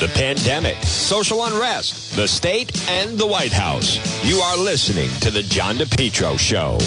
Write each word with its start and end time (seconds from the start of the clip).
the 0.00 0.08
pandemic, 0.14 0.76
social 0.84 1.44
unrest, 1.44 2.14
the 2.14 2.28
state, 2.28 2.88
and 2.88 3.18
the 3.18 3.26
White 3.26 3.52
House. 3.52 3.98
You 4.24 4.38
are 4.38 4.56
listening 4.56 5.10
to 5.20 5.30
The 5.32 5.42
John 5.42 5.74
DePetro 5.74 6.38
Show. 6.38 6.78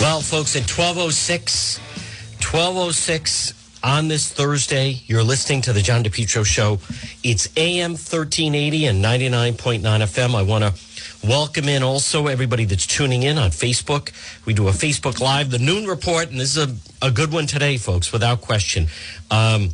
Well, 0.00 0.20
folks, 0.20 0.56
at 0.56 0.62
1206, 0.62 1.78
1206 1.78 3.54
on 3.84 4.08
this 4.08 4.32
Thursday, 4.32 5.00
you're 5.06 5.22
listening 5.22 5.62
to 5.62 5.72
The 5.72 5.82
John 5.82 6.02
DePetro 6.02 6.44
Show. 6.44 6.80
It's 7.22 7.48
AM 7.56 7.92
1380 7.92 8.86
and 8.86 9.04
99.9 9.04 9.80
FM. 9.80 10.34
I 10.34 10.42
want 10.42 10.64
to 10.64 10.72
welcome 11.26 11.68
in 11.68 11.82
also 11.82 12.28
everybody 12.28 12.64
that's 12.64 12.86
tuning 12.86 13.24
in 13.24 13.36
on 13.36 13.50
Facebook. 13.50 14.12
We 14.44 14.54
do 14.54 14.68
a 14.68 14.70
Facebook 14.70 15.20
Live, 15.20 15.50
the 15.50 15.58
noon 15.58 15.86
report, 15.86 16.30
and 16.30 16.38
this 16.38 16.56
is 16.56 16.68
a, 16.68 17.06
a 17.06 17.10
good 17.10 17.32
one 17.32 17.46
today, 17.46 17.78
folks, 17.78 18.12
without 18.12 18.40
question. 18.40 18.86
Um, 19.30 19.70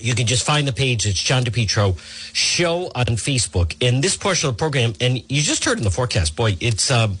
you 0.00 0.14
can 0.14 0.26
just 0.26 0.44
find 0.44 0.66
the 0.66 0.72
page. 0.72 1.06
It's 1.06 1.22
John 1.22 1.44
DePetro 1.44 1.98
Show 2.32 2.90
on 2.94 3.06
Facebook. 3.06 3.76
And 3.80 4.02
this 4.02 4.16
portion 4.16 4.48
of 4.48 4.56
the 4.56 4.58
program, 4.58 4.94
and 5.00 5.18
you 5.28 5.42
just 5.42 5.64
heard 5.64 5.78
in 5.78 5.84
the 5.84 5.90
forecast, 5.90 6.34
boy, 6.34 6.56
it's 6.60 6.90
um, 6.90 7.18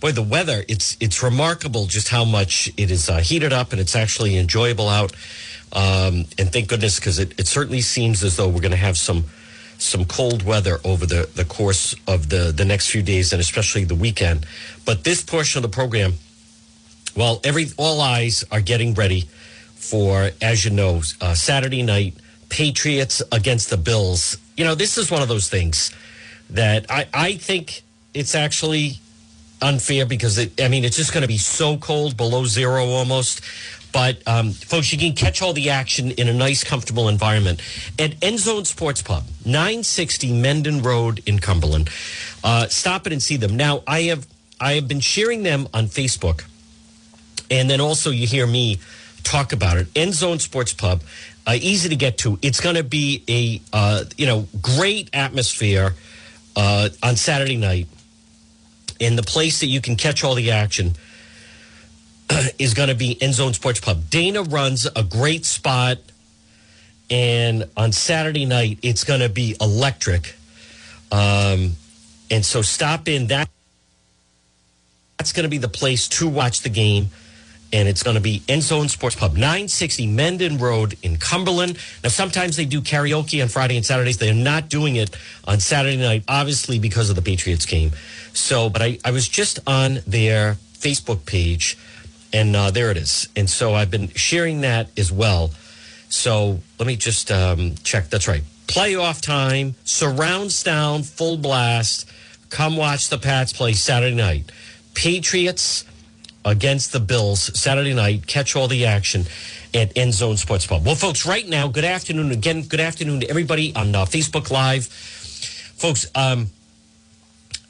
boy 0.00 0.12
the 0.12 0.22
weather. 0.22 0.64
It's 0.68 0.96
it's 1.00 1.22
remarkable 1.22 1.86
just 1.86 2.08
how 2.08 2.24
much 2.24 2.70
it 2.76 2.90
is 2.90 3.08
uh, 3.10 3.18
heated 3.18 3.52
up, 3.52 3.72
and 3.72 3.80
it's 3.80 3.96
actually 3.96 4.36
enjoyable 4.36 4.88
out. 4.88 5.12
Um, 5.72 6.24
and 6.38 6.52
thank 6.52 6.68
goodness 6.68 6.98
because 6.98 7.18
it, 7.18 7.38
it 7.38 7.46
certainly 7.46 7.80
seems 7.80 8.24
as 8.24 8.36
though 8.36 8.48
we're 8.48 8.60
going 8.60 8.70
to 8.72 8.76
have 8.76 8.98
some 8.98 9.24
some 9.80 10.04
cold 10.04 10.42
weather 10.42 10.78
over 10.84 11.06
the, 11.06 11.28
the 11.34 11.44
course 11.44 11.94
of 12.06 12.28
the, 12.28 12.52
the 12.54 12.64
next 12.64 12.90
few 12.90 13.02
days 13.02 13.32
and 13.32 13.40
especially 13.40 13.84
the 13.84 13.94
weekend. 13.94 14.46
But 14.84 15.04
this 15.04 15.22
portion 15.22 15.58
of 15.58 15.70
the 15.70 15.74
program, 15.74 16.14
well, 17.16 17.40
every 17.44 17.66
all 17.76 18.00
eyes 18.00 18.44
are 18.52 18.60
getting 18.60 18.94
ready 18.94 19.28
for, 19.74 20.30
as 20.40 20.64
you 20.64 20.70
know, 20.70 21.02
uh, 21.20 21.34
Saturday 21.34 21.82
night 21.82 22.14
Patriots 22.48 23.22
against 23.32 23.70
the 23.70 23.76
Bills. 23.76 24.36
You 24.56 24.64
know, 24.64 24.74
this 24.74 24.98
is 24.98 25.10
one 25.10 25.22
of 25.22 25.28
those 25.28 25.48
things 25.48 25.94
that 26.50 26.90
I, 26.90 27.06
I 27.14 27.34
think 27.34 27.82
it's 28.12 28.34
actually 28.34 28.98
unfair 29.62 30.06
because 30.06 30.38
it, 30.38 30.60
I 30.60 30.68
mean, 30.68 30.84
it's 30.84 30.96
just 30.96 31.12
going 31.12 31.22
to 31.22 31.28
be 31.28 31.38
so 31.38 31.76
cold, 31.76 32.16
below 32.16 32.44
zero 32.44 32.86
almost. 32.86 33.42
But 33.92 34.26
um, 34.26 34.52
folks, 34.52 34.92
you 34.92 34.98
can 34.98 35.14
catch 35.14 35.42
all 35.42 35.52
the 35.52 35.70
action 35.70 36.12
in 36.12 36.28
a 36.28 36.32
nice, 36.32 36.62
comfortable 36.62 37.08
environment 37.08 37.60
at 37.98 38.14
End 38.22 38.38
Zone 38.38 38.64
Sports 38.64 39.02
Pub, 39.02 39.24
960 39.44 40.32
Mendon 40.40 40.82
Road 40.82 41.22
in 41.26 41.38
Cumberland. 41.38 41.90
Uh, 42.44 42.68
stop 42.68 43.06
it 43.06 43.12
and 43.12 43.22
see 43.22 43.36
them. 43.36 43.56
Now, 43.56 43.82
I 43.86 44.02
have 44.02 44.26
I 44.60 44.74
have 44.74 44.86
been 44.86 45.00
sharing 45.00 45.42
them 45.42 45.68
on 45.74 45.86
Facebook, 45.86 46.44
and 47.50 47.68
then 47.68 47.80
also 47.80 48.10
you 48.10 48.26
hear 48.26 48.46
me 48.46 48.78
talk 49.22 49.52
about 49.52 49.76
it. 49.76 49.88
End 49.96 50.14
Zone 50.14 50.38
Sports 50.38 50.72
Pub, 50.72 51.02
uh, 51.46 51.56
easy 51.60 51.88
to 51.88 51.96
get 51.96 52.18
to. 52.18 52.38
It's 52.42 52.60
going 52.60 52.76
to 52.76 52.84
be 52.84 53.24
a 53.28 53.60
uh, 53.76 54.04
you 54.16 54.26
know 54.26 54.46
great 54.62 55.10
atmosphere 55.12 55.94
uh, 56.54 56.90
on 57.02 57.16
Saturday 57.16 57.56
night, 57.56 57.88
in 59.00 59.16
the 59.16 59.22
place 59.22 59.60
that 59.60 59.66
you 59.66 59.80
can 59.80 59.96
catch 59.96 60.22
all 60.22 60.34
the 60.34 60.52
action 60.52 60.94
is 62.58 62.74
going 62.74 62.88
to 62.88 62.94
be 62.94 63.20
End 63.20 63.34
Zone 63.34 63.54
Sports 63.54 63.80
Pub. 63.80 64.10
Dana 64.10 64.42
runs 64.42 64.86
a 64.96 65.02
great 65.02 65.44
spot, 65.44 65.98
and 67.10 67.68
on 67.76 67.92
Saturday 67.92 68.46
night 68.46 68.78
it's 68.82 69.04
going 69.04 69.20
to 69.20 69.28
be 69.28 69.56
electric. 69.60 70.34
Um, 71.12 71.76
and 72.30 72.44
so 72.44 72.62
stop 72.62 73.08
in. 73.08 73.26
That 73.28 73.48
that's 75.18 75.32
going 75.32 75.44
to 75.44 75.50
be 75.50 75.58
the 75.58 75.68
place 75.68 76.08
to 76.08 76.28
watch 76.28 76.62
the 76.62 76.70
game, 76.70 77.08
and 77.72 77.88
it's 77.88 78.02
going 78.02 78.14
to 78.14 78.22
be 78.22 78.42
End 78.48 78.62
Zone 78.62 78.88
Sports 78.88 79.16
Pub, 79.16 79.36
nine 79.36 79.68
sixty 79.68 80.06
Mendon 80.06 80.58
Road 80.58 80.96
in 81.02 81.16
Cumberland. 81.16 81.78
Now 82.02 82.10
sometimes 82.10 82.56
they 82.56 82.64
do 82.64 82.80
karaoke 82.80 83.42
on 83.42 83.48
Friday 83.48 83.76
and 83.76 83.84
Saturdays. 83.84 84.18
They 84.18 84.30
are 84.30 84.34
not 84.34 84.68
doing 84.68 84.96
it 84.96 85.16
on 85.46 85.60
Saturday 85.60 85.96
night, 85.96 86.24
obviously 86.28 86.78
because 86.78 87.10
of 87.10 87.16
the 87.16 87.22
Patriots 87.22 87.66
game. 87.66 87.90
So, 88.32 88.70
but 88.70 88.80
I, 88.80 88.98
I 89.04 89.10
was 89.10 89.28
just 89.28 89.58
on 89.66 89.98
their 90.06 90.56
Facebook 90.78 91.26
page 91.26 91.76
and 92.32 92.54
uh, 92.54 92.70
there 92.70 92.90
it 92.90 92.96
is. 92.96 93.28
And 93.36 93.48
so 93.48 93.74
I've 93.74 93.90
been 93.90 94.08
sharing 94.08 94.62
that 94.62 94.88
as 94.98 95.10
well. 95.10 95.50
So 96.08 96.60
let 96.78 96.86
me 96.86 96.96
just 96.96 97.30
um, 97.30 97.74
check. 97.82 98.10
That's 98.10 98.28
right. 98.28 98.42
Playoff 98.66 99.20
time, 99.20 99.74
surround 99.84 100.52
sound, 100.52 101.06
full 101.06 101.36
blast. 101.36 102.08
Come 102.50 102.76
watch 102.76 103.08
the 103.08 103.18
Pats 103.18 103.52
play 103.52 103.72
Saturday 103.72 104.14
night. 104.14 104.50
Patriots 104.94 105.84
against 106.44 106.92
the 106.92 107.00
Bills 107.00 107.58
Saturday 107.58 107.94
night. 107.94 108.26
Catch 108.26 108.56
all 108.56 108.68
the 108.68 108.86
action 108.86 109.24
at 109.74 109.96
End 109.96 110.14
Zone 110.14 110.36
Sports 110.36 110.66
Pub. 110.66 110.84
Well, 110.84 110.94
folks, 110.94 111.26
right 111.26 111.48
now, 111.48 111.68
good 111.68 111.84
afternoon 111.84 112.32
again. 112.32 112.62
Good 112.62 112.80
afternoon 112.80 113.20
to 113.20 113.30
everybody 113.30 113.74
on 113.74 113.94
uh, 113.94 114.04
Facebook 114.04 114.50
Live. 114.50 114.86
Folks, 114.86 116.06
um, 116.14 116.48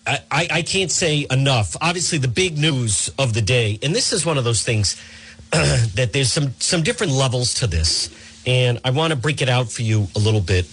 I, 0.07 0.49
I 0.51 0.63
can't 0.63 0.91
say 0.91 1.27
enough. 1.31 1.77
Obviously, 1.81 2.19
the 2.19 2.29
big 2.29 2.59
news 2.59 3.11
of 3.19 3.35
the 3.35 3.43
day, 3.43 3.79
and 3.83 3.95
this 3.95 4.13
is 4.13 4.25
one 4.25 4.39
of 4.39 4.45
those 4.45 4.63
things 4.63 5.01
that 5.51 6.11
there's 6.13 6.33
some 6.33 6.55
some 6.59 6.83
different 6.83 7.13
levels 7.13 7.55
to 7.55 7.67
this, 7.67 8.09
and 8.47 8.81
I 8.85 8.91
want 8.91 9.13
to 9.13 9.17
break 9.19 9.43
it 9.43 9.49
out 9.49 9.71
for 9.71 9.83
you 9.83 10.09
a 10.17 10.19
little 10.19 10.41
bit. 10.41 10.67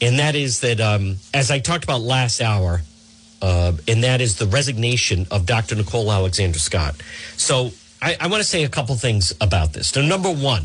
And 0.00 0.18
that 0.18 0.34
is 0.34 0.60
that, 0.60 0.80
um, 0.80 1.16
as 1.32 1.50
I 1.50 1.60
talked 1.60 1.84
about 1.84 2.00
last 2.00 2.40
hour, 2.40 2.82
uh, 3.40 3.72
and 3.86 4.02
that 4.02 4.20
is 4.20 4.36
the 4.36 4.46
resignation 4.46 5.26
of 5.30 5.46
Dr. 5.46 5.76
Nicole 5.76 6.10
Alexander 6.10 6.58
Scott. 6.58 6.96
So 7.36 7.70
I, 8.02 8.16
I 8.20 8.26
want 8.26 8.42
to 8.42 8.48
say 8.48 8.64
a 8.64 8.68
couple 8.68 8.94
things 8.96 9.32
about 9.40 9.72
this. 9.72 9.94
Now, 9.94 10.02
number 10.02 10.30
one, 10.30 10.64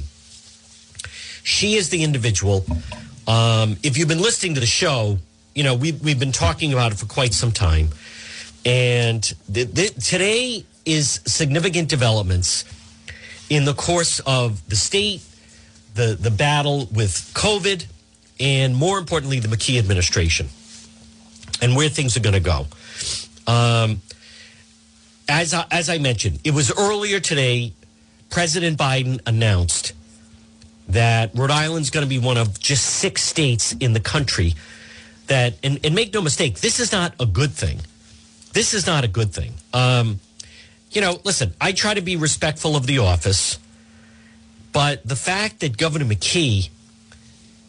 she 1.43 1.75
is 1.75 1.89
the 1.89 2.03
individual. 2.03 2.65
Um, 3.27 3.77
if 3.83 3.97
you've 3.97 4.07
been 4.07 4.21
listening 4.21 4.55
to 4.55 4.59
the 4.59 4.65
show, 4.65 5.19
you 5.59 5.65
know 5.65 5.75
we've, 5.75 6.01
we've 6.01 6.17
been 6.17 6.31
talking 6.31 6.71
about 6.71 6.93
it 6.93 6.97
for 6.97 7.05
quite 7.05 7.33
some 7.33 7.51
time. 7.51 7.89
And 8.65 9.21
th- 9.53 9.73
th- 9.75 10.07
today 10.07 10.63
is 10.85 11.19
significant 11.25 11.89
developments 11.89 12.63
in 13.49 13.65
the 13.65 13.73
course 13.73 14.21
of 14.21 14.65
the 14.69 14.77
state, 14.77 15.21
the, 15.95 16.17
the 16.17 16.31
battle 16.31 16.87
with 16.93 17.11
COVID, 17.33 17.87
and 18.39 18.73
more 18.73 18.97
importantly, 18.97 19.41
the 19.41 19.49
McKee 19.49 19.77
administration 19.79 20.47
and 21.61 21.75
where 21.75 21.89
things 21.89 22.15
are 22.15 22.21
going 22.21 22.35
to 22.35 22.39
go. 22.39 22.65
Um, 23.45 24.01
as, 25.27 25.53
I, 25.53 25.65
as 25.71 25.89
I 25.89 25.97
mentioned, 25.97 26.39
it 26.45 26.53
was 26.53 26.71
earlier 26.79 27.19
today, 27.19 27.73
President 28.29 28.77
Biden 28.77 29.19
announced 29.25 29.91
that 30.87 31.31
Rhode 31.35 31.51
Island's 31.51 31.89
going 31.89 32.05
to 32.05 32.09
be 32.09 32.17
one 32.17 32.37
of 32.37 32.61
just 32.61 32.85
six 32.85 33.23
states 33.23 33.75
in 33.81 33.91
the 33.91 33.99
country 33.99 34.53
that, 35.29 35.55
and, 35.63 35.79
and 35.83 35.95
make 35.95 36.13
no 36.13 36.21
mistake, 36.21 36.59
this 36.59 36.79
is 36.79 36.91
not 36.91 37.13
a 37.19 37.25
good 37.25 37.51
thing 37.51 37.79
this 38.53 38.73
is 38.73 38.87
not 38.87 39.03
a 39.03 39.07
good 39.07 39.31
thing. 39.31 39.53
Um, 39.73 40.19
you 40.91 41.01
know, 41.01 41.19
listen, 41.23 41.53
I 41.61 41.71
try 41.71 41.93
to 41.93 42.01
be 42.01 42.15
respectful 42.15 42.75
of 42.75 42.87
the 42.87 42.99
office, 42.99 43.59
but 44.71 45.07
the 45.07 45.15
fact 45.15 45.59
that 45.59 45.77
Governor 45.77 46.05
McKee 46.05 46.69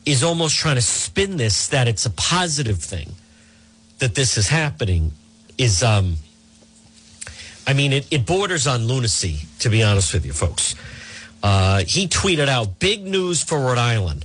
is 0.07 0.25
almost 0.25 0.57
trying 0.57 0.77
to 0.77 0.83
spin 0.83 1.37
this 1.37 1.69
that 1.69 1.87
it's 1.87 2.07
a 2.07 2.11
positive 2.11 2.79
thing 2.79 3.11
that 3.99 4.15
this 4.15 4.39
is 4.39 4.49
happening 4.49 5.13
is, 5.59 5.83
um, 5.83 6.17
I 7.67 7.75
mean, 7.75 7.93
it, 7.93 8.07
it 8.11 8.25
borders 8.25 8.67
on 8.67 8.87
lunacy, 8.87 9.41
to 9.59 9.69
be 9.69 9.83
honest 9.83 10.15
with 10.15 10.25
you, 10.25 10.33
folks. 10.33 10.75
Uh, 11.43 11.85
he 11.87 12.09
tweeted 12.09 12.49
out 12.49 12.79
big 12.79 13.05
news 13.05 13.45
for 13.45 13.59
Rhode 13.59 13.79
Island. 13.79 14.25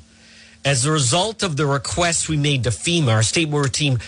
As 0.66 0.86
a 0.86 0.92
result 0.92 1.44
of 1.44 1.56
the 1.56 1.66
request 1.68 2.28
we 2.28 2.38
made 2.38 2.64
to 2.64 2.72
FEMA, 2.72 3.14
our 3.14 3.24
state 3.24 3.48
water 3.48 3.70
team 3.70 4.00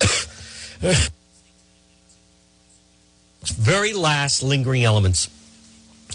very 3.42 3.92
last 3.92 4.42
lingering 4.42 4.84
elements 4.84 5.28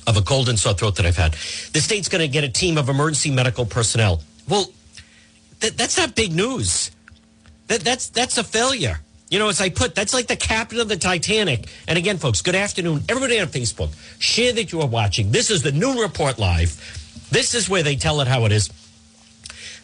of 0.08 0.18
a 0.18 0.22
cold 0.22 0.50
and 0.50 0.58
sore 0.58 0.74
throat 0.74 0.96
that 0.96 1.06
I've 1.06 1.18
had. 1.18 1.34
The 1.74 1.82
state's 1.82 2.10
going 2.10 2.22
to 2.22 2.28
get 2.28 2.44
a 2.44 2.50
team 2.50 2.78
of 2.78 2.90
emergency 2.90 3.30
medical 3.30 3.66
personnel. 3.66 4.22
Well, 4.48 4.72
th- 5.60 5.76
that's 5.76 5.98
not 5.98 6.16
big 6.16 6.34
news. 6.34 6.92
That, 7.68 7.82
that's 7.82 8.10
that's 8.10 8.38
a 8.38 8.44
failure. 8.44 9.00
You 9.30 9.38
know, 9.38 9.50
as 9.50 9.62
I 9.62 9.70
put, 9.70 9.94
that's 9.94 10.14
like 10.14 10.26
the 10.26 10.36
captain 10.36 10.80
of 10.80 10.90
the 10.90 10.98
Titanic. 10.98 11.68
And 11.88 12.00
again, 12.00 12.18
folks, 12.18 12.42
good 12.42 12.56
afternoon. 12.56 13.04
Everybody 13.08 13.40
on 13.40 13.48
Facebook, 13.48 13.94
share 14.18 14.54
that 14.54 14.72
you 14.72 14.82
are 14.82 14.88
watching. 14.88 15.32
This 15.32 15.52
is 15.52 15.62
the 15.62 15.72
Noon 15.72 15.98
Report 15.98 16.40
Live. 16.40 17.28
This 17.30 17.54
is 17.54 17.70
where 17.70 17.84
they 17.84 17.96
tell 17.96 18.22
it 18.22 18.28
how 18.28 18.46
it 18.46 18.52
is. 18.52 18.70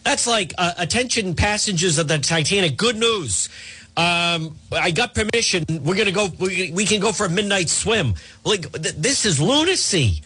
That's 0.06 0.28
like 0.28 0.54
uh, 0.56 0.72
attention 0.78 1.34
passengers 1.34 1.98
of 1.98 2.06
the 2.06 2.18
Titanic. 2.18 2.76
Good 2.76 2.94
news. 2.94 3.48
Um, 3.96 4.56
I 4.70 4.92
got 4.92 5.16
permission. 5.16 5.64
We're 5.82 5.96
gonna 5.96 6.12
go. 6.12 6.28
We, 6.38 6.70
we 6.70 6.84
can 6.84 7.00
go 7.00 7.10
for 7.10 7.26
a 7.26 7.28
midnight 7.28 7.68
swim. 7.68 8.14
Like 8.44 8.70
th- 8.70 8.94
this 8.94 9.26
is 9.26 9.40
lunacy. 9.40 10.22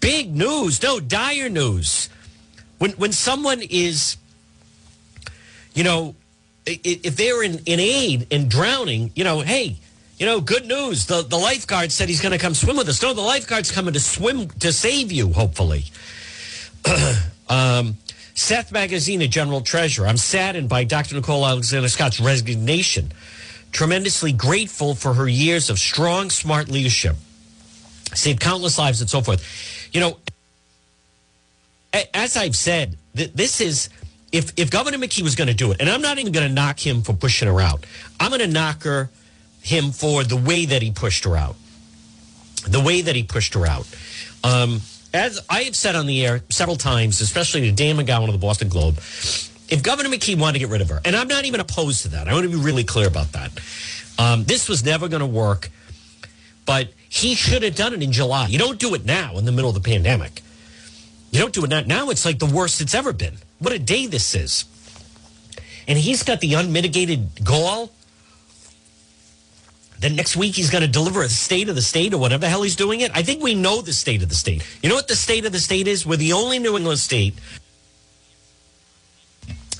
Big 0.00 0.34
news. 0.34 0.82
No 0.82 0.98
dire 0.98 1.50
news. 1.50 2.08
When 2.78 2.92
when 2.92 3.12
someone 3.12 3.60
is, 3.68 4.16
you 5.74 5.84
know, 5.84 6.14
if 6.64 7.16
they're 7.16 7.42
in, 7.42 7.58
in 7.66 7.78
aid 7.80 8.28
and 8.30 8.50
drowning, 8.50 9.10
you 9.14 9.24
know, 9.24 9.40
hey, 9.40 9.76
you 10.18 10.24
know, 10.24 10.40
good 10.40 10.64
news. 10.64 11.04
The 11.04 11.20
the 11.20 11.36
lifeguard 11.36 11.92
said 11.92 12.08
he's 12.08 12.22
going 12.22 12.32
to 12.32 12.38
come 12.38 12.54
swim 12.54 12.78
with 12.78 12.88
us. 12.88 13.02
No, 13.02 13.12
the 13.12 13.20
lifeguard's 13.20 13.70
coming 13.70 13.92
to 13.92 14.00
swim 14.00 14.48
to 14.60 14.72
save 14.72 15.12
you. 15.12 15.34
Hopefully. 15.34 15.84
Um, 17.48 17.96
Seth 18.36 18.70
Magaziner, 18.70 19.30
general 19.30 19.62
treasurer. 19.62 20.06
I'm 20.06 20.18
saddened 20.18 20.68
by 20.68 20.84
Dr. 20.84 21.14
Nicole 21.14 21.44
Alexander 21.44 21.88
Scott's 21.88 22.20
resignation. 22.20 23.10
Tremendously 23.72 24.30
grateful 24.32 24.94
for 24.94 25.14
her 25.14 25.26
years 25.26 25.70
of 25.70 25.78
strong, 25.78 26.28
smart 26.28 26.68
leadership. 26.68 27.16
Saved 28.14 28.38
countless 28.38 28.78
lives 28.78 29.00
and 29.00 29.08
so 29.08 29.22
forth. 29.22 29.42
You 29.92 30.00
know, 30.00 30.18
as 32.12 32.36
I've 32.36 32.54
said, 32.54 32.98
this 33.14 33.62
is 33.62 33.88
if 34.30 34.52
if 34.58 34.70
Governor 34.70 34.98
McKee 34.98 35.22
was 35.22 35.34
going 35.34 35.48
to 35.48 35.54
do 35.54 35.72
it, 35.72 35.80
and 35.80 35.88
I'm 35.88 36.02
not 36.02 36.18
even 36.18 36.32
going 36.32 36.46
to 36.46 36.52
knock 36.52 36.78
him 36.78 37.00
for 37.00 37.14
pushing 37.14 37.48
her 37.48 37.60
out. 37.60 37.86
I'm 38.20 38.28
going 38.28 38.42
to 38.42 38.46
knock 38.46 38.82
her 38.82 39.08
him 39.62 39.92
for 39.92 40.24
the 40.24 40.36
way 40.36 40.66
that 40.66 40.82
he 40.82 40.90
pushed 40.90 41.24
her 41.24 41.36
out. 41.36 41.56
The 42.68 42.80
way 42.80 43.00
that 43.00 43.16
he 43.16 43.22
pushed 43.22 43.54
her 43.54 43.66
out. 43.66 43.88
Um, 44.44 44.82
as 45.16 45.40
I 45.48 45.62
have 45.62 45.74
said 45.74 45.96
on 45.96 46.06
the 46.06 46.24
air 46.24 46.42
several 46.50 46.76
times, 46.76 47.20
especially 47.20 47.62
to 47.62 47.72
Dan 47.72 47.96
McGowan 47.96 48.26
of 48.26 48.32
the 48.32 48.38
Boston 48.38 48.68
Globe, 48.68 48.96
if 49.68 49.82
Governor 49.82 50.10
McKee 50.10 50.38
wanted 50.38 50.54
to 50.54 50.58
get 50.60 50.68
rid 50.68 50.80
of 50.80 50.88
her, 50.90 51.00
and 51.04 51.16
I'm 51.16 51.28
not 51.28 51.44
even 51.44 51.60
opposed 51.60 52.02
to 52.02 52.08
that, 52.08 52.28
I 52.28 52.34
want 52.34 52.44
to 52.44 52.50
be 52.50 52.62
really 52.62 52.84
clear 52.84 53.08
about 53.08 53.32
that. 53.32 53.50
Um, 54.18 54.44
this 54.44 54.68
was 54.68 54.84
never 54.84 55.08
going 55.08 55.20
to 55.20 55.26
work, 55.26 55.70
but 56.64 56.88
he 57.08 57.34
should 57.34 57.62
have 57.62 57.74
done 57.74 57.94
it 57.94 58.02
in 58.02 58.12
July. 58.12 58.46
You 58.46 58.58
don't 58.58 58.78
do 58.78 58.94
it 58.94 59.04
now 59.04 59.38
in 59.38 59.44
the 59.44 59.52
middle 59.52 59.70
of 59.70 59.74
the 59.74 59.80
pandemic. 59.80 60.42
You 61.30 61.40
don't 61.40 61.52
do 61.52 61.64
it 61.64 61.70
now. 61.70 61.80
Now 61.80 62.10
it's 62.10 62.24
like 62.24 62.38
the 62.38 62.46
worst 62.46 62.80
it's 62.80 62.94
ever 62.94 63.12
been. 63.12 63.34
What 63.58 63.72
a 63.72 63.78
day 63.78 64.06
this 64.06 64.34
is. 64.34 64.64
And 65.88 65.98
he's 65.98 66.22
got 66.22 66.40
the 66.40 66.54
unmitigated 66.54 67.44
gall 67.44 67.90
then 70.00 70.16
next 70.16 70.36
week 70.36 70.54
he's 70.54 70.70
going 70.70 70.82
to 70.82 70.88
deliver 70.88 71.22
a 71.22 71.28
state 71.28 71.68
of 71.68 71.74
the 71.74 71.82
state 71.82 72.12
or 72.12 72.18
whatever 72.18 72.42
the 72.42 72.48
hell 72.48 72.62
he's 72.62 72.76
doing 72.76 73.00
it. 73.00 73.10
I 73.14 73.22
think 73.22 73.42
we 73.42 73.54
know 73.54 73.80
the 73.80 73.92
state 73.92 74.22
of 74.22 74.28
the 74.28 74.34
state. 74.34 74.64
You 74.82 74.88
know 74.88 74.94
what 74.94 75.08
the 75.08 75.16
state 75.16 75.44
of 75.46 75.52
the 75.52 75.58
state 75.58 75.88
is? 75.88 76.06
We're 76.06 76.16
the 76.16 76.32
only 76.32 76.58
New 76.58 76.76
England 76.76 76.98
state 76.98 77.34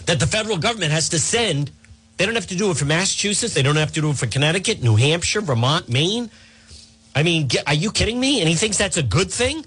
that 0.07 0.21
the 0.21 0.27
federal 0.27 0.57
government 0.57 0.93
has 0.93 1.09
to 1.11 1.19
send. 1.19 1.71
They 2.17 2.25
don't 2.25 2.35
have 2.35 2.47
to 2.47 2.57
do 2.57 2.71
it 2.71 2.77
for 2.77 2.87
Massachusetts. 2.87 3.55
They 3.55 3.63
don't 3.63 3.77
have 3.77 3.93
to 3.93 4.01
do 4.01 4.11
it 4.11 4.17
for 4.17 4.27
Connecticut, 4.27 4.83
New 4.83 4.97
Hampshire, 4.97 5.43
Vermont, 5.43 5.89
Maine. 5.89 6.31
I 7.15 7.23
mean, 7.23 7.49
are 7.67 7.75
you 7.75 7.91
kidding 7.91 8.19
me? 8.19 8.41
And 8.41 8.49
he 8.49 8.55
thinks 8.55 8.79
that's 8.79 8.97
a 8.97 9.03
good 9.03 9.31
thing? 9.31 9.67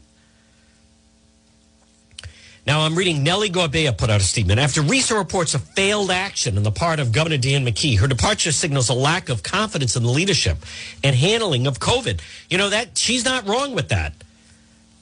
Now, 2.69 2.81
I'm 2.81 2.93
reading 2.93 3.23
Nellie 3.23 3.49
Gorbea 3.49 3.97
put 3.97 4.11
out 4.11 4.21
a 4.21 4.23
statement. 4.23 4.59
After 4.59 4.83
recent 4.83 5.17
reports 5.17 5.55
of 5.55 5.63
failed 5.69 6.11
action 6.11 6.55
on 6.55 6.61
the 6.61 6.69
part 6.69 6.99
of 6.99 7.11
Governor 7.11 7.39
Dan 7.39 7.65
McKee, 7.65 7.97
her 7.97 8.05
departure 8.05 8.51
signals 8.51 8.89
a 8.89 8.93
lack 8.93 9.29
of 9.29 9.41
confidence 9.41 9.95
in 9.95 10.03
the 10.03 10.11
leadership 10.11 10.59
and 11.03 11.15
handling 11.15 11.65
of 11.65 11.79
COVID. 11.79 12.21
You 12.47 12.59
know 12.59 12.69
that 12.69 12.95
she's 12.95 13.25
not 13.25 13.47
wrong 13.47 13.73
with 13.73 13.89
that, 13.89 14.13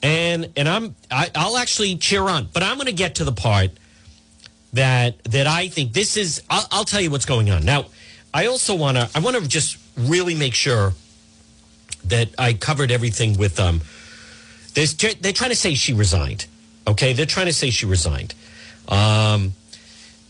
and 0.02 0.50
and 0.56 0.66
I'm 0.66 0.94
I, 1.10 1.30
I'll 1.34 1.58
actually 1.58 1.96
cheer 1.96 2.22
on. 2.22 2.48
But 2.54 2.62
I'm 2.62 2.76
going 2.76 2.86
to 2.86 2.92
get 2.94 3.16
to 3.16 3.24
the 3.24 3.32
part 3.32 3.72
that 4.72 5.22
that 5.24 5.46
I 5.46 5.68
think 5.68 5.92
this 5.92 6.16
is. 6.16 6.42
I'll, 6.48 6.66
I'll 6.72 6.84
tell 6.86 7.02
you 7.02 7.10
what's 7.10 7.26
going 7.26 7.50
on 7.50 7.66
now. 7.66 7.84
I 8.32 8.46
also 8.46 8.76
want 8.76 8.96
to 8.96 9.10
I 9.14 9.18
want 9.18 9.36
to 9.36 9.46
just 9.46 9.76
really 9.94 10.34
make 10.34 10.54
sure 10.54 10.94
that 12.06 12.30
I 12.38 12.54
covered 12.54 12.90
everything 12.90 13.36
with 13.36 13.60
um. 13.60 13.82
They're 14.72 14.86
trying 15.34 15.50
to 15.50 15.54
say 15.54 15.74
she 15.74 15.92
resigned. 15.92 16.46
Okay, 16.88 17.12
they're 17.12 17.26
trying 17.26 17.46
to 17.46 17.52
say 17.52 17.70
she 17.70 17.86
resigned. 17.86 18.34
Um, 18.88 19.52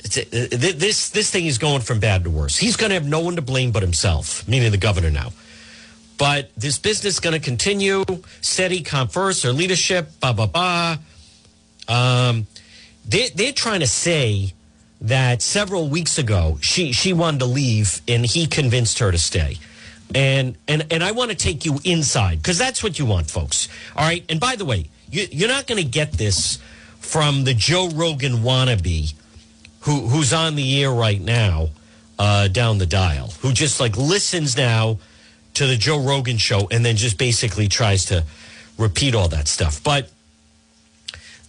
uh, 0.05 0.21
this 0.51 1.11
this 1.11 1.31
thing 1.31 1.47
is 1.47 1.59
going 1.59 1.81
from 1.81 2.01
bad 2.01 2.25
to 2.25 2.31
worse. 2.31 2.57
He's 2.57 2.77
going 2.77 2.91
to 2.91 2.95
have 2.95 3.07
no 3.07 3.21
one 3.21 3.37
to 3.37 3.43
blame 3.43 3.71
but 3.71 3.83
himself, 3.83 4.47
meaning 4.49 4.71
the 4.73 4.79
governor 4.79 5.11
now. 5.11 5.33
But 6.19 6.51
this 6.57 6.79
business 6.79 7.15
is 7.15 7.21
going 7.21 7.35
to 7.35 7.41
continue. 7.41 8.05
Steady, 8.41 8.83
converse, 8.83 9.45
or 9.45 9.53
leadership, 9.53 10.09
blah 10.21 10.33
blah 10.33 10.47
blah. 10.47 10.97
Um, 11.89 12.47
they, 13.07 13.29
they're 13.29 13.53
trying 13.53 13.81
to 13.81 13.87
say 13.87 14.53
that 15.01 15.43
several 15.43 15.89
weeks 15.89 16.19
ago 16.19 16.59
she 16.61 16.93
she 16.93 17.13
wanted 17.13 17.39
to 17.39 17.47
leave 17.47 18.03
and 18.09 18.27
he 18.27 18.47
convinced 18.47 18.99
her 18.99 19.13
to 19.13 19.19
stay. 19.19 19.59
And 20.15 20.57
and 20.67 20.87
and 20.91 21.05
I 21.05 21.13
want 21.13 21.31
to 21.31 21.37
take 21.37 21.65
you 21.65 21.79
inside 21.85 22.39
because 22.39 22.59
that's 22.59 22.83
what 22.83 22.99
you 22.99 23.07
want, 23.07 23.31
folks. 23.31 23.69
All 23.95 24.05
right. 24.05 24.25
And 24.29 24.41
by 24.41 24.57
the 24.57 24.65
way, 24.65 24.87
you, 25.11 25.45
are 25.45 25.49
not 25.49 25.67
going 25.67 25.83
to 25.83 25.89
get 25.89 26.13
this 26.13 26.59
from 27.01 27.45
the 27.45 27.55
Joe 27.55 27.89
Rogan 27.89 28.39
wannabe 28.39 29.15
who 29.81 30.09
who's 30.09 30.33
on 30.33 30.55
the 30.57 30.83
air 30.83 30.91
right 30.91 31.21
now 31.21 31.69
uh, 32.19 32.49
down 32.49 32.79
the 32.79 32.87
dial, 32.87 33.29
who 33.41 33.53
just 33.53 33.81
like 33.81 33.97
listens 33.97 34.57
now 34.57 34.99
to 35.55 35.67
the 35.67 35.77
Joe 35.77 36.01
Rogan 36.01 36.37
show 36.37 36.69
and 36.71 36.85
then 36.85 36.97
just 36.97 37.19
basically 37.19 37.69
tries 37.69 38.05
to 38.07 38.25
repeat 38.77 39.15
all 39.15 39.29
that 39.29 39.49
stuff. 39.49 39.83
But 39.83 40.11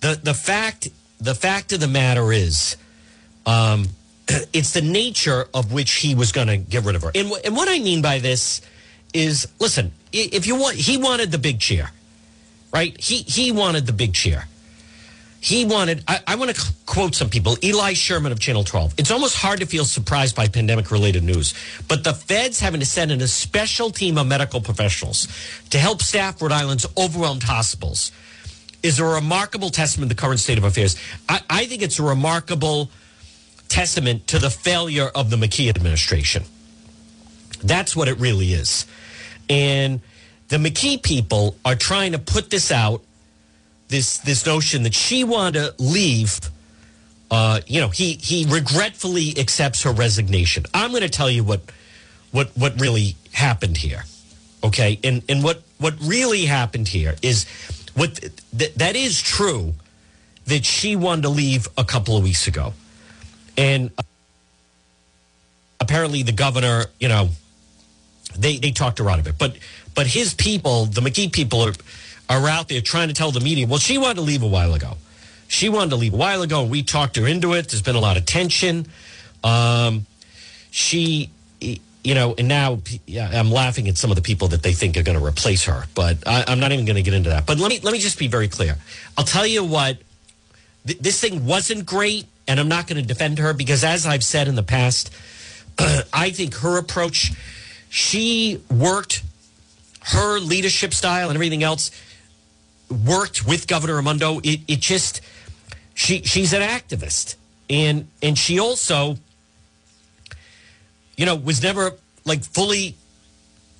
the 0.01 0.19
the 0.21 0.33
fact 0.33 0.89
the 1.19 1.35
fact 1.35 1.73
of 1.73 1.79
the 1.79 1.87
matter 1.87 2.31
is, 2.31 2.77
um, 3.45 3.87
it's 4.53 4.73
the 4.73 4.81
nature 4.81 5.47
of 5.53 5.73
which 5.73 5.91
he 5.95 6.15
was 6.15 6.31
going 6.31 6.47
to 6.47 6.57
get 6.57 6.85
rid 6.85 6.95
of 6.95 7.01
her. 7.01 7.11
And, 7.13 7.31
and 7.43 7.55
what 7.55 7.67
I 7.69 7.79
mean 7.79 8.01
by 8.01 8.19
this 8.19 8.61
is, 9.13 9.47
listen, 9.59 9.91
if 10.13 10.47
you 10.47 10.55
want, 10.55 10.77
he 10.77 10.97
wanted 10.97 11.31
the 11.31 11.37
big 11.37 11.59
chair 11.59 11.91
right? 12.71 12.99
He 12.99 13.17
he 13.17 13.51
wanted 13.51 13.85
the 13.85 13.93
big 13.93 14.13
chair. 14.13 14.47
He 15.41 15.63
wanted, 15.63 16.03
I, 16.05 16.19
I 16.27 16.35
want 16.35 16.53
to 16.53 16.73
quote 16.85 17.15
some 17.15 17.29
people. 17.29 17.55
Eli 17.63 17.93
Sherman 17.93 18.33
of 18.33 18.41
Channel 18.41 18.65
12. 18.65 18.95
It's 18.97 19.09
almost 19.09 19.37
hard 19.37 19.61
to 19.61 19.65
feel 19.65 19.85
surprised 19.85 20.35
by 20.35 20.49
pandemic 20.49 20.91
related 20.91 21.23
news, 21.23 21.53
but 21.87 22.03
the 22.03 22.13
feds 22.13 22.59
having 22.59 22.81
to 22.81 22.85
send 22.85 23.09
in 23.11 23.21
a 23.21 23.27
special 23.27 23.89
team 23.89 24.17
of 24.17 24.27
medical 24.27 24.59
professionals 24.59 25.29
to 25.69 25.79
help 25.79 26.01
staff 26.01 26.41
Rhode 26.41 26.51
Island's 26.51 26.85
overwhelmed 26.97 27.43
hospitals 27.43 28.11
is 28.83 28.99
a 28.99 29.05
remarkable 29.05 29.69
testament 29.69 30.11
to 30.11 30.15
the 30.15 30.21
current 30.21 30.41
state 30.41 30.57
of 30.57 30.65
affairs. 30.65 30.97
I, 31.29 31.41
I 31.49 31.65
think 31.65 31.83
it's 31.83 31.99
a 31.99 32.03
remarkable 32.03 32.89
testament 33.69 34.27
to 34.27 34.39
the 34.39 34.49
failure 34.49 35.09
of 35.15 35.29
the 35.29 35.37
McKee 35.37 35.69
administration. 35.69 36.43
That's 37.63 37.95
what 37.95 38.07
it 38.07 38.19
really 38.19 38.53
is. 38.53 38.85
And 39.49 40.01
the 40.49 40.57
McKee 40.57 41.01
people 41.01 41.55
are 41.63 41.75
trying 41.75 42.11
to 42.11 42.19
put 42.19 42.49
this 42.49 42.71
out, 42.71 43.01
this 43.87 44.17
this 44.17 44.45
notion 44.45 44.83
that 44.83 44.93
she 44.93 45.23
wanted 45.23 45.53
to 45.53 45.83
leave. 45.83 46.39
Uh, 47.31 47.61
you 47.67 47.79
know, 47.79 47.89
he 47.89 48.13
he 48.13 48.45
regretfully 48.49 49.37
accepts 49.37 49.83
her 49.83 49.91
resignation. 49.91 50.65
I'm 50.73 50.89
going 50.89 51.03
to 51.03 51.09
tell 51.09 51.29
you 51.29 51.43
what 51.43 51.61
what 52.31 52.49
what 52.55 52.79
really 52.79 53.15
happened 53.31 53.77
here. 53.77 54.03
Okay, 54.63 54.99
and 55.03 55.23
and 55.29 55.43
what 55.43 55.61
what 55.77 55.95
really 56.01 56.45
happened 56.45 56.87
here 56.87 57.15
is 57.21 57.45
what 57.93 58.19
th- 58.57 58.73
that 58.75 58.95
is 58.95 59.21
true 59.21 59.73
that 60.45 60.65
she 60.65 60.95
wanted 60.95 61.21
to 61.21 61.29
leave 61.29 61.67
a 61.77 61.83
couple 61.83 62.17
of 62.17 62.23
weeks 62.23 62.47
ago, 62.47 62.73
and 63.55 63.91
apparently 65.79 66.23
the 66.23 66.31
governor, 66.31 66.85
you 66.99 67.07
know, 67.07 67.29
they 68.37 68.57
they 68.57 68.71
talked 68.71 68.97
her 68.97 69.09
out 69.09 69.19
of 69.19 69.27
it, 69.27 69.35
but 69.37 69.55
but 69.99 70.07
his 70.07 70.33
people, 70.33 70.85
the 70.85 71.01
McKee 71.01 71.29
people, 71.29 71.59
are 71.59 71.73
are 72.29 72.47
out 72.47 72.69
there 72.69 72.79
trying 72.79 73.09
to 73.09 73.13
tell 73.13 73.31
the 73.31 73.41
media, 73.41 73.67
well, 73.67 73.79
she 73.79 73.97
wanted 73.97 74.13
to 74.13 74.21
leave 74.21 74.43
a 74.43 74.47
while 74.47 74.73
ago. 74.73 74.95
She 75.49 75.67
wanted 75.67 75.89
to 75.89 75.97
leave 75.97 76.13
a 76.13 76.15
while 76.15 76.41
ago. 76.41 76.63
We 76.63 76.83
talked 76.83 77.17
her 77.17 77.27
into 77.27 77.51
it. 77.51 77.67
There's 77.67 77.81
been 77.81 77.97
a 77.97 77.99
lot 77.99 78.15
of 78.15 78.25
tension. 78.25 78.87
Um, 79.43 80.05
she, 80.71 81.31
you 81.59 82.15
know, 82.15 82.33
and 82.37 82.47
now 82.47 82.79
I'm 83.13 83.51
laughing 83.51 83.89
at 83.89 83.97
some 83.97 84.09
of 84.09 84.15
the 84.15 84.21
people 84.21 84.47
that 84.47 84.63
they 84.63 84.71
think 84.71 84.95
are 84.95 85.03
going 85.03 85.19
to 85.19 85.25
replace 85.25 85.65
her, 85.65 85.83
but 85.95 86.25
I, 86.25 86.45
am 86.49 86.61
not 86.61 86.71
even 86.71 86.85
going 86.85 86.95
to 86.95 87.01
get 87.01 87.13
into 87.13 87.31
that. 87.31 87.45
But 87.45 87.59
let 87.59 87.67
me 87.67 87.81
let 87.83 87.91
me 87.91 87.99
just 87.99 88.17
be 88.17 88.29
very 88.29 88.47
clear. 88.47 88.77
I'll 89.17 89.25
tell 89.25 89.45
you 89.45 89.65
what, 89.65 89.97
th- 90.87 90.99
this 90.99 91.19
thing 91.19 91.45
wasn't 91.45 91.85
great, 91.85 92.25
and 92.47 92.57
I'm 92.57 92.69
not 92.69 92.87
going 92.87 93.01
to 93.01 93.05
defend 93.05 93.37
her 93.39 93.53
because, 93.53 93.83
as 93.83 94.07
I've 94.07 94.23
said 94.23 94.47
in 94.47 94.55
the 94.55 94.63
past, 94.63 95.13
I 96.13 96.29
think 96.29 96.55
her 96.55 96.77
approach, 96.77 97.33
she 97.89 98.61
worked 98.71 99.23
her 100.01 100.39
leadership 100.39 100.93
style 100.93 101.29
and 101.29 101.35
everything 101.35 101.63
else 101.63 101.91
worked 103.05 103.45
with 103.45 103.67
Governor 103.67 103.95
Raimondo. 103.95 104.39
It, 104.39 104.61
it 104.67 104.79
just 104.79 105.21
she 105.93 106.23
she's 106.23 106.53
an 106.53 106.61
activist, 106.61 107.35
and 107.69 108.07
and 108.21 108.37
she 108.37 108.59
also, 108.59 109.17
you 111.17 111.25
know, 111.25 111.35
was 111.35 111.61
never 111.61 111.93
like 112.25 112.43
fully 112.43 112.95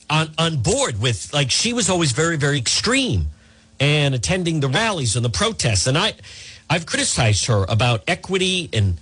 on 0.10 0.30
on 0.38 0.58
board 0.58 1.02
with 1.02 1.34
like 1.34 1.52
she 1.52 1.74
was 1.74 1.90
always 1.90 2.12
very 2.12 2.38
very 2.38 2.58
extreme 2.58 3.28
and 3.80 4.14
attending 4.14 4.60
the 4.60 4.68
rallies 4.68 5.16
and 5.16 5.24
the 5.24 5.30
protests, 5.30 5.88
and 5.88 5.98
I 5.98 6.14
I've 6.70 6.86
criticized 6.86 7.46
her 7.48 7.66
about 7.68 8.04
equity 8.08 8.70
and 8.74 9.00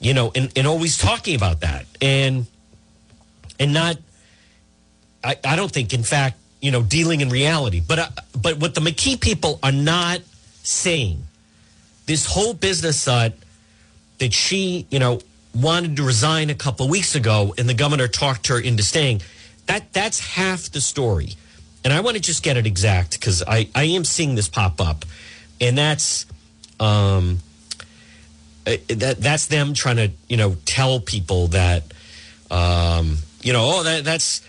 you 0.00 0.14
know 0.14 0.32
and, 0.34 0.52
and 0.56 0.66
always 0.66 0.98
talking 0.98 1.34
about 1.34 1.60
that 1.60 1.86
and 2.00 2.46
and 3.58 3.72
not 3.72 3.96
I, 5.22 5.36
I 5.44 5.56
don't 5.56 5.70
think 5.70 5.92
in 5.92 6.02
fact 6.02 6.39
you 6.60 6.70
know, 6.70 6.82
dealing 6.82 7.20
in 7.20 7.28
reality. 7.30 7.80
But 7.86 7.98
uh, 7.98 8.08
but 8.40 8.58
what 8.58 8.74
the 8.74 8.80
McKee 8.80 9.20
people 9.20 9.58
are 9.62 9.72
not 9.72 10.20
saying, 10.62 11.22
this 12.06 12.26
whole 12.26 12.54
business 12.54 13.04
that 13.04 13.34
that 14.18 14.32
she, 14.32 14.86
you 14.90 14.98
know, 14.98 15.20
wanted 15.54 15.96
to 15.96 16.02
resign 16.02 16.50
a 16.50 16.54
couple 16.54 16.88
weeks 16.88 17.14
ago, 17.14 17.54
and 17.58 17.68
the 17.68 17.74
governor 17.74 18.08
talked 18.08 18.48
her 18.48 18.58
into 18.58 18.82
staying. 18.82 19.22
That 19.66 19.92
that's 19.92 20.20
half 20.20 20.70
the 20.70 20.80
story, 20.80 21.34
and 21.84 21.92
I 21.92 22.00
want 22.00 22.16
to 22.16 22.22
just 22.22 22.42
get 22.42 22.56
it 22.56 22.66
exact 22.66 23.12
because 23.12 23.42
I 23.46 23.68
I 23.74 23.84
am 23.84 24.04
seeing 24.04 24.34
this 24.34 24.48
pop 24.48 24.80
up, 24.80 25.04
and 25.60 25.76
that's 25.76 26.26
um, 26.78 27.38
uh, 28.66 28.76
that 28.88 29.18
that's 29.18 29.46
them 29.46 29.74
trying 29.74 29.96
to 29.96 30.10
you 30.28 30.36
know 30.36 30.56
tell 30.66 31.00
people 31.00 31.48
that 31.48 31.84
um, 32.50 33.16
you 33.42 33.52
know 33.52 33.62
oh 33.64 33.82
that 33.84 34.04
that's 34.04 34.42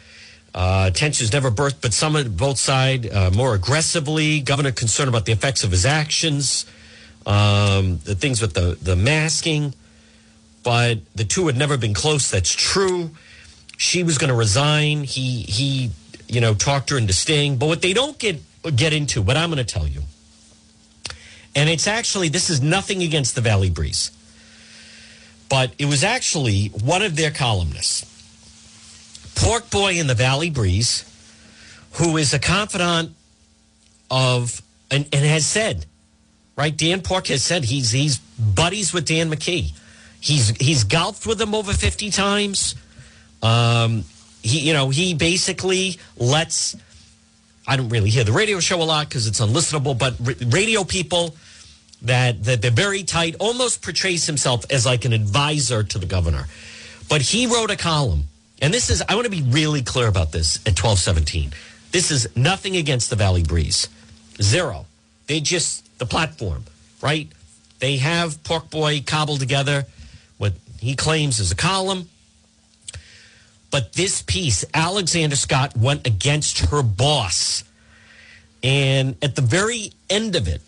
uh, 0.54 0.90
tensions 0.92 1.32
never 1.32 1.50
burst, 1.50 1.82
but 1.82 1.94
some 1.94 2.16
of 2.16 2.36
both 2.36 2.58
side 2.58 3.12
uh, 3.12 3.32
more 3.32 3.54
aggressively. 3.54 4.42
Governor 4.42 4.72
concerned 4.72 5.08
about 5.08 5.26
the 5.26 5.32
effects 5.32 5.64
of 5.64 5.72
his 5.72 5.86
actions, 5.86 6.66
um, 7.26 8.00
the 8.04 8.16
things 8.16 8.42
with 8.42 8.54
the 8.54 8.78
the 8.82 8.96
masking, 8.96 9.74
but 10.64 11.00
the 11.16 11.24
two 11.24 11.48
had 11.48 11.56
never 11.56 11.78
been 11.78 11.94
close. 11.94 12.30
That's 12.30 12.54
true. 12.54 13.12
She 13.78 14.04
was 14.04 14.18
going 14.18 14.30
to 14.30 14.36
resign. 14.36 15.04
He 15.04 15.44
he 15.44 15.92
you 16.28 16.42
know 16.42 16.54
talked 16.54 16.90
her 16.90 16.98
into 16.98 17.14
staying. 17.14 17.58
But 17.58 17.68
what 17.68 17.82
they 17.82 17.94
don't 17.94 18.20
get 18.20 18.42
get 18.76 18.92
into, 18.92 19.22
what 19.22 19.38
I'm 19.38 19.52
going 19.52 19.66
to 19.66 19.74
tell 19.74 19.88
you, 19.88 20.02
and 21.56 21.70
it's 21.70 21.88
actually 21.88 22.28
this 22.28 22.50
is 22.50 22.62
nothing 22.62 23.02
against 23.02 23.36
the 23.36 23.42
Valley 23.42 23.70
Breeze, 23.70 24.12
but 25.48 25.72
it 25.80 25.86
was 25.86 26.04
actually 26.04 26.68
one 26.68 27.02
of 27.02 27.16
their 27.16 27.32
columnists 27.32 28.11
Pork 29.36 29.70
Boy 29.70 30.00
in 30.00 30.08
the 30.08 30.14
Valley 30.14 30.50
Breeze, 30.50 31.06
who 31.94 32.18
is 32.18 32.34
a 32.34 32.40
confidant 32.40 33.16
of 34.10 34.62
and, 34.90 35.08
and 35.14 35.26
has 35.26 35.46
said, 35.46 35.86
right? 36.56 36.76
Dan 36.76 37.02
Pork 37.02 37.28
has 37.28 37.44
said 37.44 37.64
he's 37.66 37.92
he's 37.92 38.20
buddies 38.20 38.94
with 38.94 39.06
Dan 39.06 39.32
McKee. 39.32 39.72
He's 40.20 40.50
he's 40.58 40.84
golfed 40.84 41.26
with 41.26 41.42
him 41.42 41.56
over 41.56 41.74
fifty 41.74 42.12
times. 42.12 42.76
Um, 43.42 44.04
he 44.44 44.60
you 44.60 44.74
know 44.74 44.90
he 44.90 45.14
basically 45.14 45.98
lets. 46.18 46.76
I 47.68 47.78
don't 47.78 47.90
really 47.90 48.10
hear 48.10 48.24
the 48.24 48.32
radio 48.32 48.60
show 48.60 48.82
a 48.82 48.84
lot 48.84 49.08
because 49.08 49.28
it's 49.28 49.40
unlistenable, 49.40 49.98
but 49.98 50.16
radio 50.52 50.84
people 50.84 51.36
that 52.02 52.44
that 52.44 52.62
they're 52.62 52.72
very 52.72 53.04
tight 53.04 53.36
almost 53.40 53.82
portrays 53.82 54.26
himself 54.26 54.66
as 54.72 54.86
like 54.86 55.06
an 55.06 55.14
advisor 55.14 55.84
to 55.84 55.98
the 55.98 56.06
governor. 56.06 56.48
But 57.10 57.22
he 57.22 57.46
wrote 57.48 57.72
a 57.72 57.78
column 57.78 58.28
and 58.62 58.74
this 58.74 58.90
is, 58.90 59.04
I 59.10 59.16
want 59.16 59.26
to 59.26 59.32
be 59.32 59.42
really 59.42 59.82
clear 59.82 60.08
about 60.08 60.32
this 60.32 60.58
at 60.58 60.80
1217. 60.82 61.52
This 61.92 62.12
is 62.12 62.28
nothing 62.36 62.78
against 62.78 63.10
the 63.10 63.16
Valley 63.16 63.44
Breeze. 63.44 63.90
Zero. 64.42 64.86
They 65.28 65.40
just, 65.40 65.98
the 66.00 66.06
platform, 66.06 66.66
right? 67.02 67.28
They 67.80 67.98
have 67.98 68.44
Pork 68.44 68.70
Boy 68.70 69.04
cobbled 69.06 69.40
together 69.40 69.86
what 70.38 70.54
he 70.80 70.96
claims 70.96 71.40
is 71.40 71.52
a 71.52 71.56
column. 71.56 72.10
But 73.72 73.94
this 73.94 74.22
piece, 74.22 74.66
Alexander 74.74 75.36
Scott 75.36 75.76
went 75.76 76.06
against 76.06 76.60
her 76.68 76.84
boss. 76.84 77.64
And 78.62 79.16
at 79.24 79.36
the 79.36 79.42
very 79.42 79.92
end 80.10 80.36
of 80.36 80.48
it, 80.48 80.62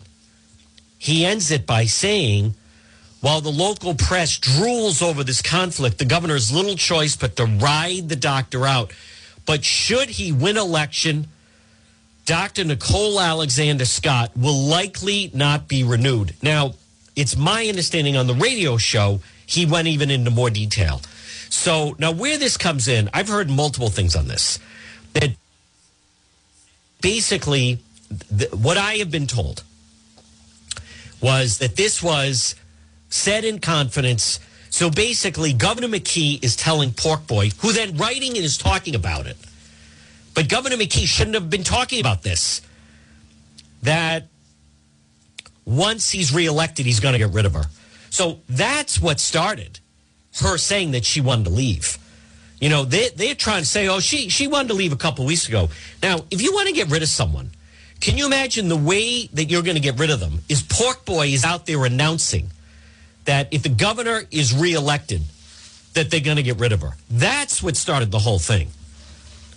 he 0.98 1.26
ends 1.26 1.52
it 1.52 1.68
by 1.68 1.86
saying, 1.86 2.56
while 3.24 3.40
the 3.40 3.50
local 3.50 3.96
press 3.96 4.38
drools 4.38 5.02
over 5.02 5.24
this 5.24 5.42
conflict, 5.42 5.98
the 5.98 6.04
governor 6.04 6.34
has 6.34 6.52
little 6.52 6.76
choice 6.76 7.16
but 7.16 7.38
to 7.38 7.46
ride 7.46 8.10
the 8.10 8.18
doctor 8.18 8.66
out. 8.66 8.92
But 9.46 9.64
should 9.64 10.10
he 10.10 10.34
win 10.34 10.58
election, 10.58 11.28
Dr. 12.26 12.66
Nicole 12.66 13.22
Alexander 13.22 13.86
Scott 13.86 14.36
will 14.36 14.68
likely 14.68 15.32
not 15.34 15.70
be 15.70 15.86
renewed. 15.86 16.34
Now, 16.42 16.74
it's 17.16 17.38
my 17.38 17.66
understanding 17.68 18.18
on 18.18 18.28
the 18.28 18.34
radio 18.34 18.76
show, 18.76 19.22
he 19.46 19.66
went 19.66 19.88
even 19.88 20.12
into 20.12 20.30
more 20.30 20.50
detail. 20.50 21.00
So 21.48 21.96
now, 21.98 22.12
where 22.12 22.38
this 22.38 22.58
comes 22.58 22.90
in, 22.90 23.10
I've 23.14 23.30
heard 23.30 23.50
multiple 23.50 23.90
things 23.90 24.18
on 24.18 24.28
this. 24.28 24.60
That 25.14 25.30
basically, 27.00 27.80
what 28.52 28.76
I 28.76 28.96
have 28.96 29.12
been 29.12 29.28
told 29.28 29.64
was 31.22 31.60
that 31.60 31.78
this 31.78 32.04
was 32.04 32.56
said 33.14 33.46
in 33.46 33.60
confidence. 33.60 34.40
So 34.72 34.90
basically, 34.90 35.54
Governor 35.54 35.88
McKee 35.88 36.44
is 36.44 36.56
telling 36.56 36.92
Pork 36.92 37.28
Boy, 37.28 37.52
who 37.60 37.72
then 37.72 37.96
writing 37.96 38.36
and 38.36 38.44
is 38.44 38.58
talking 38.58 38.96
about 38.96 39.28
it, 39.28 39.38
but 40.34 40.50
Governor 40.50 40.78
McKee 40.78 41.06
shouldn't 41.06 41.36
have 41.36 41.48
been 41.48 41.64
talking 41.64 42.00
about 42.00 42.24
this, 42.24 42.62
that 43.84 44.28
once 45.64 46.10
he's 46.10 46.34
reelected, 46.34 46.88
he's 46.88 47.00
going 47.00 47.14
to 47.14 47.20
get 47.20 47.30
rid 47.30 47.46
of 47.46 47.54
her. 47.54 47.66
So 48.10 48.40
that's 48.50 49.00
what 49.00 49.20
started 49.20 49.80
her 50.42 50.58
saying 50.58 50.92
that 50.92 51.06
she 51.06 51.22
wanted 51.22 51.46
to 51.46 51.52
leave. 51.52 52.00
You 52.60 52.70
know, 52.70 52.84
they, 52.84 53.10
they're 53.10 53.36
trying 53.36 53.62
to 53.62 53.68
say, 53.68 53.88
oh, 53.88 54.00
she, 54.00 54.30
she 54.30 54.48
wanted 54.48 54.70
to 54.70 54.74
leave 54.74 54.92
a 54.92 54.98
couple 54.98 55.24
weeks 55.26 55.48
ago. 55.48 55.70
Now, 56.02 56.18
if 56.32 56.42
you 56.42 56.52
want 56.52 56.68
to 56.68 56.74
get 56.74 56.90
rid 56.90 57.04
of 57.04 57.10
someone, 57.10 57.52
can 58.00 58.18
you 58.18 58.26
imagine 58.26 58.70
the 58.70 58.76
way 58.76 59.28
that 59.34 59.52
you're 59.52 59.62
going 59.62 59.76
to 59.76 59.82
get 59.82 60.00
rid 60.00 60.10
of 60.10 60.20
them 60.20 60.40
is 60.50 60.64
Pork 60.64 61.06
Boy 61.06 61.28
is 61.28 61.46
out 61.46 61.68
there 61.68 61.86
announcing– 61.86 62.50
that 63.26 63.48
if 63.52 63.64
the 63.64 63.70
governor 63.70 64.24
is 64.32 64.54
reelected, 64.54 65.22
that 65.94 66.10
they're 66.10 66.20
going 66.20 66.38
to 66.38 66.44
get 66.44 66.60
rid 66.60 66.72
of 66.72 66.82
her. 66.82 66.92
That's 67.10 67.62
what 67.62 67.78
started 67.78 68.12
the 68.12 68.20
whole 68.20 68.40
thing 68.40 68.70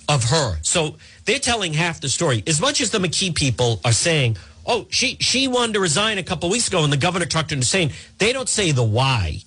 of 0.09 0.25
her. 0.25 0.59
So 0.63 0.97
they're 1.25 1.39
telling 1.39 1.73
half 1.73 2.01
the 2.01 2.09
story. 2.09 2.43
As 2.47 2.61
much 2.61 2.81
as 2.81 2.91
the 2.91 2.99
McKee 2.99 3.35
people 3.35 3.81
are 3.85 3.93
saying, 3.93 4.37
oh, 4.67 4.87
she, 4.91 5.17
she 5.21 5.49
wanted 5.49 5.75
to 5.75 5.81
resign 5.81 6.19
a 6.19 6.23
couple 6.23 6.51
weeks 6.51 6.69
ago 6.69 6.85
and 6.85 6.93
the 6.93 6.97
governor 6.97 7.27
talked 7.27 7.51
her 7.51 7.55
into 7.55 7.67
saying, 7.67 7.91
they 8.19 8.33
don't 8.33 8.49
say 8.49 8.71
the 8.71 8.85
why. 8.85 9.41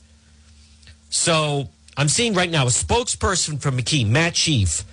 So 1.09 1.69
I'm 1.95 2.09
seeing 2.09 2.33
right 2.33 2.49
now 2.49 2.63
a 2.63 2.69
spokesperson 2.69 3.61
from 3.61 3.77
McKee, 3.77 4.07
Matt 4.07 4.33
Sheaff, 4.33 4.83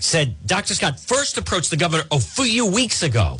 said 0.00 0.34
Dr. 0.46 0.74
Scott 0.74 0.98
first 0.98 1.36
approached 1.36 1.70
the 1.70 1.76
governor 1.76 2.04
a 2.10 2.18
few 2.18 2.66
weeks 2.66 3.02
ago 3.02 3.38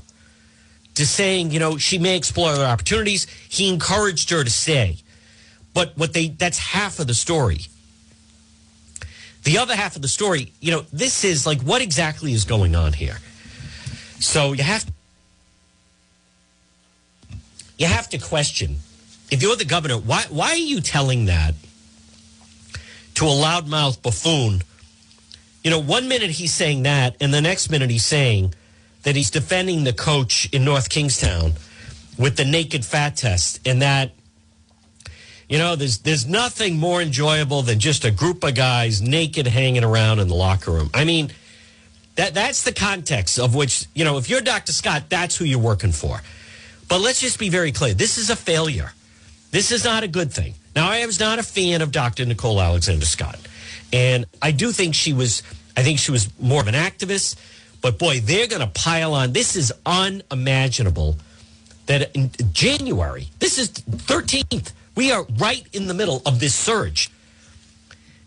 to 1.01 1.07
saying, 1.07 1.51
you 1.51 1.59
know, 1.59 1.79
she 1.79 1.99
may 1.99 2.17
explore 2.17 2.51
other 2.51 2.65
opportunities. 2.65 3.27
He 3.49 3.69
encouraged 3.69 4.31
her 4.31 4.45
to 4.45 4.51
stay. 4.51 4.99
But 5.75 5.97
what 5.97 6.13
they 6.13 6.29
that's 6.29 6.59
half 6.59 6.99
of 6.99 7.07
the 7.07 7.15
story. 7.15 7.61
The 9.45 9.59
other 9.59 9.75
half 9.75 9.97
of 9.97 10.03
the 10.03 10.09
story, 10.09 10.53
you 10.61 10.71
know, 10.71 10.85
this 10.93 11.25
is 11.25 11.47
like 11.47 11.63
what 11.63 11.81
exactly 11.81 12.33
is 12.33 12.45
going 12.45 12.77
on 12.77 12.93
here. 12.93 13.17
So 14.19 14.53
you 14.53 14.63
have 14.63 14.85
you 17.79 17.87
have 17.87 18.09
to 18.11 18.19
question 18.19 18.77
if 19.31 19.43
you're 19.43 19.57
the 19.57 19.65
governor, 19.65 19.97
why 19.97 20.25
why 20.29 20.51
are 20.51 20.57
you 20.57 20.81
telling 20.81 21.27
that 21.27 21.55
to 23.15 23.25
a 23.25 23.29
loudmouth 23.29 24.03
buffoon? 24.03 24.63
You 25.65 25.71
know, 25.71 25.79
one 25.79 26.09
minute 26.09 26.31
he's 26.31 26.53
saying 26.53 26.83
that, 26.83 27.17
and 27.21 27.33
the 27.33 27.41
next 27.41 27.71
minute 27.71 27.91
he's 27.91 28.05
saying 28.05 28.55
that 29.03 29.17
he's 29.17 29.31
defending 29.31 29.85
the 29.85 29.93
coach 29.93 30.49
in 30.53 30.65
North 30.65 30.89
Kingstown 30.89 31.55
with 32.19 32.37
the 32.37 32.45
naked 32.45 32.85
fat 32.85 33.17
test, 33.17 33.67
and 33.67 33.83
that 33.83 34.13
you 35.49 35.59
know 35.59 35.77
there's 35.77 35.99
there's 35.99 36.27
nothing 36.27 36.79
more 36.79 37.01
enjoyable 37.01 37.63
than 37.63 37.79
just 37.79 38.05
a 38.05 38.11
group 38.11 38.45
of 38.45 38.55
guys 38.55 39.01
naked 39.01 39.47
hanging 39.47 39.85
around 39.85 40.19
in 40.19 40.29
the 40.29 40.35
locker 40.35 40.71
room. 40.71 40.91
I 40.93 41.05
mean, 41.05 41.31
that 42.17 42.35
that's 42.35 42.63
the 42.63 42.73
context 42.73 43.39
of 43.39 43.55
which 43.55 43.87
you 43.95 44.05
know 44.05 44.19
if 44.19 44.29
you're 44.29 44.41
Dr. 44.41 44.73
Scott, 44.73 45.05
that's 45.09 45.37
who 45.37 45.45
you're 45.45 45.59
working 45.59 45.93
for. 45.93 46.21
But 46.89 47.01
let's 47.01 47.21
just 47.21 47.39
be 47.39 47.49
very 47.49 47.73
clear: 47.73 47.95
this 47.95 48.19
is 48.19 48.31
a 48.31 48.37
failure. 48.37 48.93
This 49.51 49.73
is 49.73 49.85
not 49.85 50.05
a 50.05 50.09
good 50.09 50.33
thing. 50.33 50.55
Now, 50.77 50.91
I 50.91 51.05
was 51.05 51.19
not 51.19 51.41
a 51.41 51.43
fan 51.43 51.83
of 51.83 51.91
Dr. 51.91 52.25
Nicole 52.25 52.61
Alexander 52.61 53.05
Scott, 53.05 53.39
and 53.93 54.27
I 54.41 54.53
do 54.53 54.71
think 54.73 54.95
she 54.95 55.13
was. 55.13 55.43
I 55.77 55.83
think 55.83 55.99
she 55.99 56.11
was 56.11 56.29
more 56.39 56.61
of 56.61 56.69
an 56.69 56.75
activist. 56.75 57.37
But 57.81 57.99
boy, 57.99 58.21
they're 58.21 58.47
going 58.47 58.61
to 58.61 58.67
pile 58.67 59.15
on. 59.15 59.33
This 59.33 59.57
is 59.57 59.73
unimaginable 59.87 61.17
that 61.87 62.15
in 62.15 62.31
January, 62.53 63.29
this 63.39 63.59
is 63.59 63.71
13th, 63.71 64.73
we 64.95 65.11
are 65.11 65.27
right 65.39 65.67
in 65.73 65.87
the 65.87 65.95
middle 65.95 66.23
of 66.27 66.41
this 66.41 66.55
surge. 66.55 67.11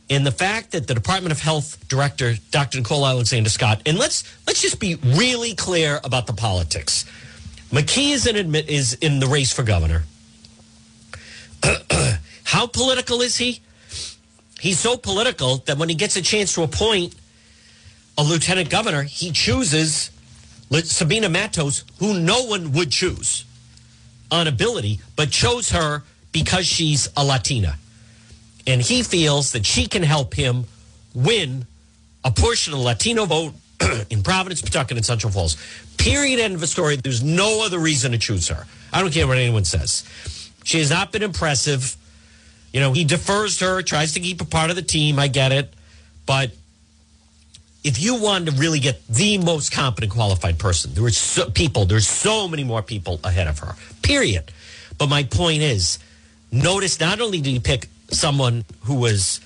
And 0.10 0.26
the 0.26 0.32
fact 0.32 0.72
that 0.72 0.88
the 0.88 0.94
Department 0.94 1.32
of 1.32 1.40
Health 1.40 1.88
Director, 1.88 2.36
Dr. 2.52 2.80
Nicole 2.80 3.06
Alexander 3.06 3.50
Scott, 3.50 3.82
and 3.86 3.98
let's 3.98 4.24
let's 4.46 4.62
just 4.62 4.80
be 4.80 4.96
really 4.96 5.56
clear 5.56 6.00
about 6.04 6.28
the 6.28 6.34
politics. 6.34 7.06
McKee 7.72 8.12
is 8.12 8.28
in 8.28 8.36
admit 8.36 8.70
is 8.70 8.94
in 8.96 9.20
the 9.20 9.28
race 9.28 9.54
for 9.54 9.64
governor. 9.64 10.04
How 12.44 12.68
political 12.68 13.22
is 13.22 13.38
he? 13.38 13.62
He's 14.60 14.80
so 14.80 14.98
political 14.98 15.58
that 15.66 15.78
when 15.78 15.90
he 15.90 15.96
gets 15.96 16.16
a 16.16 16.22
chance 16.22 16.54
to 16.56 16.64
appoint 16.64 17.16
a 18.18 18.24
lieutenant 18.24 18.70
governor, 18.70 19.04
he 19.04 19.32
chooses 19.32 20.12
Sabina 20.72 21.30
Matos, 21.30 21.84
who 22.00 22.20
no 22.20 22.44
one 22.46 22.72
would 22.72 22.92
choose 22.92 23.46
on 24.32 24.48
ability, 24.48 25.00
but 25.16 25.30
chose 25.30 25.70
her 25.72 26.04
because 26.32 26.66
she's 26.66 27.10
a 27.16 27.24
Latina. 27.24 27.78
And 28.66 28.82
he 28.82 29.04
feels 29.04 29.52
that 29.52 29.66
she 29.66 29.88
can 29.88 30.04
help 30.04 30.34
him 30.34 30.66
win 31.14 31.66
a 32.24 32.32
portion 32.32 32.74
of 32.74 32.80
the 32.80 32.86
Latino 32.86 33.26
vote 33.26 33.54
in 34.10 34.24
Providence, 34.24 34.62
Pawtucket, 34.62 34.98
and 34.98 35.06
Central 35.06 35.32
Falls. 35.32 35.58
Period. 35.98 36.40
End 36.40 36.56
of 36.56 36.68
story. 36.68 36.96
There's 36.96 37.24
no 37.24 37.66
other 37.66 37.78
reason 37.78 38.14
to 38.14 38.18
choose 38.18 38.48
her. 38.48 38.66
I 38.92 39.02
don't 39.02 39.14
care 39.14 39.28
what 39.28 39.38
anyone 39.38 39.66
says. 39.66 40.04
She 40.64 40.80
has 40.80 40.90
not 40.90 41.12
been 41.12 41.24
impressive. 41.24 41.96
You 42.72 42.80
know, 42.80 42.94
he 42.94 43.04
defers 43.04 43.58
to 43.60 43.66
her, 43.66 43.82
tries 43.82 44.14
to 44.14 44.20
keep 44.20 44.42
a 44.42 44.46
part 44.46 44.70
of 44.70 44.76
the 44.76 44.82
team. 44.82 45.20
I 45.20 45.28
get 45.28 45.52
it. 45.52 45.74
But 46.26 46.52
if 47.84 48.02
you 48.02 48.16
wanted 48.16 48.52
to 48.52 48.62
really 48.62 48.80
get 48.80 49.06
the 49.08 49.38
most 49.38 49.72
competent 49.72 50.12
qualified 50.12 50.58
person, 50.58 50.94
there 50.94 51.04
were 51.04 51.12
so, 51.12 51.50
people, 51.50 51.86
there's 51.86 52.08
so 52.08 52.48
many 52.48 52.64
more 52.64 52.82
people 52.82 53.20
ahead 53.24 53.48
of 53.48 53.60
her, 53.60 53.76
period. 54.02 54.52
But 54.98 55.10
my 55.10 55.24
point 55.24 55.62
is, 55.62 56.00
Notice 56.54 57.00
not 57.00 57.20
only 57.20 57.42
did 57.42 57.50
he 57.50 57.60
pick 57.60 57.88
someone 58.10 58.64
who 58.82 58.96
was 58.96 59.42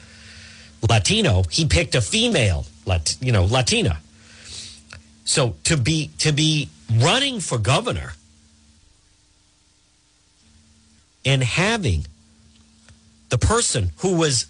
Latino, 0.88 1.44
he 1.50 1.66
picked 1.66 1.96
a 1.96 2.02
female, 2.02 2.66
Lat, 2.86 3.16
you 3.22 3.32
know, 3.32 3.46
Latina. 3.46 4.00
So 5.24 5.56
to 5.64 5.78
be 5.78 6.12
to 6.20 6.34
be 6.34 6.70
running 6.92 7.40
for 7.40 7.58
governor 7.58 8.14
and 11.24 11.42
having 11.42 12.06
the 13.30 13.38
person 13.38 13.92
who 14.00 14.18
was, 14.18 14.48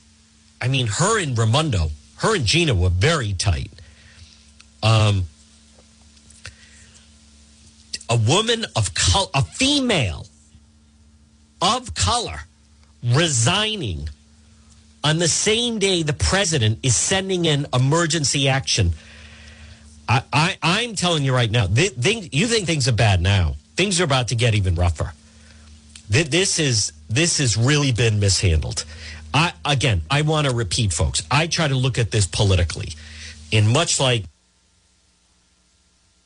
I 0.60 0.68
mean, 0.68 0.88
her 0.88 1.22
and 1.22 1.38
Raimondo, 1.38 1.92
her 2.18 2.36
and 2.36 2.46
Gina 2.46 2.74
were 2.74 2.90
very 2.90 3.34
tight. 3.34 3.72
Um, 4.84 5.26
a 8.10 8.16
woman 8.16 8.66
of 8.76 8.94
color, 8.94 9.28
a 9.34 9.42
female 9.42 10.28
of 11.62 11.94
color, 11.94 12.40
resigning 13.04 14.10
on 15.04 15.20
the 15.20 15.28
same 15.28 15.80
day 15.80 16.04
the 16.04 16.14
president 16.14 16.80
is 16.84 16.96
sending 16.96 17.46
in 17.46 17.66
emergency 17.74 18.48
action. 18.48 18.92
I, 20.10 20.58
I, 20.62 20.82
am 20.84 20.96
telling 20.96 21.24
you 21.24 21.34
right 21.34 21.52
now, 21.52 21.68
th- 21.68 21.94
you 22.32 22.48
think 22.48 22.66
things 22.66 22.88
are 22.88 22.94
bad 22.94 23.22
now. 23.22 23.56
Things 23.76 24.00
are 24.00 24.06
about 24.06 24.30
to 24.30 24.36
get 24.36 24.56
even 24.56 24.76
rougher. 24.76 25.14
Th- 26.12 26.28
this 26.28 26.60
is 26.60 26.94
this 27.10 27.40
has 27.40 27.58
really 27.58 27.92
been 27.92 28.20
mishandled. 28.20 28.86
I, 29.34 29.54
again, 29.66 30.02
I 30.10 30.22
want 30.22 30.48
to 30.48 30.56
repeat, 30.56 30.94
folks. 30.94 31.24
I 31.30 31.48
try 31.48 31.68
to 31.68 31.76
look 31.76 31.98
at 31.98 32.12
this 32.12 32.26
politically, 32.26 32.94
and 33.52 33.68
much 33.70 34.00
like 34.00 34.24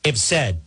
I've 0.04 0.18
said, 0.18 0.60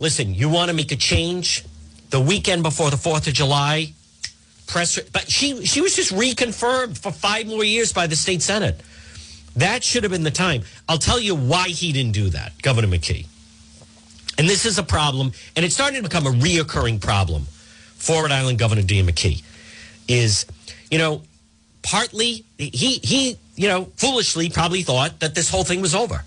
listen, 0.00 0.34
you 0.34 0.48
want 0.48 0.68
to 0.68 0.74
make 0.74 0.90
a 0.90 0.96
change 0.96 1.64
the 2.10 2.20
weekend 2.20 2.62
before 2.64 2.90
the 2.90 2.96
Fourth 2.96 3.28
of 3.28 3.34
July, 3.34 3.92
press. 4.66 4.98
But 5.00 5.30
she 5.30 5.64
she 5.64 5.80
was 5.80 5.94
just 5.94 6.12
reconfirmed 6.12 6.98
for 6.98 7.12
five 7.12 7.46
more 7.46 7.62
years 7.62 7.92
by 7.92 8.06
the 8.06 8.16
state 8.16 8.42
senate. 8.42 8.80
That 9.56 9.84
should 9.84 10.02
have 10.02 10.10
been 10.10 10.24
the 10.24 10.32
time. 10.32 10.62
I'll 10.88 10.98
tell 10.98 11.20
you 11.20 11.36
why 11.36 11.68
he 11.68 11.92
didn't 11.92 12.12
do 12.12 12.30
that, 12.30 12.60
Governor 12.62 12.88
McKee. 12.88 13.26
And 14.36 14.48
this 14.48 14.66
is 14.66 14.78
a 14.78 14.82
problem, 14.82 15.30
and 15.54 15.64
it's 15.64 15.76
starting 15.76 16.02
to 16.02 16.08
become 16.08 16.26
a 16.26 16.30
reoccurring 16.30 17.00
problem 17.00 17.44
for 17.94 18.22
Rhode 18.22 18.32
Island 18.32 18.58
Governor 18.58 18.82
Dan 18.82 19.06
McKee. 19.06 19.44
Is 20.08 20.46
you 20.90 20.98
know, 20.98 21.22
partly 21.82 22.44
he 22.58 22.98
he 23.02 23.38
you 23.54 23.68
know 23.68 23.84
foolishly 23.96 24.50
probably 24.50 24.82
thought 24.82 25.20
that 25.20 25.36
this 25.36 25.48
whole 25.48 25.62
thing 25.62 25.80
was 25.80 25.94
over, 25.94 26.24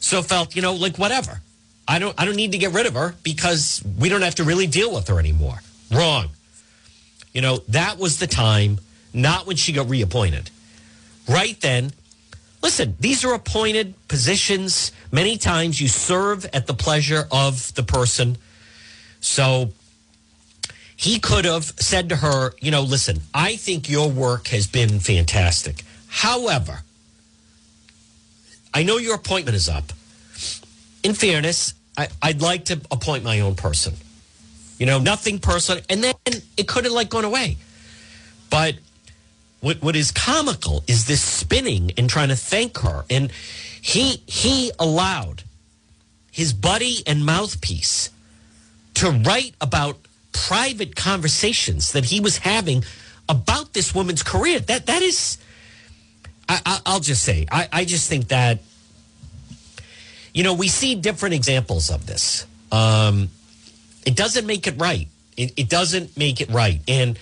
so 0.00 0.22
felt 0.22 0.56
you 0.56 0.62
know 0.62 0.74
like 0.74 0.96
whatever. 0.96 1.40
I 1.86 1.98
don't 1.98 2.14
I 2.20 2.24
don't 2.24 2.36
need 2.36 2.52
to 2.52 2.58
get 2.58 2.72
rid 2.72 2.86
of 2.86 2.94
her 2.94 3.14
because 3.22 3.82
we 3.98 4.08
don't 4.08 4.22
have 4.22 4.36
to 4.36 4.44
really 4.44 4.66
deal 4.66 4.92
with 4.92 5.08
her 5.08 5.18
anymore. 5.18 5.60
Wrong. 5.90 6.30
You 7.32 7.42
know, 7.42 7.58
that 7.68 7.98
was 7.98 8.18
the 8.18 8.26
time, 8.26 8.80
not 9.14 9.46
when 9.46 9.56
she 9.56 9.72
got 9.72 9.88
reappointed. 9.88 10.50
Right 11.28 11.60
then, 11.60 11.92
listen, 12.62 12.96
these 12.98 13.24
are 13.24 13.34
appointed 13.34 13.94
positions. 14.08 14.90
Many 15.12 15.36
times 15.36 15.80
you 15.80 15.86
serve 15.86 16.44
at 16.52 16.66
the 16.66 16.74
pleasure 16.74 17.28
of 17.30 17.72
the 17.74 17.84
person. 17.84 18.36
So 19.20 19.70
he 20.96 21.20
could 21.20 21.44
have 21.44 21.64
said 21.64 22.08
to 22.08 22.16
her, 22.16 22.52
you 22.60 22.70
know, 22.70 22.82
listen, 22.82 23.20
I 23.32 23.56
think 23.56 23.88
your 23.88 24.10
work 24.10 24.48
has 24.48 24.66
been 24.66 24.98
fantastic. 25.00 25.84
However, 26.08 26.82
I 28.72 28.82
know 28.82 28.98
your 28.98 29.14
appointment 29.14 29.56
is 29.56 29.68
up. 29.68 29.92
In 31.02 31.14
fairness, 31.14 31.74
I, 31.96 32.08
would 32.24 32.42
like 32.42 32.66
to 32.66 32.80
appoint 32.90 33.24
my 33.24 33.40
own 33.40 33.54
person. 33.54 33.94
You 34.78 34.86
know, 34.86 34.98
nothing 34.98 35.38
personal. 35.38 35.82
And 35.90 36.02
then 36.02 36.14
it 36.56 36.66
could 36.68 36.84
have 36.84 36.92
like 36.92 37.10
gone 37.10 37.24
away. 37.24 37.56
But 38.48 38.76
what 39.60 39.82
what 39.82 39.94
is 39.94 40.10
comical 40.10 40.82
is 40.86 41.06
this 41.06 41.22
spinning 41.22 41.92
and 41.98 42.08
trying 42.08 42.28
to 42.28 42.36
thank 42.36 42.78
her. 42.78 43.04
And 43.10 43.30
he 43.80 44.22
he 44.26 44.72
allowed 44.78 45.44
his 46.30 46.52
buddy 46.52 47.02
and 47.06 47.24
mouthpiece 47.26 48.10
to 48.94 49.10
write 49.10 49.54
about 49.60 49.98
private 50.32 50.96
conversations 50.96 51.92
that 51.92 52.06
he 52.06 52.20
was 52.20 52.38
having 52.38 52.84
about 53.28 53.72
this 53.72 53.94
woman's 53.94 54.22
career. 54.22 54.60
That 54.60 54.86
that 54.86 55.02
is, 55.02 55.38
I, 56.66 56.92
will 56.92 57.00
just 57.00 57.22
say, 57.22 57.46
I, 57.50 57.68
I 57.72 57.84
just 57.84 58.08
think 58.08 58.28
that, 58.28 58.60
you 60.34 60.42
know, 60.42 60.54
we 60.54 60.68
see 60.68 60.94
different 60.94 61.34
examples 61.34 61.90
of 61.90 62.06
this. 62.06 62.46
Um, 62.72 63.30
it 64.06 64.16
doesn't 64.16 64.46
make 64.46 64.66
it 64.66 64.78
right. 64.78 65.08
It, 65.36 65.52
it 65.56 65.68
doesn't 65.68 66.16
make 66.16 66.40
it 66.40 66.50
right. 66.50 66.80
And 66.88 67.18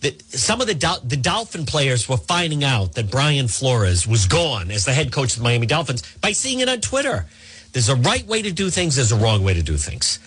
the, 0.00 0.14
some 0.28 0.60
of 0.60 0.66
the 0.66 1.00
the 1.04 1.16
Dolphin 1.16 1.66
players 1.66 2.08
were 2.08 2.16
finding 2.16 2.62
out 2.62 2.94
that 2.94 3.10
Brian 3.10 3.48
Flores 3.48 4.06
was 4.06 4.26
gone 4.26 4.70
as 4.70 4.84
the 4.84 4.92
head 4.92 5.10
coach 5.10 5.32
of 5.32 5.38
the 5.38 5.44
Miami 5.44 5.66
Dolphins 5.66 6.02
by 6.16 6.32
seeing 6.32 6.60
it 6.60 6.68
on 6.68 6.80
Twitter. 6.80 7.26
There's 7.72 7.88
a 7.88 7.96
right 7.96 8.24
way 8.26 8.42
to 8.42 8.52
do 8.52 8.70
things. 8.70 8.96
There's 8.96 9.12
a 9.12 9.16
wrong 9.16 9.42
way 9.42 9.54
to 9.54 9.62
do 9.62 9.76
things. 9.76 10.18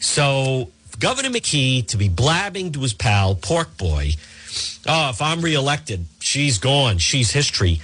So 0.00 0.70
Governor 0.98 1.30
McKee 1.30 1.86
to 1.88 1.96
be 1.96 2.08
blabbing 2.08 2.72
to 2.72 2.80
his 2.80 2.94
pal 2.94 3.34
Pork 3.34 3.76
Boy, 3.76 4.12
oh, 4.86 5.10
if 5.10 5.22
I'm 5.22 5.40
reelected, 5.40 6.06
she's 6.20 6.58
gone. 6.58 6.98
She's 6.98 7.30
history, 7.30 7.80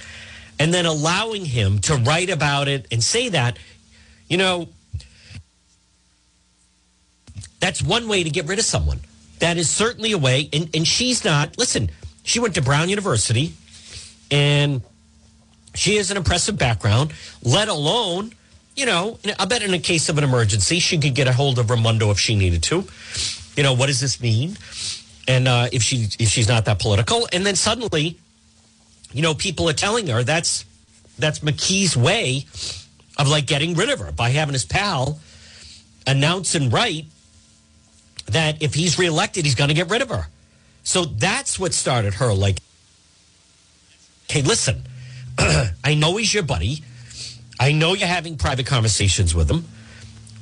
and 0.59 0.73
then 0.73 0.85
allowing 0.85 1.45
him 1.45 1.79
to 1.79 1.95
write 1.95 2.29
about 2.29 2.67
it 2.67 2.87
and 2.91 3.03
say 3.03 3.29
that, 3.29 3.57
you 4.27 4.37
know, 4.37 4.69
that's 7.59 7.81
one 7.81 8.07
way 8.07 8.23
to 8.23 8.29
get 8.29 8.47
rid 8.47 8.59
of 8.59 8.65
someone. 8.65 8.99
That 9.39 9.57
is 9.57 9.69
certainly 9.69 10.11
a 10.11 10.17
way. 10.17 10.49
And, 10.51 10.69
and 10.75 10.87
she's 10.87 11.23
not, 11.23 11.57
listen, 11.57 11.89
she 12.23 12.39
went 12.39 12.55
to 12.55 12.61
Brown 12.61 12.89
University 12.89 13.53
and 14.29 14.81
she 15.73 15.95
has 15.97 16.11
an 16.11 16.17
impressive 16.17 16.57
background, 16.57 17.13
let 17.43 17.67
alone, 17.67 18.33
you 18.75 18.85
know, 18.85 19.17
I 19.39 19.45
bet 19.45 19.61
in 19.61 19.73
a 19.73 19.79
case 19.79 20.09
of 20.09 20.17
an 20.17 20.23
emergency, 20.23 20.79
she 20.79 20.97
could 20.97 21.15
get 21.15 21.27
a 21.27 21.33
hold 21.33 21.59
of 21.59 21.69
Raimondo 21.69 22.11
if 22.11 22.19
she 22.19 22.35
needed 22.35 22.63
to. 22.63 22.83
You 23.55 23.63
know, 23.63 23.73
what 23.73 23.87
does 23.87 23.99
this 23.99 24.21
mean? 24.21 24.57
And 25.27 25.47
uh, 25.47 25.67
if 25.71 25.83
she 25.83 26.07
if 26.19 26.29
she's 26.29 26.47
not 26.47 26.65
that 26.65 26.79
political, 26.79 27.27
and 27.31 27.45
then 27.45 27.55
suddenly, 27.55 28.17
you 29.13 29.21
know, 29.21 29.33
people 29.33 29.69
are 29.69 29.73
telling 29.73 30.07
her 30.07 30.23
that's 30.23 30.65
that's 31.19 31.39
McKee's 31.39 31.95
way 31.95 32.45
of 33.17 33.27
like 33.27 33.45
getting 33.45 33.75
rid 33.75 33.89
of 33.89 33.99
her 33.99 34.11
by 34.11 34.29
having 34.29 34.53
his 34.53 34.65
pal 34.65 35.19
announce 36.07 36.55
and 36.55 36.73
write 36.73 37.05
that 38.27 38.61
if 38.61 38.73
he's 38.73 38.97
reelected, 38.97 39.45
he's 39.45 39.55
going 39.55 39.67
to 39.67 39.73
get 39.73 39.89
rid 39.89 40.01
of 40.01 40.09
her. 40.09 40.27
So 40.83 41.05
that's 41.05 41.59
what 41.59 41.73
started 41.73 42.15
her 42.15 42.33
like, 42.33 42.59
hey, 44.29 44.41
listen, 44.41 44.83
I 45.37 45.93
know 45.95 46.17
he's 46.17 46.33
your 46.33 46.43
buddy. 46.43 46.83
I 47.59 47.71
know 47.71 47.93
you're 47.93 48.07
having 48.07 48.37
private 48.37 48.65
conversations 48.65 49.35
with 49.35 49.49
him. 49.49 49.65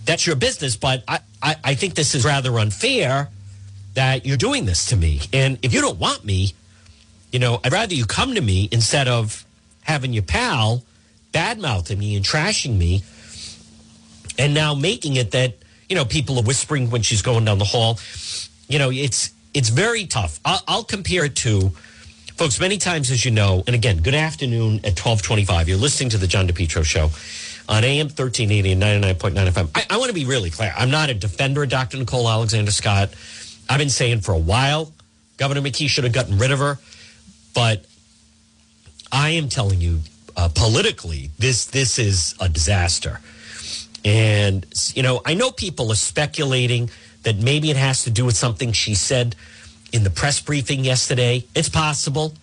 That's 0.06 0.26
your 0.26 0.38
business, 0.38 0.78
but 0.78 1.04
I, 1.08 1.20
I, 1.42 1.56
I 1.64 1.76
think 1.76 1.96
this 1.96 2.16
is 2.16 2.24
rather 2.24 2.58
unfair 2.58 3.30
that 4.00 4.26
you're 4.26 4.38
doing 4.38 4.66
this 4.66 4.86
to 4.88 4.96
me. 4.96 5.20
And 5.34 5.60
if 5.62 5.74
you 5.74 5.82
don't 5.82 6.00
want 6.00 6.24
me, 6.24 6.54
you 7.34 7.40
know, 7.40 7.60
I'd 7.64 7.74
rather 7.74 7.94
you 7.94 8.06
come 8.06 8.34
to 8.36 8.42
me 8.42 8.70
instead 8.72 9.10
of 9.10 9.46
having 9.82 10.14
your 10.14 10.24
pal 10.24 10.84
bad 11.34 11.60
mouthing 11.60 12.00
me 12.00 12.16
and 12.16 12.26
trashing 12.26 12.78
me 12.78 13.04
and 14.38 14.54
now 14.54 14.74
making 14.74 15.18
it 15.18 15.32
that 15.32 15.56
you 15.90 15.96
know, 15.96 16.06
people 16.06 16.38
are 16.38 16.44
whispering 16.44 16.90
when 16.92 17.02
she's 17.02 17.22
going 17.22 17.44
down 17.44 17.58
the 17.58 17.66
hall. 17.66 18.00
You 18.70 18.80
know, 18.80 18.90
it's 18.92 19.34
it's 19.54 19.70
very 19.70 20.06
tough. 20.06 20.40
I'll, 20.46 20.62
I'll 20.68 20.84
compare 20.84 21.26
it 21.26 21.36
to 21.38 21.72
folks 22.38 22.60
many 22.62 22.78
times, 22.78 23.12
as 23.12 23.26
you 23.26 23.32
know. 23.32 23.64
And 23.66 23.76
again, 23.76 23.98
good 23.98 24.16
afternoon 24.16 24.82
at 24.84 24.96
twelve 24.96 25.24
twenty 25.24 25.44
five. 25.44 25.68
You're 25.68 25.78
listening 25.78 26.12
to 26.12 26.18
the 26.18 26.28
John 26.28 26.48
DePetro 26.48 26.86
show 26.86 27.10
on 27.68 27.84
AM 27.84 28.08
thirteen 28.08 28.52
eighty 28.52 28.72
and 28.72 28.80
ninety 28.80 29.06
nine 29.06 29.16
point 29.16 29.34
nine 29.34 29.48
FM. 29.48 29.70
I, 29.76 29.96
I 29.96 29.98
want 29.98 30.10
to 30.10 30.16
be 30.16 30.26
really 30.26 30.52
clear. 30.52 30.72
I'm 30.78 30.92
not 30.92 31.10
a 31.10 31.16
defender 31.16 31.64
of 31.64 31.70
Dr. 31.70 31.98
Nicole 31.98 32.30
Alexander 32.30 32.72
Scott. 32.72 33.10
I've 33.70 33.78
been 33.78 33.92
saying 33.92 34.22
for 34.22 34.34
a 34.34 34.40
while, 34.40 34.92
Governor 35.38 35.62
McKee 35.62 35.88
should 35.88 36.04
have 36.04 36.14
gotten 36.14 36.40
rid 36.40 36.52
of 36.52 36.60
her, 36.60 36.80
but 37.54 37.86
I 39.12 39.30
am 39.30 39.48
telling 39.48 39.80
you, 39.80 40.00
uh, 40.36 40.50
politically, 40.54 41.30
this 41.38 41.66
this 41.66 42.00
is 42.00 42.34
a 42.40 42.50
disaster. 42.50 43.20
And, 44.04 44.66
you 44.96 45.04
know, 45.04 45.22
I 45.26 45.34
know 45.34 45.52
people 45.52 45.92
are 45.92 45.96
speculating 45.96 46.90
that 47.24 47.38
maybe 47.38 47.70
it 47.70 47.78
has 47.78 48.04
to 48.06 48.10
do 48.10 48.26
with 48.26 48.38
something 48.38 48.72
she 48.72 48.96
said 48.96 49.36
in 49.92 50.04
the 50.04 50.10
press 50.10 50.40
briefing 50.40 50.86
yesterday. 50.86 51.46
It's 51.54 51.70
possible. 51.70 52.34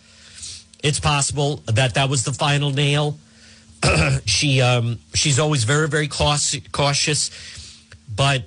It's 0.83 1.01
possible 1.01 1.63
that 1.67 1.95
that 1.95 2.09
was 2.09 2.25
the 2.25 2.33
final 2.33 2.71
nail. 2.71 3.19
she 4.27 4.61
um, 4.61 4.99
she's 5.15 5.39
always 5.39 5.65
very 5.65 5.89
very 5.89 6.09
cautious, 6.09 7.31
but 8.15 8.45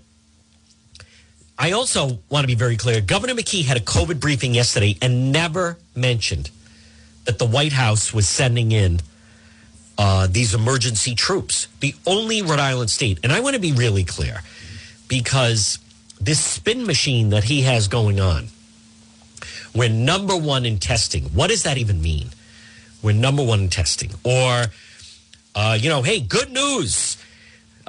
I 1.61 1.71
also 1.73 2.19
want 2.29 2.43
to 2.43 2.47
be 2.47 2.55
very 2.55 2.77
clear. 2.77 3.01
Governor 3.01 3.33
McKee 3.33 3.65
had 3.65 3.75
a 3.75 3.81
COVID 3.81 4.21
briefing 4.21 4.55
yesterday 4.55 4.97
and 5.01 5.33
never 5.33 5.77
mentioned 5.93 6.49
that 7.25 7.37
the 7.37 7.45
White 7.45 7.73
House 7.73 8.13
was 8.13 8.29
sending 8.29 8.71
in 8.71 9.01
uh, 9.97 10.27
these 10.31 10.53
emergency 10.53 11.13
troops. 11.15 11.67
The 11.81 11.93
only 12.07 12.41
Rhode 12.41 12.59
Island 12.59 12.89
state, 12.89 13.19
and 13.23 13.33
I 13.33 13.41
want 13.41 13.55
to 13.55 13.59
be 13.61 13.73
really 13.73 14.05
clear 14.05 14.41
because 15.09 15.79
this 16.21 16.39
spin 16.39 16.85
machine 16.85 17.29
that 17.31 17.43
he 17.43 17.63
has 17.63 17.89
going 17.89 18.21
on, 18.21 18.47
We're 19.75 19.89
number 19.89 20.35
one 20.35 20.65
in 20.65 20.79
testing. 20.79 21.25
What 21.25 21.49
does 21.49 21.63
that 21.63 21.77
even 21.77 22.01
mean? 22.01 22.29
We're 23.03 23.13
number 23.13 23.43
one 23.43 23.59
in 23.61 23.69
testing. 23.69 24.11
Or, 24.23 24.65
uh, 25.55 25.77
you 25.79 25.89
know, 25.89 26.01
hey, 26.01 26.19
good 26.19 26.51
news. 26.51 27.17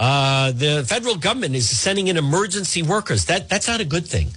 Uh, 0.00 0.50
the 0.52 0.82
federal 0.88 1.14
government 1.14 1.54
is 1.54 1.68
sending 1.68 2.08
in 2.08 2.16
emergency 2.16 2.82
workers. 2.82 3.26
That 3.26 3.50
that's 3.50 3.68
not 3.68 3.80
a 3.80 3.84
good 3.84 4.06
thing. 4.06 4.28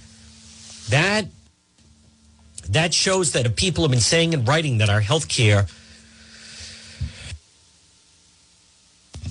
That 0.90 1.24
that 2.68 2.92
shows 2.92 3.32
that 3.32 3.56
people 3.56 3.82
have 3.82 3.90
been 3.90 4.00
saying 4.00 4.34
and 4.34 4.46
writing 4.46 4.78
that 4.78 4.90
our 4.90 5.00
health 5.00 5.26
care 5.26 5.66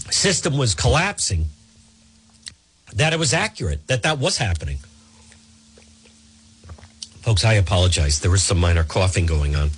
system 0.10 0.58
was 0.58 0.74
collapsing. 0.74 1.46
That 2.96 3.14
it 3.14 3.20
was 3.20 3.32
accurate. 3.36 3.86
That 3.86 4.02
that 4.02 4.18
was 4.18 4.38
happening. 4.38 4.80
Folks, 7.22 7.46
I 7.46 7.54
apologize. 7.54 8.22
There 8.22 8.32
was 8.32 8.42
some 8.42 8.58
minor 8.58 8.84
coughing 8.84 9.28
going 9.28 9.56
on. 9.56 9.70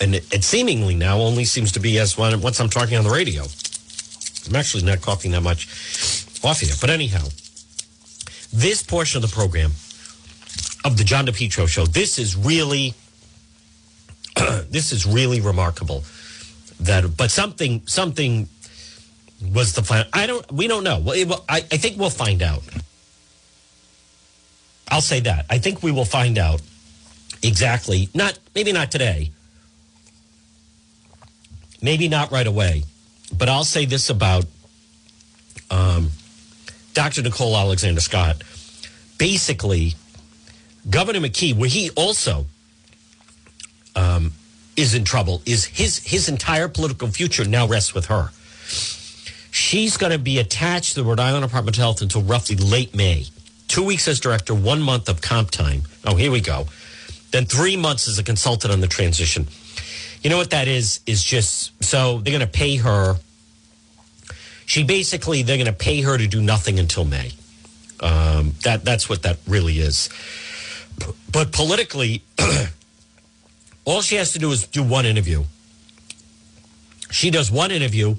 And 0.00 0.14
it, 0.14 0.32
it 0.32 0.44
seemingly 0.44 0.94
now 0.94 1.18
only 1.18 1.44
seems 1.44 1.72
to 1.72 1.80
be 1.80 1.98
as 1.98 2.16
once 2.16 2.60
I'm 2.60 2.68
talking 2.68 2.96
on 2.96 3.02
the 3.02 3.10
radio. 3.10 3.46
I'm 4.48 4.56
actually 4.56 4.84
not 4.84 5.00
coughing 5.00 5.32
that 5.32 5.42
much 5.42 5.66
off 6.44 6.60
here. 6.60 6.74
But 6.80 6.90
anyhow, 6.90 7.24
this 8.52 8.82
portion 8.82 9.22
of 9.22 9.30
the 9.30 9.34
program 9.34 9.72
of 10.84 10.96
the 10.96 11.04
John 11.04 11.26
DePetro 11.26 11.68
show, 11.68 11.86
this 11.86 12.18
is 12.18 12.36
really 12.36 12.94
this 14.70 14.92
is 14.92 15.06
really 15.06 15.40
remarkable. 15.40 16.04
That 16.80 17.16
but 17.16 17.30
something 17.30 17.82
something 17.86 18.48
was 19.52 19.74
the 19.74 19.82
plan. 19.82 20.06
I 20.12 20.26
don't 20.26 20.50
we 20.52 20.66
don't 20.66 20.84
know. 20.84 20.98
Well, 20.98 21.16
it, 21.16 21.30
I, 21.48 21.58
I 21.58 21.76
think 21.78 21.98
we'll 21.98 22.10
find 22.10 22.42
out. 22.42 22.62
I'll 24.88 25.00
say 25.00 25.20
that. 25.20 25.46
I 25.48 25.58
think 25.58 25.82
we 25.82 25.92
will 25.92 26.04
find 26.04 26.38
out 26.38 26.60
exactly. 27.42 28.08
Not 28.14 28.38
maybe 28.54 28.72
not 28.72 28.90
today. 28.90 29.30
Maybe 31.80 32.08
not 32.08 32.30
right 32.30 32.46
away. 32.46 32.84
But 33.36 33.48
I'll 33.48 33.64
say 33.64 33.86
this 33.86 34.10
about 34.10 34.44
um, 35.70 36.10
Dr. 36.94 37.22
Nicole 37.22 37.56
Alexander 37.56 38.00
Scott. 38.00 38.42
Basically, 39.18 39.94
Governor 40.88 41.20
McKee, 41.20 41.56
where 41.56 41.68
he 41.68 41.90
also 41.90 42.46
um, 43.96 44.32
is 44.76 44.94
in 44.94 45.04
trouble, 45.04 45.42
is 45.46 45.64
his 45.64 46.04
his 46.04 46.28
entire 46.28 46.68
political 46.68 47.08
future 47.08 47.44
now 47.44 47.66
rests 47.66 47.94
with 47.94 48.06
her. 48.06 48.30
She's 49.50 49.96
going 49.96 50.12
to 50.12 50.18
be 50.18 50.38
attached 50.38 50.94
to 50.94 51.02
the 51.02 51.08
Rhode 51.08 51.20
Island 51.20 51.44
Department 51.44 51.76
of 51.76 51.80
Health 51.80 52.02
until 52.02 52.22
roughly 52.22 52.56
late 52.56 52.94
May 52.94 53.26
two 53.72 53.82
weeks 53.82 54.06
as 54.06 54.20
director, 54.20 54.54
one 54.54 54.82
month 54.82 55.08
of 55.08 55.22
comp 55.22 55.50
time. 55.50 55.82
Oh, 56.04 56.14
here 56.14 56.30
we 56.30 56.42
go. 56.42 56.66
Then 57.30 57.46
three 57.46 57.74
months 57.74 58.06
as 58.06 58.18
a 58.18 58.22
consultant 58.22 58.70
on 58.70 58.80
the 58.80 58.86
transition. 58.86 59.46
You 60.22 60.30
know 60.30 60.36
what 60.36 60.50
that 60.50 60.68
is? 60.68 61.00
Is 61.06 61.22
just 61.22 61.82
so 61.82 62.18
they're 62.18 62.32
going 62.32 62.46
to 62.46 62.52
pay 62.52 62.76
her. 62.76 63.16
She 64.66 64.84
basically 64.84 65.42
they're 65.42 65.56
going 65.56 65.66
to 65.66 65.72
pay 65.72 66.00
her 66.02 66.16
to 66.16 66.26
do 66.26 66.40
nothing 66.40 66.78
until 66.78 67.04
May. 67.04 67.32
Um, 68.00 68.54
that 68.64 68.84
that's 68.84 69.08
what 69.08 69.22
that 69.22 69.38
really 69.46 69.78
is. 69.78 70.08
But 71.30 71.52
politically, 71.52 72.22
all 73.84 74.02
she 74.02 74.16
has 74.16 74.32
to 74.32 74.38
do 74.38 74.50
is 74.52 74.66
do 74.66 74.82
one 74.82 75.06
interview. 75.06 75.44
She 77.10 77.30
does 77.30 77.50
one 77.50 77.70
interview 77.70 78.16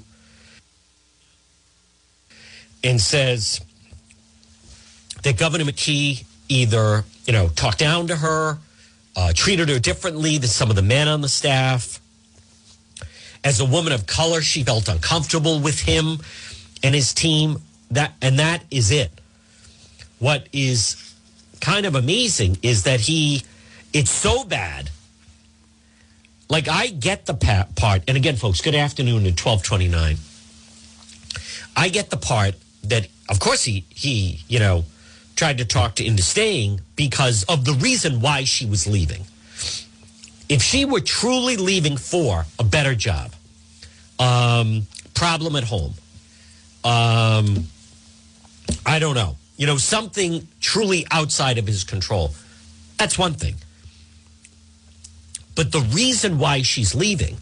and 2.82 3.00
says, 3.00 3.60
that 5.24 5.38
Governor 5.38 5.64
McKee 5.64 6.24
either, 6.48 7.04
you 7.26 7.32
know, 7.32 7.48
talked 7.48 7.78
down 7.78 8.06
to 8.06 8.16
her, 8.16 8.58
uh, 9.16 9.32
treated 9.34 9.68
her 9.68 9.78
differently 9.78 10.38
than 10.38 10.48
some 10.48 10.70
of 10.70 10.76
the 10.76 10.82
men 10.82 11.08
on 11.08 11.20
the 11.20 11.28
staff. 11.28 12.00
As 13.42 13.60
a 13.60 13.64
woman 13.64 13.92
of 13.92 14.06
color, 14.06 14.40
she 14.40 14.64
felt 14.64 14.88
uncomfortable 14.88 15.60
with 15.60 15.80
him 15.80 16.18
and 16.82 16.94
his 16.94 17.12
team. 17.12 17.58
That 17.90 18.14
and 18.22 18.38
that 18.38 18.64
is 18.70 18.90
it. 18.90 19.10
What 20.18 20.48
is 20.52 21.14
kind 21.60 21.86
of 21.86 21.94
amazing 21.94 22.58
is 22.62 22.84
that 22.84 23.00
he, 23.00 23.42
it's 23.92 24.10
so 24.10 24.44
bad. 24.44 24.90
Like 26.48 26.68
I 26.68 26.88
get 26.88 27.26
the 27.26 27.34
part, 27.34 28.02
and 28.08 28.16
again, 28.16 28.36
folks, 28.36 28.60
good 28.60 28.74
afternoon 28.74 29.26
at 29.26 29.36
twelve 29.36 29.62
twenty 29.62 29.88
nine. 29.88 30.16
I 31.76 31.88
get 31.88 32.10
the 32.10 32.16
part 32.16 32.54
that, 32.84 33.08
of 33.28 33.40
course, 33.40 33.64
he 33.64 33.84
he 33.90 34.40
you 34.48 34.58
know 34.58 34.84
tried 35.36 35.58
to 35.58 35.64
talk 35.64 35.96
to 35.96 36.04
into 36.04 36.22
staying 36.22 36.80
because 36.96 37.44
of 37.44 37.64
the 37.64 37.72
reason 37.74 38.20
why 38.20 38.44
she 38.44 38.66
was 38.66 38.86
leaving. 38.86 39.24
If 40.48 40.62
she 40.62 40.84
were 40.84 41.00
truly 41.00 41.56
leaving 41.56 41.96
for 41.96 42.44
a 42.58 42.64
better 42.64 42.94
job, 42.94 43.32
um, 44.18 44.86
problem 45.14 45.56
at 45.56 45.64
home, 45.64 45.94
um, 46.84 47.66
I 48.84 48.98
don't 48.98 49.14
know, 49.14 49.36
you 49.56 49.66
know, 49.66 49.78
something 49.78 50.46
truly 50.60 51.06
outside 51.10 51.58
of 51.58 51.66
his 51.66 51.82
control, 51.82 52.34
that's 52.98 53.18
one 53.18 53.34
thing. 53.34 53.56
But 55.56 55.72
the 55.72 55.80
reason 55.80 56.38
why 56.38 56.62
she's 56.62 56.94
leaving, 56.94 57.36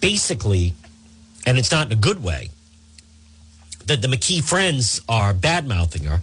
basically, 0.00 0.74
and 1.46 1.58
it's 1.58 1.70
not 1.70 1.86
in 1.86 1.92
a 1.92 2.00
good 2.00 2.22
way, 2.22 2.50
that 3.86 4.02
the 4.02 4.08
McKee 4.08 4.42
friends 4.42 5.00
are 5.08 5.32
bad 5.32 5.66
mouthing 5.66 6.04
her 6.04 6.20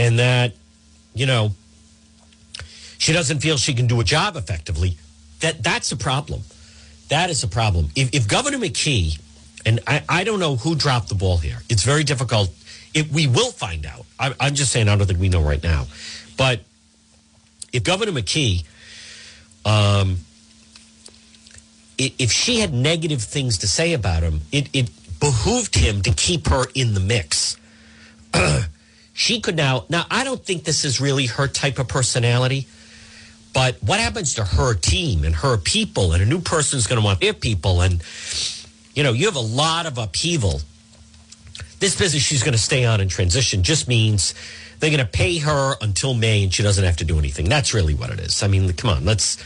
and 0.00 0.18
that, 0.18 0.54
you 1.14 1.26
know, 1.26 1.52
she 2.96 3.12
doesn't 3.12 3.40
feel 3.40 3.58
she 3.58 3.74
can 3.74 3.86
do 3.86 4.00
a 4.00 4.04
job 4.04 4.34
effectively, 4.34 4.96
that 5.40 5.62
that's 5.62 5.92
a 5.92 5.96
problem. 5.96 6.40
That 7.08 7.28
is 7.28 7.44
a 7.44 7.48
problem. 7.48 7.90
If, 7.94 8.14
if 8.14 8.26
Governor 8.26 8.56
McKee, 8.56 9.20
and 9.66 9.80
I, 9.86 10.02
I 10.08 10.24
don't 10.24 10.40
know 10.40 10.56
who 10.56 10.74
dropped 10.74 11.10
the 11.10 11.14
ball 11.14 11.36
here, 11.36 11.58
it's 11.68 11.82
very 11.82 12.02
difficult. 12.02 12.50
If 12.94 13.12
we 13.12 13.26
will 13.26 13.50
find 13.50 13.84
out. 13.84 14.06
I, 14.18 14.34
I'm 14.40 14.54
just 14.54 14.72
saying, 14.72 14.88
I 14.88 14.96
don't 14.96 15.06
think 15.06 15.20
we 15.20 15.28
know 15.28 15.42
right 15.42 15.62
now. 15.62 15.86
But 16.38 16.60
if 17.72 17.84
Governor 17.84 18.12
McKee, 18.12 18.64
um, 19.66 20.16
if 21.98 22.32
she 22.32 22.60
had 22.60 22.72
negative 22.72 23.22
things 23.22 23.58
to 23.58 23.68
say 23.68 23.92
about 23.92 24.22
him, 24.22 24.40
it, 24.50 24.70
it 24.72 24.90
behooved 25.20 25.74
him 25.74 26.00
to 26.02 26.12
keep 26.14 26.48
her 26.48 26.64
in 26.74 26.94
the 26.94 27.00
mix. 27.00 27.58
she 29.12 29.40
could 29.40 29.56
now 29.56 29.84
now 29.88 30.04
i 30.10 30.24
don't 30.24 30.44
think 30.44 30.64
this 30.64 30.84
is 30.84 31.00
really 31.00 31.26
her 31.26 31.48
type 31.48 31.78
of 31.78 31.88
personality 31.88 32.66
but 33.52 33.76
what 33.82 33.98
happens 33.98 34.34
to 34.34 34.44
her 34.44 34.74
team 34.74 35.24
and 35.24 35.34
her 35.34 35.56
people? 35.56 36.12
And 36.12 36.22
a 36.22 36.26
new 36.26 36.40
person's 36.40 36.86
going 36.86 37.00
to 37.00 37.04
want 37.04 37.20
their 37.20 37.32
people 37.32 37.80
and 37.80 38.02
you 38.94 39.02
know 39.02 39.12
you 39.12 39.26
have 39.26 39.36
a 39.36 39.40
lot 39.40 39.86
of 39.86 39.98
upheaval. 39.98 40.60
This 41.78 41.96
business 41.96 42.22
she's 42.22 42.42
going 42.42 42.52
to 42.52 42.58
stay 42.58 42.84
on 42.84 43.00
and 43.00 43.10
transition 43.10 43.62
just 43.62 43.88
means 43.88 44.34
they're 44.78 44.90
going 44.90 45.04
to 45.04 45.10
pay 45.10 45.38
her 45.38 45.74
until 45.80 46.14
may 46.14 46.42
and 46.42 46.52
she 46.52 46.62
doesn't 46.62 46.84
have 46.84 46.96
to 46.98 47.04
do 47.04 47.18
anything. 47.18 47.48
That's 47.48 47.74
really 47.74 47.94
what 47.94 48.10
it 48.10 48.20
is. 48.20 48.42
I 48.42 48.48
mean 48.48 48.72
come 48.74 48.90
on 48.90 49.04
let's 49.04 49.42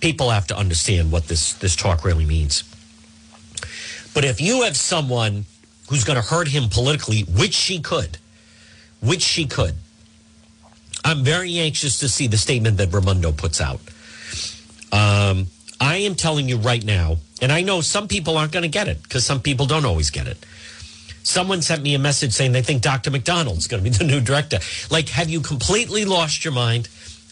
people 0.00 0.30
have 0.30 0.46
to 0.48 0.56
understand 0.56 1.12
what 1.12 1.28
this 1.28 1.52
this 1.54 1.76
talk 1.76 2.04
really 2.04 2.24
means. 2.24 2.64
But 4.14 4.24
if 4.24 4.40
you 4.40 4.62
have 4.62 4.76
someone 4.76 5.44
who's 5.90 6.04
going 6.04 6.20
to 6.20 6.26
hurt 6.26 6.48
him 6.48 6.70
politically 6.70 7.22
which 7.22 7.52
she 7.52 7.80
could 7.80 8.18
which 9.00 9.22
she 9.22 9.46
could. 9.46 9.74
I'm 11.04 11.22
very 11.22 11.58
anxious 11.58 12.00
to 12.00 12.08
see 12.08 12.26
the 12.26 12.36
statement 12.36 12.78
that 12.78 12.92
Raimondo 12.92 13.32
puts 13.32 13.60
out. 13.60 13.80
Um, 14.92 15.46
I 15.80 15.98
am 15.98 16.14
telling 16.14 16.48
you 16.48 16.56
right 16.56 16.84
now, 16.84 17.18
and 17.40 17.52
I 17.52 17.62
know 17.62 17.80
some 17.80 18.08
people 18.08 18.36
aren't 18.36 18.52
going 18.52 18.64
to 18.64 18.68
get 18.68 18.88
it 18.88 19.02
because 19.02 19.24
some 19.24 19.40
people 19.40 19.66
don't 19.66 19.84
always 19.84 20.10
get 20.10 20.26
it. 20.26 20.44
Someone 21.22 21.60
sent 21.60 21.82
me 21.82 21.94
a 21.94 21.98
message 21.98 22.32
saying 22.32 22.52
they 22.52 22.62
think 22.62 22.82
Dr. 22.82 23.10
McDonald's 23.10 23.66
going 23.66 23.82
to 23.82 23.90
be 23.90 23.96
the 23.96 24.04
new 24.04 24.20
director. 24.20 24.58
Like, 24.90 25.08
have 25.10 25.28
you 25.28 25.40
completely 25.40 26.04
lost 26.04 26.44
your 26.44 26.54
mind? 26.54 26.88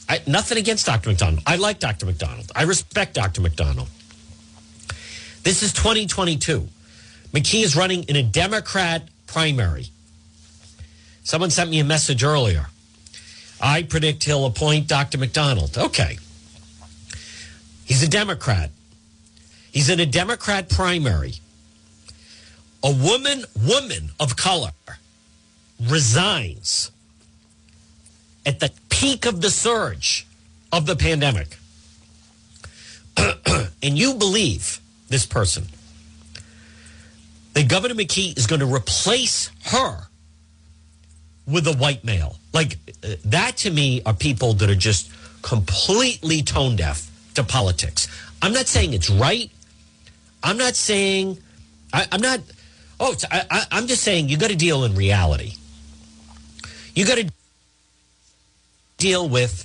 I, 0.08 0.20
nothing 0.26 0.58
against 0.58 0.86
Dr. 0.86 1.08
McDonald. 1.08 1.42
I 1.46 1.56
like 1.56 1.78
Dr. 1.78 2.06
McDonald. 2.06 2.52
I 2.54 2.64
respect 2.64 3.14
Dr. 3.14 3.40
McDonald. 3.40 3.88
This 5.42 5.62
is 5.62 5.72
2022. 5.72 6.68
McKee 7.32 7.62
is 7.64 7.76
running 7.76 8.04
in 8.04 8.16
a 8.16 8.22
Democrat 8.22 9.08
primary. 9.26 9.86
Someone 11.24 11.50
sent 11.50 11.70
me 11.70 11.80
a 11.80 11.84
message 11.84 12.22
earlier. 12.22 12.66
I 13.60 13.82
predict 13.82 14.24
he'll 14.24 14.44
appoint 14.44 14.86
Dr. 14.86 15.16
McDonald. 15.16 15.76
Okay. 15.76 16.18
He's 17.86 18.02
a 18.02 18.08
Democrat. 18.08 18.70
He's 19.72 19.88
in 19.88 20.00
a 20.00 20.06
Democrat 20.06 20.68
primary. 20.68 21.34
A 22.82 22.92
woman, 22.92 23.44
woman 23.66 24.10
of 24.20 24.36
color, 24.36 24.72
resigns 25.80 26.90
at 28.44 28.60
the 28.60 28.70
peak 28.90 29.24
of 29.24 29.40
the 29.40 29.50
surge 29.50 30.26
of 30.70 30.84
the 30.84 30.94
pandemic. 30.94 31.56
and 33.16 33.98
you 33.98 34.12
believe 34.14 34.78
this 35.08 35.24
person 35.24 35.64
that 37.54 37.68
Governor 37.68 37.94
McKee 37.94 38.36
is 38.36 38.46
going 38.46 38.60
to 38.60 38.66
replace 38.66 39.50
her 39.66 40.08
with 41.46 41.66
a 41.66 41.76
white 41.76 42.04
male. 42.04 42.36
Like 42.52 42.78
uh, 43.02 43.14
that 43.26 43.56
to 43.58 43.70
me 43.70 44.02
are 44.04 44.14
people 44.14 44.54
that 44.54 44.70
are 44.70 44.74
just 44.74 45.10
completely 45.42 46.42
tone 46.42 46.76
deaf 46.76 47.10
to 47.34 47.44
politics. 47.44 48.08
I'm 48.40 48.52
not 48.52 48.66
saying 48.66 48.94
it's 48.94 49.10
right. 49.10 49.50
I'm 50.42 50.58
not 50.58 50.74
saying 50.74 51.38
I, 51.94 52.06
am 52.10 52.20
not. 52.20 52.40
Oh, 52.98 53.14
I, 53.30 53.64
I'm 53.70 53.86
just 53.86 54.02
saying 54.02 54.28
you 54.28 54.36
got 54.36 54.50
to 54.50 54.56
deal 54.56 54.84
in 54.84 54.96
reality. 54.96 55.54
You 56.94 57.06
got 57.06 57.18
to 57.18 57.30
deal 58.98 59.28
with, 59.28 59.64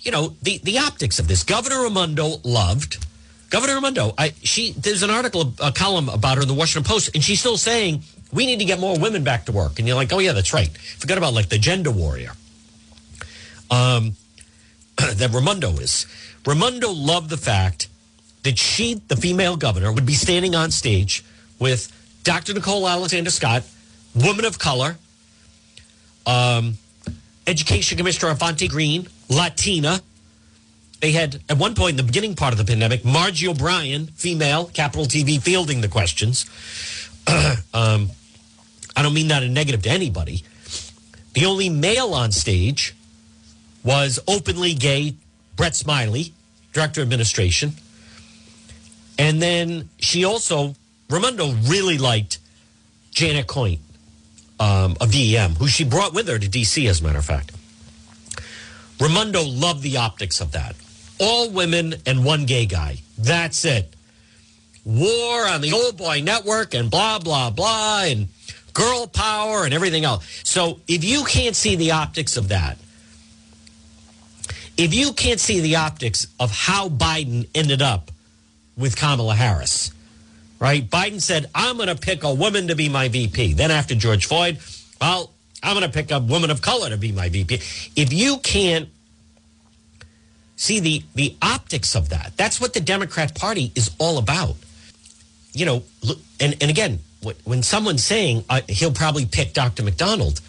you 0.00 0.12
know, 0.12 0.34
the 0.42 0.58
the 0.58 0.78
optics 0.78 1.18
of 1.18 1.26
this. 1.26 1.42
Governor 1.42 1.82
Raimondo 1.82 2.36
loved. 2.44 3.04
Governor 3.50 3.74
Raimondo, 3.74 4.14
I 4.16 4.34
she 4.42 4.72
there's 4.72 5.02
an 5.02 5.10
article, 5.10 5.52
a 5.60 5.72
column 5.72 6.08
about 6.08 6.36
her 6.36 6.42
in 6.42 6.48
the 6.48 6.54
Washington 6.54 6.88
Post, 6.88 7.10
and 7.14 7.24
she's 7.24 7.40
still 7.40 7.56
saying 7.56 8.02
we 8.32 8.46
need 8.46 8.58
to 8.58 8.64
get 8.64 8.78
more 8.78 8.98
women 8.98 9.24
back 9.24 9.46
to 9.46 9.52
work. 9.52 9.78
And 9.78 9.88
you're 9.88 9.96
like, 9.96 10.12
oh 10.12 10.18
yeah, 10.18 10.32
that's 10.32 10.52
right. 10.52 10.68
Forget 10.68 11.18
about 11.18 11.34
like 11.34 11.48
the 11.48 11.58
gender 11.58 11.90
warrior. 11.90 12.32
Um, 13.70 14.16
that 14.96 15.30
Raimondo 15.32 15.70
is. 15.78 16.06
Raimondo 16.46 16.90
loved 16.90 17.30
the 17.30 17.36
fact 17.36 17.88
that 18.42 18.58
she, 18.58 18.94
the 19.08 19.16
female 19.16 19.56
governor, 19.56 19.92
would 19.92 20.06
be 20.06 20.14
standing 20.14 20.54
on 20.54 20.70
stage 20.70 21.24
with 21.58 21.92
Dr. 22.24 22.54
Nicole 22.54 22.88
Alexander 22.88 23.30
Scott, 23.30 23.64
woman 24.14 24.44
of 24.44 24.58
color, 24.58 24.96
um, 26.26 26.78
Education 27.46 27.96
Commissioner 27.96 28.30
Infante-Green, 28.30 29.08
Latina. 29.28 30.00
They 31.00 31.12
had, 31.12 31.40
at 31.48 31.58
one 31.58 31.74
point 31.74 31.92
in 31.92 31.96
the 31.96 32.02
beginning 32.02 32.34
part 32.34 32.52
of 32.52 32.58
the 32.58 32.64
pandemic, 32.64 33.04
Margie 33.04 33.48
O'Brien, 33.48 34.06
female, 34.08 34.66
Capital 34.66 35.06
TV, 35.06 35.40
fielding 35.40 35.80
the 35.80 35.88
questions. 35.88 36.44
um, 37.74 38.10
I 38.96 39.02
don't 39.02 39.14
mean 39.14 39.28
that 39.28 39.42
in 39.42 39.52
negative 39.52 39.82
to 39.82 39.90
anybody. 39.90 40.42
The 41.34 41.46
only 41.46 41.68
male 41.68 42.14
on 42.14 42.32
stage 42.32 42.94
was 43.84 44.18
openly 44.26 44.74
gay 44.74 45.14
Brett 45.56 45.76
Smiley, 45.76 46.32
director 46.72 47.02
of 47.02 47.06
administration. 47.06 47.72
And 49.18 49.42
then 49.42 49.88
she 49.98 50.24
also, 50.24 50.74
Raimondo 51.10 51.52
really 51.64 51.98
liked 51.98 52.38
Janet 53.10 53.46
Coit 53.46 53.78
um, 54.60 54.96
of 55.00 55.12
who 55.12 55.68
she 55.68 55.84
brought 55.84 56.14
with 56.14 56.28
her 56.28 56.38
to 56.38 56.48
DC, 56.48 56.88
as 56.88 57.00
a 57.00 57.04
matter 57.04 57.18
of 57.18 57.24
fact. 57.24 57.52
Raimondo 59.00 59.42
loved 59.42 59.82
the 59.82 59.96
optics 59.96 60.40
of 60.40 60.52
that. 60.52 60.74
All 61.20 61.50
women 61.50 61.94
and 62.06 62.24
one 62.24 62.46
gay 62.46 62.66
guy. 62.66 62.98
That's 63.16 63.64
it. 63.64 63.94
War 64.84 65.46
on 65.46 65.60
the 65.60 65.72
old 65.72 65.96
boy 65.96 66.22
network 66.22 66.74
and 66.74 66.90
blah, 66.90 67.18
blah, 67.18 67.50
blah, 67.50 68.04
and 68.04 68.28
girl 68.72 69.06
power 69.06 69.64
and 69.64 69.74
everything 69.74 70.04
else. 70.04 70.42
So 70.44 70.80
if 70.86 71.04
you 71.04 71.24
can't 71.24 71.56
see 71.56 71.76
the 71.76 71.92
optics 71.92 72.36
of 72.36 72.48
that, 72.48 72.78
if 74.76 74.94
you 74.94 75.12
can't 75.12 75.40
see 75.40 75.60
the 75.60 75.76
optics 75.76 76.28
of 76.38 76.52
how 76.52 76.88
Biden 76.88 77.48
ended 77.54 77.82
up 77.82 78.12
with 78.76 78.96
Kamala 78.96 79.34
Harris, 79.34 79.90
right? 80.60 80.88
Biden 80.88 81.20
said, 81.20 81.50
I'm 81.54 81.76
going 81.76 81.88
to 81.88 81.96
pick 81.96 82.22
a 82.22 82.32
woman 82.32 82.68
to 82.68 82.76
be 82.76 82.88
my 82.88 83.08
VP. 83.08 83.54
Then 83.54 83.72
after 83.72 83.96
George 83.96 84.26
Floyd, 84.26 84.58
well, 85.00 85.32
I'm 85.62 85.76
going 85.76 85.90
to 85.90 85.92
pick 85.92 86.12
a 86.12 86.20
woman 86.20 86.50
of 86.50 86.62
color 86.62 86.90
to 86.90 86.96
be 86.96 87.10
my 87.10 87.28
VP. 87.28 87.56
If 87.96 88.12
you 88.12 88.38
can't 88.38 88.88
see 90.54 90.78
the, 90.78 91.02
the 91.16 91.36
optics 91.42 91.96
of 91.96 92.10
that, 92.10 92.32
that's 92.36 92.60
what 92.60 92.74
the 92.74 92.80
Democrat 92.80 93.34
Party 93.34 93.72
is 93.74 93.90
all 93.98 94.18
about. 94.18 94.54
You 95.52 95.66
know, 95.66 95.82
and, 96.40 96.56
and 96.60 96.70
again, 96.70 97.00
when 97.44 97.62
someone's 97.62 98.04
saying 98.04 98.44
uh, 98.48 98.60
he'll 98.68 98.92
probably 98.92 99.26
pick 99.26 99.52
Dr. 99.52 99.82
McDonald, 99.82 100.40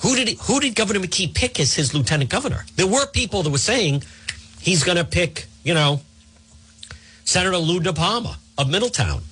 who 0.00 0.14
did 0.14 0.28
he, 0.28 0.38
who 0.42 0.60
did 0.60 0.74
Governor 0.74 1.00
McKee 1.00 1.34
pick 1.34 1.58
as 1.60 1.74
his 1.74 1.94
lieutenant 1.94 2.30
governor? 2.30 2.64
There 2.76 2.86
were 2.86 3.06
people 3.06 3.42
that 3.42 3.50
were 3.50 3.58
saying 3.58 4.02
he's 4.60 4.84
going 4.84 4.98
to 4.98 5.04
pick, 5.04 5.46
you 5.64 5.74
know, 5.74 6.00
Senator 7.24 7.56
Lou 7.56 7.80
DiPalma 7.80 8.36
of 8.56 8.70
Middletown. 8.70 9.22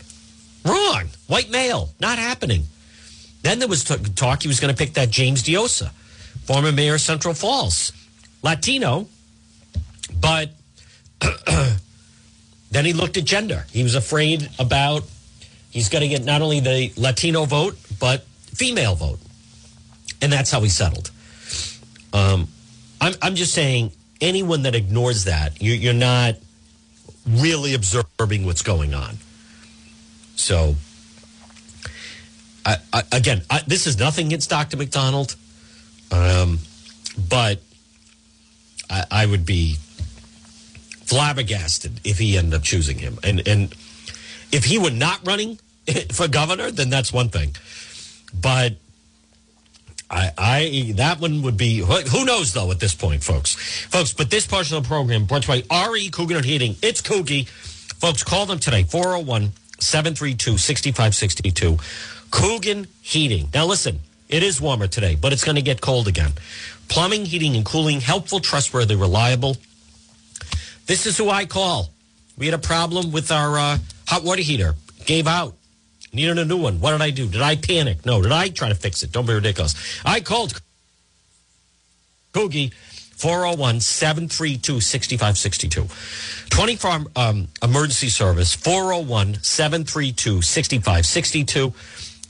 Wrong. 0.64 1.08
White 1.26 1.50
male. 1.50 1.90
Not 2.00 2.18
happening. 2.18 2.64
Then 3.42 3.58
there 3.58 3.68
was 3.68 3.84
talk 3.84 4.42
he 4.42 4.48
was 4.48 4.58
going 4.58 4.74
to 4.74 4.78
pick 4.78 4.94
that 4.94 5.10
James 5.10 5.42
Diossa, 5.42 5.90
former 6.44 6.72
mayor 6.72 6.94
of 6.94 7.00
Central 7.02 7.34
Falls, 7.34 7.92
Latino, 8.42 9.06
but 10.18 10.50
then 12.74 12.84
he 12.84 12.92
looked 12.92 13.16
at 13.16 13.24
gender. 13.24 13.66
He 13.70 13.82
was 13.82 13.94
afraid 13.94 14.48
about 14.58 15.04
he's 15.70 15.88
going 15.88 16.02
to 16.02 16.08
get 16.08 16.24
not 16.24 16.42
only 16.42 16.60
the 16.60 16.92
Latino 16.96 17.44
vote 17.44 17.78
but 17.98 18.24
female 18.52 18.94
vote 18.94 19.18
and 20.20 20.32
that's 20.32 20.50
how 20.50 20.60
he 20.60 20.68
settled. 20.68 21.10
Um, 22.12 22.48
I'm, 23.00 23.14
I'm 23.20 23.34
just 23.34 23.52
saying, 23.52 23.92
anyone 24.20 24.62
that 24.62 24.74
ignores 24.74 25.24
that, 25.24 25.60
you, 25.60 25.72
you're 25.72 25.92
not 25.92 26.36
really 27.28 27.74
observing 27.74 28.46
what's 28.46 28.62
going 28.62 28.94
on. 28.94 29.18
So, 30.36 30.76
I, 32.64 32.76
I, 32.92 33.02
again, 33.12 33.42
I, 33.50 33.60
this 33.66 33.86
is 33.86 33.98
nothing 33.98 34.28
against 34.28 34.48
Dr. 34.48 34.76
McDonald, 34.76 35.36
um, 36.10 36.58
but 37.28 37.60
I, 39.10 39.26
would 39.26 39.44
be 39.44 39.76
flabbergasted 41.06 42.00
if 42.04 42.18
he 42.18 42.36
ended 42.36 42.54
up 42.54 42.62
choosing 42.62 42.98
him. 42.98 43.18
And 43.22 43.46
and 43.46 43.74
if 44.52 44.64
he 44.64 44.78
were 44.78 44.90
not 44.90 45.26
running 45.26 45.58
for 46.12 46.28
governor, 46.28 46.70
then 46.70 46.90
that's 46.90 47.12
one 47.12 47.28
thing. 47.28 47.56
But 48.38 48.74
I, 50.10 50.32
I 50.36 50.92
that 50.96 51.20
one 51.20 51.42
would 51.42 51.56
be 51.56 51.78
who 51.78 52.24
knows 52.24 52.52
though 52.52 52.70
at 52.70 52.80
this 52.80 52.94
point, 52.94 53.22
folks, 53.22 53.54
folks. 53.86 54.12
But 54.12 54.30
this 54.30 54.46
portion 54.46 54.76
of 54.76 54.84
the 54.84 54.88
program 54.88 55.24
brought 55.24 55.42
to 55.44 55.56
you 55.56 55.62
by 55.64 55.88
RE 55.88 56.08
Coogan 56.10 56.42
Heating. 56.42 56.76
It's 56.82 57.02
Coogie, 57.02 57.48
folks. 57.48 58.22
Call 58.22 58.46
them 58.46 58.58
today 58.58 58.84
401 58.84 59.52
732 59.80 60.58
6562. 60.58 61.78
Coogan 62.30 62.86
Heating. 63.00 63.48
Now 63.52 63.66
listen, 63.66 64.00
it 64.28 64.42
is 64.42 64.60
warmer 64.60 64.88
today, 64.88 65.14
but 65.14 65.32
it's 65.32 65.44
going 65.44 65.56
to 65.56 65.62
get 65.62 65.80
cold 65.80 66.08
again. 66.08 66.32
Plumbing, 66.88 67.24
heating, 67.24 67.56
and 67.56 67.64
cooling, 67.64 68.00
helpful, 68.00 68.40
trustworthy, 68.40 68.94
reliable. 68.94 69.56
This 70.86 71.06
is 71.06 71.16
who 71.16 71.30
I 71.30 71.46
call. 71.46 71.90
We 72.36 72.46
had 72.46 72.54
a 72.54 72.58
problem 72.58 73.12
with 73.12 73.30
our 73.30 73.58
uh, 73.58 73.78
hot 74.06 74.24
water 74.24 74.42
heater. 74.42 74.74
Gave 75.06 75.26
out. 75.26 75.54
Needed 76.12 76.38
a 76.38 76.44
new 76.44 76.58
one. 76.58 76.80
What 76.80 76.92
did 76.92 77.02
I 77.02 77.10
do? 77.10 77.26
Did 77.26 77.42
I 77.42 77.56
panic? 77.56 78.06
No. 78.06 78.22
Did 78.22 78.32
I 78.32 78.48
try 78.48 78.68
to 78.68 78.74
fix 78.74 79.02
it? 79.02 79.10
Don't 79.12 79.26
be 79.26 79.32
ridiculous. 79.32 79.74
I 80.04 80.20
called 80.20 80.60
Coogie 82.32 82.72
401 83.16 83.80
732 83.80 84.80
6562. 84.80 85.88
24 86.50 87.00
um, 87.16 87.48
emergency 87.62 88.08
service 88.08 88.54
401 88.54 89.42
732 89.42 90.42
6562 90.42 91.72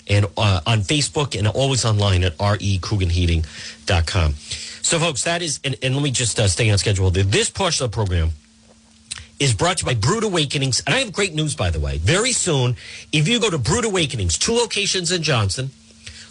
and 0.09 0.27
uh, 0.37 0.61
on 0.67 0.81
Facebook 0.81 1.37
and 1.39 1.49
always 1.49 1.85
online 1.85 2.25
at 2.25 2.37
recooganheating.com. 2.39 4.35
So, 4.35 4.99
folks, 4.99 5.25
that 5.25 5.41
is, 5.43 5.61
and, 5.65 5.77
and 5.83 5.95
let 5.95 6.03
me 6.03 6.11
just 6.11 6.39
uh, 6.39 6.47
stay 6.47 6.71
on 6.71 6.77
schedule. 6.79 7.11
This 7.11 7.49
portion 7.49 7.85
of 7.85 7.91
the 7.91 7.95
program 7.95 8.31
is 9.41 9.55
brought 9.55 9.79
to 9.79 9.87
you 9.87 9.95
by 9.95 9.99
Brewed 9.99 10.25
Awakenings. 10.25 10.83
And 10.87 10.95
I 10.95 10.99
have 11.01 11.13
great 11.13 11.35
news, 11.35 11.55
by 11.55 11.71
the 11.71 11.81
way. 11.81 11.99
Very 11.99 12.33
soon, 12.33 12.77
if 13.13 13.29
you 13.29 13.41
go 13.41 13.51
to 13.51 13.59
Brewed 13.59 13.85
Awakenings, 13.85 14.39
two 14.39 14.53
locations 14.53 15.11
in 15.11 15.23
Johnston, 15.23 15.71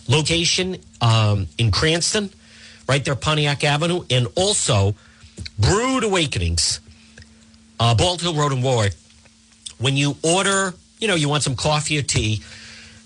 location 0.08 0.78
um, 1.02 1.48
in 1.58 1.72
Cranston, 1.72 2.30
right 2.88 3.04
there, 3.04 3.16
Pontiac 3.16 3.64
Avenue, 3.64 4.04
and 4.10 4.28
also 4.36 4.96
Brewed 5.60 6.04
Awakenings, 6.04 6.80
uh, 7.80 7.96
Bald 7.96 8.22
Hill 8.22 8.36
Road 8.36 8.54
in 8.54 8.62
Warwick. 8.62 8.94
When 9.78 9.98
you 9.98 10.16
order, 10.24 10.74
you 11.00 11.08
know, 11.08 11.16
you 11.16 11.28
want 11.28 11.44
some 11.44 11.56
coffee 11.56 11.98
or 11.98 12.04
tea, 12.04 12.42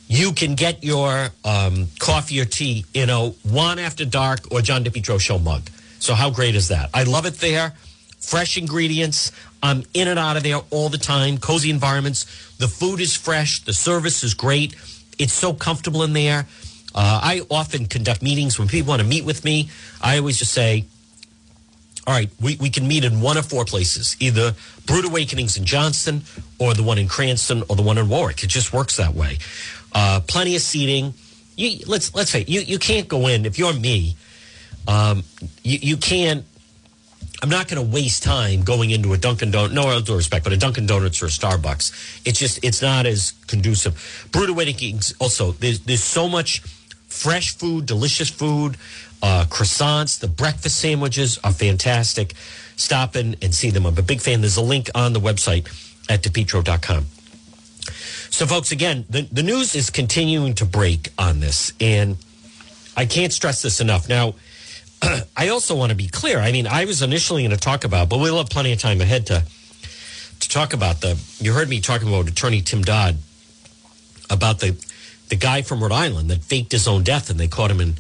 you 0.08 0.32
can 0.32 0.56
get 0.56 0.84
your 0.84 1.30
um, 1.44 1.88
coffee 2.00 2.40
or 2.40 2.46
tea 2.46 2.86
in 2.94 3.10
a 3.10 3.30
one 3.44 3.80
after 3.80 4.06
dark 4.06 4.52
or 4.52 4.62
John 4.62 4.84
DePetro 4.84 5.20
show 5.20 5.38
mug. 5.38 5.70
So 6.00 6.14
how 6.14 6.30
great 6.30 6.56
is 6.56 6.70
that? 6.70 6.90
I 6.94 7.04
love 7.04 7.26
it 7.26 7.36
there. 7.36 7.74
Fresh 8.20 8.58
ingredients. 8.58 9.32
I'm 9.62 9.84
in 9.94 10.08
and 10.08 10.20
out 10.20 10.38
of 10.38 10.44
there 10.44 10.62
all 10.70 10.90
the 10.90 10.98
time. 10.98 11.38
Cozy 11.38 11.70
environments. 11.70 12.26
The 12.58 12.68
food 12.68 13.00
is 13.00 13.16
fresh. 13.16 13.64
The 13.64 13.74
service 13.74 14.24
is 14.24 14.34
great. 14.34 14.76
It's 15.18 15.34
so 15.34 15.54
comfortable 15.54 16.04
in 16.04 16.14
there. 16.14 16.48
Uh, 16.94 17.20
I 17.22 17.42
often 17.50 17.86
conduct 17.86 18.22
meetings 18.22 18.58
when 18.58 18.68
people 18.68 18.90
want 18.90 19.02
to 19.02 19.08
meet 19.08 19.26
with 19.26 19.44
me. 19.44 19.70
I 20.02 20.18
always 20.18 20.38
just 20.38 20.54
say, 20.54 20.86
all 22.08 22.14
right, 22.14 22.30
we, 22.40 22.56
we 22.56 22.70
can 22.70 22.88
meet 22.88 23.04
in 23.04 23.20
one 23.20 23.38
of 23.38 23.46
four 23.46 23.66
places, 23.66 24.16
either 24.20 24.56
Brewed 24.86 25.06
Awakenings 25.06 25.58
in 25.58 25.66
Johnston 25.66 26.24
or 26.58 26.74
the 26.74 26.84
one 26.84 26.98
in 26.98 27.08
Cranston 27.08 27.64
or 27.68 27.76
the 27.76 27.82
one 27.82 27.98
in 27.98 28.08
Warwick. 28.08 28.44
It 28.44 28.48
just 28.48 28.72
works 28.72 28.96
that 28.98 29.14
way. 29.14 29.40
Uh, 29.94 30.22
plenty 30.26 30.56
of 30.56 30.62
seating. 30.62 31.14
You, 31.56 31.84
let's 31.88 32.16
let's 32.16 32.32
say 32.32 32.46
you, 32.48 32.62
you 32.62 32.80
can't 32.80 33.08
go 33.08 33.28
in 33.28 33.46
if 33.46 33.60
you're 33.60 33.74
me. 33.74 34.16
Um, 34.88 35.24
you, 35.64 35.80
you 35.82 35.98
can't 35.98 36.46
I'm 37.42 37.50
not 37.50 37.68
going 37.68 37.84
to 37.86 37.94
waste 37.94 38.24
time 38.24 38.64
going 38.64 38.90
into 38.90 39.14
a 39.14 39.18
Dunkin' 39.18 39.52
Donuts. 39.52 39.74
No, 39.74 40.02
due 40.02 40.16
respect, 40.16 40.44
but 40.44 40.54
a 40.54 40.58
Dunkin' 40.58 40.88
Donuts 40.88 41.22
or 41.22 41.28
a 41.28 41.30
Starbucks. 41.30 42.22
It's 42.26 42.40
just 42.40 42.64
it's 42.64 42.82
not 42.82 43.06
as 43.06 43.34
conducive. 43.46 44.28
Brewed 44.32 44.50
Awakenings 44.50 45.14
also. 45.20 45.52
There's 45.52 45.82
there's 45.82 46.04
so 46.04 46.28
much 46.28 46.62
fresh 47.08 47.56
food, 47.56 47.86
delicious 47.86 48.30
food, 48.30 48.78
uh, 49.22 49.46
croissants. 49.50 50.20
The 50.20 50.28
breakfast 50.28 50.78
sandwiches 50.80 51.40
are 51.44 51.54
fantastic. 51.54 52.34
Stop 52.76 53.16
in 53.16 53.36
and 53.42 53.54
see 53.54 53.70
them. 53.70 53.86
I'm 53.86 53.98
a 53.98 54.02
big 54.02 54.22
fan. 54.22 54.42
There's 54.42 54.58
a 54.58 54.62
link 54.62 54.90
on 54.96 55.14
the 55.14 55.20
website 55.20 55.68
at 56.10 56.22
depetro.com. 56.24 57.06
So, 58.30 58.46
folks, 58.46 58.72
again, 58.72 59.06
the, 59.10 59.22
the 59.32 59.44
news 59.44 59.74
is 59.76 59.90
continuing 59.90 60.54
to 60.56 60.66
break 60.66 61.10
on 61.18 61.40
this. 61.40 61.74
And 61.80 62.18
I 62.96 63.06
can't 63.06 63.34
stress 63.34 63.62
this 63.62 63.80
enough. 63.80 64.10
Now, 64.10 64.36
I 65.38 65.50
also 65.50 65.76
want 65.76 65.92
to 65.92 65.96
be 65.96 66.08
clear. 66.08 66.40
I 66.40 66.52
mean, 66.52 66.68
I 66.68 66.86
was 66.86 67.02
initially 67.02 67.44
going 67.44 67.52
to 67.52 67.58
talk 67.58 67.84
about, 67.84 68.10
but 68.10 68.20
we'll 68.20 68.38
have 68.38 68.50
plenty 68.50 68.74
of 68.74 68.80
time 68.80 69.02
ahead 69.02 69.28
to 69.28 69.44
to 70.40 70.50
talk 70.50 70.74
about 70.74 71.02
the. 71.02 71.20
You 71.40 71.54
heard 71.54 71.70
me 71.70 71.82
talking 71.82 72.08
about 72.08 72.28
Attorney 72.28 72.62
Tim 72.62 72.82
Dodd 72.82 73.18
about 74.30 74.60
the 74.60 74.76
the 75.30 75.36
guy 75.36 75.62
from 75.62 75.82
Rhode 75.82 75.92
Island 75.92 76.30
that 76.30 76.44
faked 76.44 76.72
his 76.72 76.88
own 76.88 77.04
death, 77.04 77.30
and 77.30 77.40
they 77.40 77.48
caught 77.48 77.72
him 77.72 77.82
in 77.82 77.96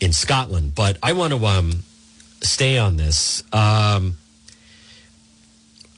in 0.00 0.12
Scotland. 0.12 0.74
But 0.74 0.98
I 1.02 1.12
want 1.12 1.32
to 1.32 1.46
um, 1.46 1.82
stay 2.42 2.78
on 2.78 2.96
this. 2.96 3.42
Um, 3.52 4.16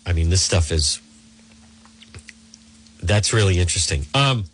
I 0.07 0.13
mean, 0.13 0.31
this 0.31 0.43
stuff 0.43 0.71
is 0.71 1.01
that's 3.03 3.33
really 3.33 3.59
interesting. 3.59 4.07
Um, 4.15 4.45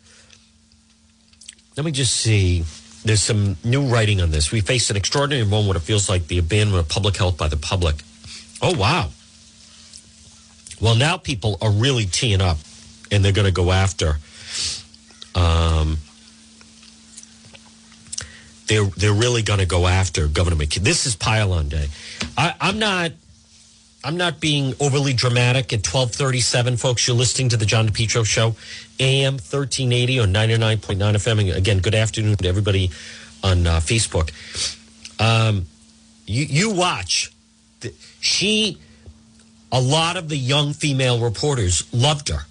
let 1.76 1.84
me 1.84 1.92
just 1.92 2.14
see. 2.14 2.64
There's 3.04 3.22
some 3.22 3.56
new 3.64 3.86
writing 3.86 4.20
on 4.20 4.30
this. 4.30 4.52
We 4.52 4.60
face 4.60 4.90
an 4.90 4.96
extraordinary 4.96 5.46
moment 5.46 5.76
it 5.76 5.80
feels 5.80 6.08
like 6.08 6.28
the 6.28 6.38
abandonment 6.38 6.86
of 6.86 6.88
public 6.88 7.16
health 7.16 7.36
by 7.36 7.48
the 7.48 7.56
public. 7.56 7.96
Oh, 8.60 8.76
wow. 8.76 9.10
Well, 10.80 10.94
now 10.94 11.16
people 11.16 11.58
are 11.60 11.70
really 11.70 12.06
teeing 12.06 12.40
up 12.40 12.58
and 13.10 13.24
they're 13.24 13.32
going 13.32 13.46
to 13.46 13.52
go 13.52 13.72
after. 13.72 14.18
Um, 15.34 15.98
they're, 18.68 18.84
they're 18.84 19.12
really 19.12 19.42
going 19.42 19.60
to 19.60 19.66
go 19.66 19.86
after 19.86 20.28
Governor 20.28 20.56
McKee. 20.56 20.78
This 20.78 21.06
is 21.06 21.16
pylon 21.16 21.68
day. 21.68 21.88
I, 22.36 22.54
I'm 22.60 22.78
not 22.78 23.12
I'm 24.04 24.16
not 24.16 24.40
being 24.40 24.74
overly 24.80 25.12
dramatic 25.12 25.72
at 25.72 25.78
1237, 25.78 26.76
folks. 26.76 27.06
You're 27.06 27.16
listening 27.16 27.48
to 27.50 27.56
the 27.56 27.64
John 27.64 27.88
DePetro 27.88 28.26
Show, 28.26 28.56
AM 28.98 29.34
1380 29.34 30.18
or 30.18 30.26
99.9 30.26 30.96
FM. 30.96 31.56
Again, 31.56 31.78
good 31.78 31.94
afternoon 31.94 32.36
to 32.36 32.48
everybody 32.48 32.90
on 33.44 33.66
uh, 33.66 33.76
Facebook. 33.76 34.32
Um, 35.20 35.66
you, 36.26 36.44
you 36.44 36.70
watch. 36.70 37.32
She, 38.20 38.78
a 39.70 39.80
lot 39.80 40.16
of 40.16 40.28
the 40.28 40.36
young 40.36 40.72
female 40.72 41.20
reporters 41.20 41.92
loved 41.94 42.28
her, 42.28 42.46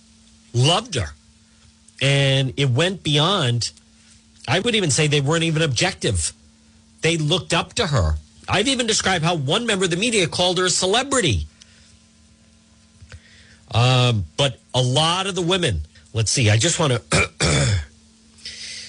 loved 0.54 0.96
her. 0.96 1.14
And 2.02 2.54
it 2.56 2.70
went 2.70 3.04
beyond, 3.04 3.72
I 4.48 4.60
would 4.60 4.76
even 4.76 4.90
say 4.90 5.08
they 5.08 5.22
weren't 5.22 5.44
even 5.44 5.62
objective. 5.62 6.32
They 7.02 7.18
looked 7.18 7.54
up 7.54 7.74
to 7.74 7.88
her 7.88 8.16
I've 8.48 8.68
even 8.68 8.88
described 8.88 9.24
how 9.24 9.36
one 9.36 9.66
member 9.66 9.86
of 9.86 9.92
the 9.92 9.98
media 9.98 10.28
called 10.28 10.58
her 10.58 10.66
a 10.66 10.70
celebrity. 10.70 11.48
Um, 13.74 14.26
but 14.38 14.60
a 14.74 14.82
lot 14.82 15.28
of 15.28 15.36
the 15.36 15.42
women, 15.42 15.82
let's 16.14 16.32
see, 16.32 16.50
I 16.50 16.58
just 16.58 16.80
want 16.80 16.94
to. 17.12 17.82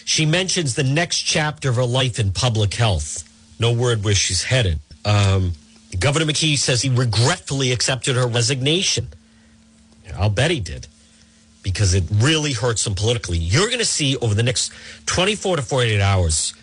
she 0.04 0.26
mentions 0.26 0.74
the 0.74 0.82
next 0.82 1.20
chapter 1.20 1.70
of 1.70 1.76
her 1.76 1.84
life 1.84 2.18
in 2.18 2.32
public 2.32 2.74
health. 2.74 3.28
No 3.60 3.72
word 3.72 4.02
where 4.04 4.14
she's 4.14 4.42
headed. 4.42 4.80
Um, 5.04 5.52
Governor 5.98 6.26
McKee 6.26 6.58
says 6.58 6.82
he 6.82 6.88
regretfully 6.88 7.70
accepted 7.70 8.16
her 8.16 8.26
resignation. 8.26 9.08
I'll 10.16 10.30
bet 10.30 10.50
he 10.50 10.60
did 10.60 10.86
because 11.62 11.94
it 11.94 12.04
really 12.12 12.52
hurts 12.52 12.86
him 12.86 12.94
politically. 12.94 13.38
You're 13.38 13.68
going 13.68 13.78
to 13.78 13.84
see 13.84 14.16
over 14.18 14.34
the 14.34 14.42
next 14.42 14.72
24 15.06 15.56
to 15.56 15.62
48 15.62 16.00
hours, 16.00 16.54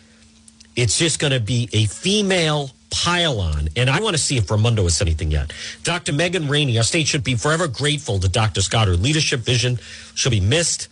it's 0.75 0.99
just 0.99 1.19
going 1.19 1.33
to 1.33 1.39
be 1.39 1.69
a 1.73 1.85
female 1.85 2.71
pylon. 2.89 3.69
And 3.75 3.89
I 3.89 3.99
want 4.01 4.15
to 4.15 4.21
see 4.21 4.37
if 4.37 4.49
Raimondo 4.49 4.83
has 4.83 5.01
anything 5.01 5.31
yet. 5.31 5.53
Dr. 5.83 6.13
Megan 6.13 6.47
Ranney, 6.47 6.77
our 6.77 6.83
state 6.83 7.07
should 7.07 7.23
be 7.23 7.35
forever 7.35 7.67
grateful 7.67 8.19
to 8.19 8.29
Dr. 8.29 8.61
Scott. 8.61 8.87
Her 8.87 8.95
leadership 8.95 9.41
vision 9.41 9.79
should 10.15 10.31
be 10.31 10.39
missed. 10.39 10.87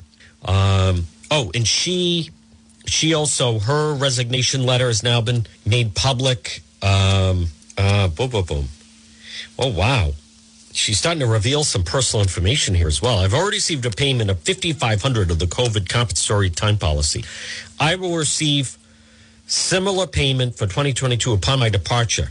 Um, 0.45 1.05
oh, 1.31 1.51
and 1.53 1.67
she, 1.67 2.29
she 2.85 3.13
also, 3.13 3.59
her 3.59 3.93
resignation 3.93 4.63
letter 4.63 4.87
has 4.87 5.03
now 5.03 5.21
been 5.21 5.45
made 5.65 5.95
public. 5.95 6.61
Um, 6.81 7.47
uh, 7.77 8.07
boom, 8.09 8.29
boom, 8.29 8.45
boom. 8.45 8.65
Oh, 9.59 9.71
wow. 9.71 10.11
She's 10.73 10.99
starting 10.99 11.21
to 11.21 11.27
reveal 11.27 11.63
some 11.63 11.83
personal 11.83 12.21
information 12.21 12.75
here 12.75 12.87
as 12.87 13.01
well. 13.01 13.17
I've 13.17 13.33
already 13.33 13.57
received 13.57 13.85
a 13.87 13.89
payment 13.89 14.29
of 14.29 14.39
5500 14.41 15.31
of 15.31 15.39
the 15.39 15.45
COVID 15.45 15.89
compensatory 15.89 16.51
time 16.51 16.77
policy. 16.77 17.25
I 17.79 17.95
will 17.95 18.15
receive 18.15 18.77
similar 19.47 20.05
payment 20.05 20.55
for 20.55 20.65
2022 20.65 21.33
upon 21.33 21.59
my 21.59 21.69
departure. 21.69 22.29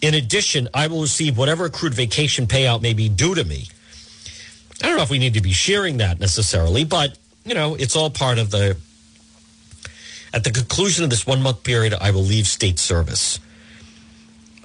In 0.00 0.14
addition, 0.14 0.68
I 0.72 0.86
will 0.86 1.02
receive 1.02 1.36
whatever 1.36 1.66
accrued 1.66 1.92
vacation 1.92 2.46
payout 2.46 2.80
may 2.80 2.94
be 2.94 3.08
due 3.08 3.34
to 3.34 3.44
me. 3.44 3.66
I 4.82 4.86
don't 4.86 4.96
know 4.96 5.02
if 5.02 5.10
we 5.10 5.18
need 5.18 5.34
to 5.34 5.42
be 5.42 5.52
sharing 5.52 5.98
that 5.98 6.20
necessarily, 6.20 6.84
but 6.84 7.18
you 7.44 7.54
know, 7.54 7.74
it's 7.74 7.96
all 7.96 8.08
part 8.08 8.38
of 8.38 8.50
the. 8.50 8.78
At 10.32 10.44
the 10.44 10.52
conclusion 10.52 11.02
of 11.02 11.10
this 11.10 11.26
one 11.26 11.42
month 11.42 11.64
period, 11.64 11.92
I 12.00 12.12
will 12.12 12.22
leave 12.22 12.46
state 12.46 12.78
service. 12.78 13.40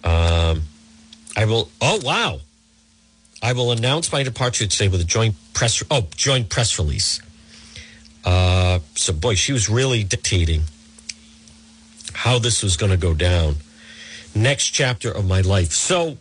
Um, 0.03 0.61
I 1.35 1.45
will. 1.45 1.69
Oh 1.81 1.99
wow! 2.03 2.39
I 3.41 3.53
will 3.53 3.71
announce 3.71 4.11
my 4.11 4.23
departure 4.23 4.67
today 4.67 4.87
with 4.87 5.01
a 5.01 5.05
joint 5.05 5.35
press. 5.53 5.83
Oh, 5.89 6.07
joint 6.15 6.49
press 6.49 6.77
release. 6.77 7.19
Uh, 8.23 8.79
so 8.93 9.11
boy, 9.11 9.35
she 9.35 9.51
was 9.51 9.67
really 9.67 10.03
dictating 10.03 10.63
how 12.15 12.39
this 12.39 12.63
was 12.63 12.77
going 12.77 12.91
to 12.91 12.97
go 12.97 13.13
down. 13.13 13.55
Next 14.33 14.69
chapter 14.69 15.11
of 15.11 15.27
my 15.27 15.41
life. 15.41 15.71
So, 15.71 16.17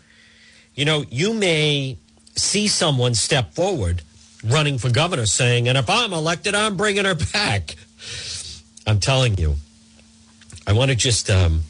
you 0.74 0.84
know, 0.84 1.04
you 1.10 1.32
may 1.32 1.98
see 2.36 2.68
someone 2.68 3.14
step 3.14 3.54
forward 3.54 4.02
running 4.44 4.78
for 4.78 4.90
governor 4.90 5.26
saying, 5.26 5.68
and 5.68 5.78
if 5.78 5.88
I'm 5.88 6.12
elected, 6.12 6.54
I'm 6.54 6.76
bringing 6.76 7.04
her 7.04 7.14
back. 7.14 7.76
I'm 8.86 9.00
telling 9.00 9.38
you. 9.38 9.56
I 10.66 10.72
want 10.72 10.90
to 10.90 10.96
just 10.96 11.30
um, 11.30 11.62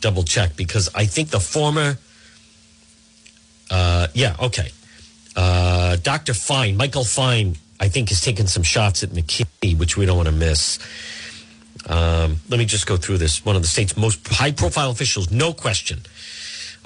double 0.00 0.24
check 0.24 0.56
because 0.56 0.90
I 0.94 1.06
think 1.06 1.30
the 1.30 1.40
former, 1.40 1.98
uh, 3.70 4.08
yeah, 4.12 4.36
okay. 4.40 4.70
Uh, 5.36 5.96
Dr. 5.96 6.34
Fine, 6.34 6.76
Michael 6.76 7.04
Fine, 7.04 7.56
I 7.80 7.88
think 7.88 8.08
has 8.10 8.20
taken 8.20 8.46
some 8.46 8.62
shots 8.62 9.02
at 9.02 9.10
McKee, 9.10 9.78
which 9.78 9.96
we 9.96 10.06
don't 10.06 10.16
want 10.16 10.28
to 10.28 10.34
miss. 10.34 10.78
Um, 11.86 12.40
let 12.48 12.58
me 12.58 12.64
just 12.64 12.86
go 12.86 12.96
through 12.96 13.18
this. 13.18 13.44
One 13.44 13.56
of 13.56 13.62
the 13.62 13.68
state's 13.68 13.96
most 13.96 14.26
high 14.26 14.52
profile 14.52 14.90
officials, 14.90 15.30
no 15.30 15.52
question. 15.52 16.00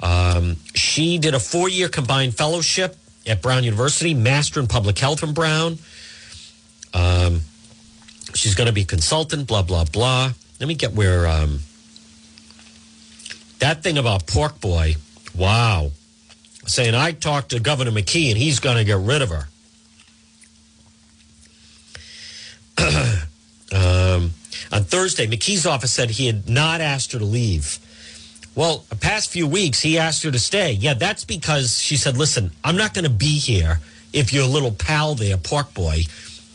Um, 0.01 0.57
she 0.73 1.17
did 1.17 1.33
a 1.33 1.39
four 1.39 1.69
year 1.69 1.89
combined 1.89 2.35
fellowship 2.35 2.95
at 3.27 3.41
Brown 3.41 3.63
University, 3.63 4.13
master 4.13 4.59
in 4.59 4.67
public 4.67 4.97
health 4.97 5.19
from 5.19 5.33
Brown. 5.33 5.77
Um, 6.93 7.41
she's 8.33 8.55
going 8.55 8.67
to 8.67 8.73
be 8.73 8.85
consultant, 8.85 9.47
blah, 9.47 9.61
blah, 9.61 9.85
blah. 9.85 10.31
Let 10.59 10.67
me 10.67 10.75
get 10.75 10.93
where 10.93 11.27
um, 11.27 11.59
that 13.59 13.83
thing 13.83 13.97
about 13.97 14.27
Pork 14.27 14.59
Boy, 14.59 14.95
wow. 15.35 15.91
Saying 16.65 16.95
I 16.95 17.11
talked 17.11 17.49
to 17.49 17.59
Governor 17.59 17.91
McKee 17.91 18.29
and 18.29 18.37
he's 18.37 18.59
going 18.59 18.77
to 18.77 18.83
get 18.83 18.97
rid 18.97 19.21
of 19.21 19.29
her. 19.29 19.47
um, 23.73 24.31
on 24.71 24.83
Thursday, 24.83 25.27
McKee's 25.27 25.65
office 25.65 25.91
said 25.91 26.11
he 26.11 26.27
had 26.27 26.47
not 26.47 26.81
asked 26.81 27.11
her 27.13 27.19
to 27.19 27.25
leave. 27.25 27.79
Well, 28.55 28.83
the 28.89 28.95
past 28.95 29.31
few 29.31 29.47
weeks, 29.47 29.81
he 29.81 29.97
asked 29.97 30.23
her 30.23 30.31
to 30.31 30.39
stay. 30.39 30.73
Yeah, 30.73 30.93
that's 30.93 31.23
because 31.23 31.79
she 31.79 31.95
said, 31.95 32.17
listen, 32.17 32.51
I'm 32.63 32.77
not 32.77 32.93
going 32.93 33.05
to 33.05 33.09
be 33.09 33.39
here 33.39 33.79
if 34.11 34.33
your 34.33 34.45
little 34.45 34.71
pal 34.71 35.15
there, 35.15 35.37
Pork 35.37 35.73
Boy, 35.73 36.03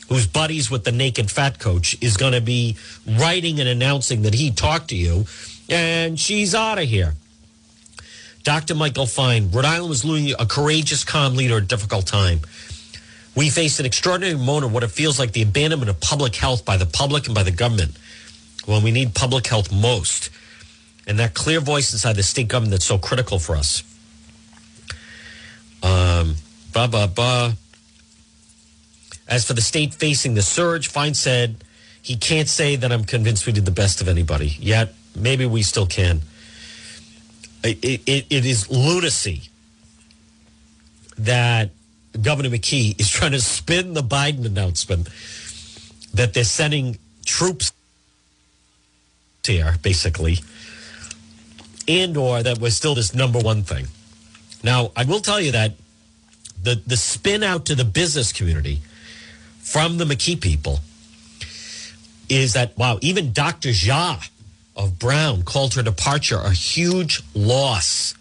who's 0.09 0.27
buddies 0.27 0.71
with 0.71 0.85
the 0.85 0.93
naked 0.93 1.31
fat 1.31 1.59
coach, 1.59 1.97
is 2.01 2.17
going 2.17 2.33
to 2.33 2.41
be 2.41 2.77
writing 3.07 3.61
and 3.61 3.69
announcing 3.69 4.23
that 4.23 4.35
he 4.35 4.51
talked 4.51 4.89
to 4.89 4.97
you, 4.97 5.25
and 5.69 6.19
she's 6.19 6.55
out 6.55 6.79
of 6.79 6.85
here. 6.85 7.15
Dr. 8.43 8.75
Michael 8.75 9.07
Fine, 9.07 9.51
Rhode 9.51 9.65
Island 9.65 9.89
was 9.89 10.05
losing 10.05 10.35
a 10.39 10.45
courageous, 10.45 11.05
calm 11.05 11.35
leader 11.35 11.57
at 11.57 11.63
a 11.63 11.67
difficult 11.67 12.07
time. 12.07 12.41
We 13.35 13.49
face 13.49 13.81
an 13.81 13.87
extraordinary 13.87 14.37
moment 14.37 14.67
of 14.67 14.73
what 14.75 14.83
it 14.83 14.91
feels 14.91 15.19
like 15.19 15.33
the 15.33 15.43
abandonment 15.43 15.89
of 15.89 16.01
public 16.01 16.37
health 16.37 16.65
by 16.65 16.77
the 16.77 16.87
public 16.87 17.27
and 17.27 17.35
by 17.35 17.43
the 17.43 17.51
government 17.51 17.97
when 18.67 18.83
we 18.83 18.91
need 18.91 19.15
public 19.15 19.47
health 19.47 19.73
most. 19.73 20.31
And 21.07 21.19
that 21.19 21.35
clear 21.35 21.61
voice 21.61 21.93
inside 21.93 22.17
the 22.17 22.23
state 22.23 22.49
government 22.49 22.71
that's 22.71 22.87
so 22.87 22.99
critical 22.99 23.39
for 23.39 23.57
us. 23.57 23.83
Um, 25.83 26.37
blah, 26.73 26.87
blah, 26.87 27.07
blah. 27.07 27.53
As 29.29 29.47
for 29.47 29.53
the 29.53 29.61
state 29.61 29.95
facing 29.95 30.35
the 30.35 30.43
surge, 30.43 30.89
Fine 30.89 31.15
said 31.15 31.65
he 32.01 32.17
can't 32.17 32.49
say 32.49 32.77
that 32.77 32.91
I'm 32.93 33.05
convinced 33.05 33.47
we 33.47 33.53
did 33.53 33.65
the 33.65 33.71
best 33.71 34.01
of 34.01 34.09
anybody. 34.09 34.57
Yet, 34.59 34.95
maybe 35.15 35.47
we 35.47 35.63
still 35.63 35.87
can. 35.87 36.23
It, 37.63 38.03
it, 38.07 38.27
it 38.31 38.45
is 38.47 38.71
lunacy 38.71 39.43
that 41.17 41.71
Governor 42.21 42.51
McKee 42.51 42.99
is 43.01 43.09
trying 43.09 43.33
to 43.33 43.41
spin 43.41 43.95
the 43.95 44.03
Biden 44.03 44.45
announcement 44.45 45.09
that 46.13 46.35
they're 46.35 46.45
sending 46.45 46.99
troops 47.25 47.73
tear, 49.45 49.77
basically, 49.83 50.39
and 51.87 52.17
or 52.17 52.43
that 52.43 52.59
was 52.59 52.77
still 52.77 52.97
this 52.97 53.15
number 53.15 53.39
one 53.39 53.63
thing. 53.63 53.87
Now, 54.65 54.91
I 54.97 55.05
will 55.05 55.21
tell 55.21 55.41
you 55.41 55.53
that 55.53 55.75
the 56.61 56.83
the 56.87 56.97
spin 56.97 57.45
out 57.45 57.67
to 57.67 57.75
the 57.75 57.85
business 57.85 58.33
community 58.33 58.81
from 59.59 59.99
the 59.99 60.05
McKee 60.05 60.41
people 60.41 60.81
is 62.29 62.55
that 62.55 62.77
wow, 62.77 62.99
even 63.03 63.33
Dr. 63.33 63.69
Jha 63.69 64.29
of 64.77 64.99
Brown 64.99 65.43
called 65.43 65.75
her 65.75 65.83
departure 65.83 66.39
a 66.39 66.51
huge 66.51 67.23
loss. 67.35 68.15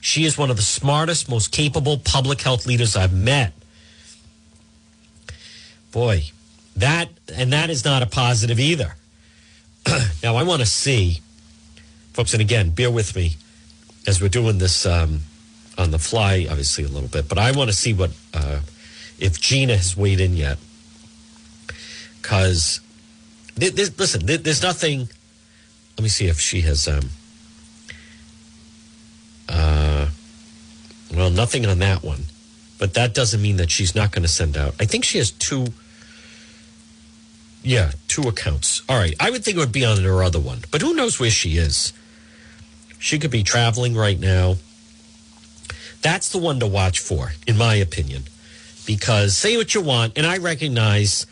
She 0.00 0.24
is 0.24 0.36
one 0.36 0.50
of 0.50 0.56
the 0.56 0.62
smartest, 0.62 1.28
most 1.28 1.52
capable 1.52 1.98
public 1.98 2.40
health 2.40 2.66
leaders 2.66 2.96
I've 2.96 3.12
met. 3.12 3.52
Boy, 5.92 6.24
that 6.74 7.10
and 7.32 7.52
that 7.52 7.70
is 7.70 7.84
not 7.84 8.02
a 8.02 8.06
positive 8.06 8.58
either. 8.58 8.96
now 10.22 10.36
I 10.36 10.42
want 10.42 10.60
to 10.60 10.66
see, 10.66 11.20
folks, 12.12 12.32
and 12.32 12.40
again, 12.40 12.70
bear 12.70 12.90
with 12.90 13.16
me 13.16 13.36
as 14.06 14.20
we're 14.20 14.28
doing 14.28 14.58
this 14.58 14.86
um, 14.86 15.20
on 15.78 15.90
the 15.90 15.98
fly, 15.98 16.46
obviously 16.48 16.84
a 16.84 16.88
little 16.88 17.08
bit, 17.08 17.28
but 17.28 17.38
I 17.38 17.52
want 17.52 17.70
to 17.70 17.76
see 17.76 17.92
what 17.92 18.10
uh, 18.34 18.60
if 19.18 19.40
Gina 19.40 19.76
has 19.76 19.96
weighed 19.96 20.20
in 20.20 20.36
yet, 20.36 20.58
because 22.20 22.80
listen, 23.56 24.26
there's 24.26 24.62
nothing. 24.62 25.08
Let 25.96 26.02
me 26.02 26.08
see 26.08 26.26
if 26.26 26.40
she 26.40 26.62
has. 26.62 26.88
Um, 26.88 27.10
uh, 29.48 30.08
well, 31.14 31.30
nothing 31.30 31.66
on 31.66 31.78
that 31.80 32.02
one, 32.02 32.24
but 32.78 32.94
that 32.94 33.14
doesn't 33.14 33.42
mean 33.42 33.56
that 33.58 33.70
she's 33.70 33.94
not 33.94 34.12
going 34.12 34.22
to 34.22 34.28
send 34.28 34.56
out. 34.56 34.74
I 34.80 34.86
think 34.86 35.04
she 35.04 35.18
has 35.18 35.30
two 35.30 35.66
yeah, 37.62 37.92
two 38.08 38.22
accounts. 38.22 38.82
All 38.88 38.98
right. 38.98 39.14
I 39.20 39.30
would 39.30 39.44
think 39.44 39.56
it 39.56 39.60
would 39.60 39.72
be 39.72 39.84
on 39.84 40.02
her 40.02 40.22
other 40.22 40.40
one, 40.40 40.60
but 40.70 40.80
who 40.80 40.94
knows 40.94 41.20
where 41.20 41.30
she 41.30 41.56
is? 41.56 41.92
She 42.98 43.18
could 43.18 43.30
be 43.30 43.42
traveling 43.42 43.94
right 43.94 44.18
now. 44.18 44.56
That's 46.02 46.30
the 46.30 46.38
one 46.38 46.60
to 46.60 46.66
watch 46.66 46.98
for, 46.98 47.32
in 47.46 47.56
my 47.56 47.74
opinion, 47.76 48.24
because 48.86 49.36
say 49.36 49.56
what 49.56 49.74
you 49.74 49.80
want, 49.80 50.18
and 50.18 50.26
I 50.26 50.38
recognize 50.38 51.26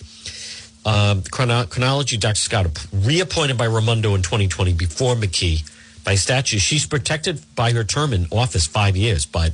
um, 0.85 1.23
chrono- 1.31 1.67
chronology. 1.67 2.17
Dr. 2.17 2.37
Scott 2.37 2.87
reappointed 2.93 3.59
by 3.59 3.67
Raimondo 3.67 4.15
in 4.15 4.23
2020 4.23 4.73
before 4.75 5.15
McKee 5.15 5.69
by 6.05 6.15
statute. 6.15 6.61
She's 6.61 6.87
protected 6.87 7.41
by 7.55 7.73
her 7.73 7.85
term 7.85 8.13
in 8.13 8.27
office 8.31 8.67
five 8.67 8.97
years, 8.97 9.27
but 9.27 9.53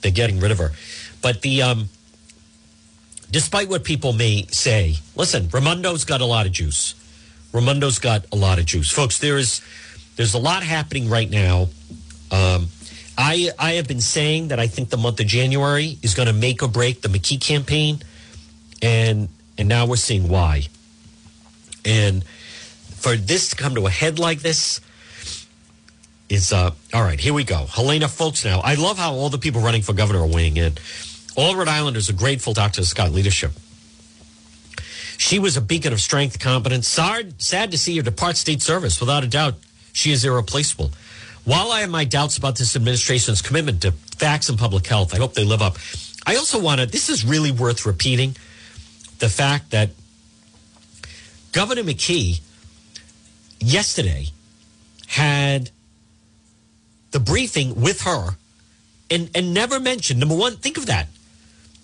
they're 0.00 0.10
getting 0.10 0.40
rid 0.40 0.50
of 0.50 0.58
her. 0.58 0.72
But 1.20 1.42
the 1.42 1.62
um, 1.62 1.88
despite 3.32 3.68
what 3.68 3.82
people 3.82 4.12
may 4.12 4.46
say, 4.50 4.96
listen, 5.16 5.46
Raimondo's 5.46 6.04
got 6.04 6.20
a 6.20 6.26
lot 6.26 6.46
of 6.46 6.52
juice. 6.52 6.94
Raimondo's 7.52 7.98
got 7.98 8.26
a 8.30 8.36
lot 8.36 8.58
of 8.58 8.66
juice, 8.66 8.90
folks. 8.90 9.18
There 9.18 9.38
is 9.38 9.62
there's 10.16 10.34
a 10.34 10.38
lot 10.38 10.62
happening 10.62 11.08
right 11.08 11.28
now. 11.28 11.68
Um, 12.30 12.68
I 13.16 13.50
I 13.58 13.72
have 13.72 13.88
been 13.88 14.00
saying 14.00 14.48
that 14.48 14.60
I 14.60 14.66
think 14.66 14.90
the 14.90 14.96
month 14.96 15.18
of 15.20 15.26
January 15.26 15.98
is 16.02 16.14
going 16.14 16.28
to 16.28 16.34
make 16.34 16.62
or 16.62 16.68
break 16.68 17.00
the 17.02 17.08
McKee 17.08 17.40
campaign, 17.40 18.00
and 18.80 19.28
and 19.58 19.68
now 19.68 19.86
we're 19.86 19.96
seeing 19.96 20.28
why. 20.28 20.68
And 21.84 22.24
for 22.94 23.16
this 23.16 23.50
to 23.50 23.56
come 23.56 23.74
to 23.74 23.86
a 23.86 23.90
head 23.90 24.18
like 24.18 24.40
this 24.40 24.80
is 26.28 26.52
uh 26.52 26.70
all 26.94 27.02
right. 27.02 27.20
Here 27.20 27.34
we 27.34 27.44
go, 27.44 27.66
Helena, 27.66 28.08
folks. 28.08 28.44
Now 28.44 28.60
I 28.60 28.74
love 28.74 28.98
how 28.98 29.14
all 29.14 29.30
the 29.30 29.38
people 29.38 29.60
running 29.62 29.82
for 29.82 29.92
governor 29.94 30.20
are 30.20 30.26
weighing 30.26 30.56
in. 30.56 30.74
All 31.36 31.56
Rhode 31.56 31.68
Islanders 31.68 32.10
are 32.10 32.14
grateful 32.14 32.52
to 32.54 32.60
Dr. 32.60 32.84
Scott 32.84 33.10
leadership. 33.10 33.52
She 35.16 35.38
was 35.38 35.56
a 35.56 35.60
beacon 35.60 35.92
of 35.92 36.00
strength, 36.00 36.38
competence. 36.38 36.88
Sad, 36.88 37.40
sad 37.40 37.70
to 37.70 37.78
see 37.78 37.96
her 37.96 38.02
depart 38.02 38.36
state 38.36 38.60
service. 38.60 39.00
Without 39.00 39.24
a 39.24 39.28
doubt, 39.28 39.54
she 39.92 40.10
is 40.10 40.24
irreplaceable. 40.24 40.90
While 41.44 41.72
I 41.72 41.80
have 41.80 41.90
my 41.90 42.04
doubts 42.04 42.36
about 42.36 42.56
this 42.56 42.76
administration's 42.76 43.40
commitment 43.40 43.82
to 43.82 43.92
facts 43.92 44.48
and 44.48 44.58
public 44.58 44.86
health, 44.86 45.14
I 45.14 45.18
hope 45.18 45.34
they 45.34 45.44
live 45.44 45.62
up. 45.62 45.76
I 46.26 46.36
also 46.36 46.60
want 46.60 46.80
to, 46.80 46.86
this 46.86 47.08
is 47.08 47.24
really 47.24 47.50
worth 47.50 47.86
repeating 47.86 48.36
the 49.18 49.28
fact 49.28 49.70
that 49.70 49.90
Governor 51.52 51.82
McKee 51.82 52.40
yesterday 53.58 54.26
had 55.06 55.70
the 57.10 57.20
briefing 57.20 57.80
with 57.80 58.02
her 58.02 58.36
and, 59.10 59.30
and 59.34 59.52
never 59.52 59.78
mentioned, 59.78 60.20
number 60.20 60.36
one, 60.36 60.56
think 60.56 60.78
of 60.78 60.86
that 60.86 61.08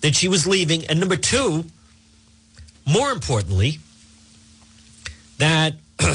that 0.01 0.15
she 0.15 0.27
was 0.27 0.47
leaving. 0.47 0.85
And 0.85 0.99
number 0.99 1.15
two, 1.15 1.65
more 2.85 3.11
importantly, 3.11 3.79
that 5.37 5.75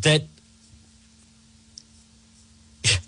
that 0.00 0.22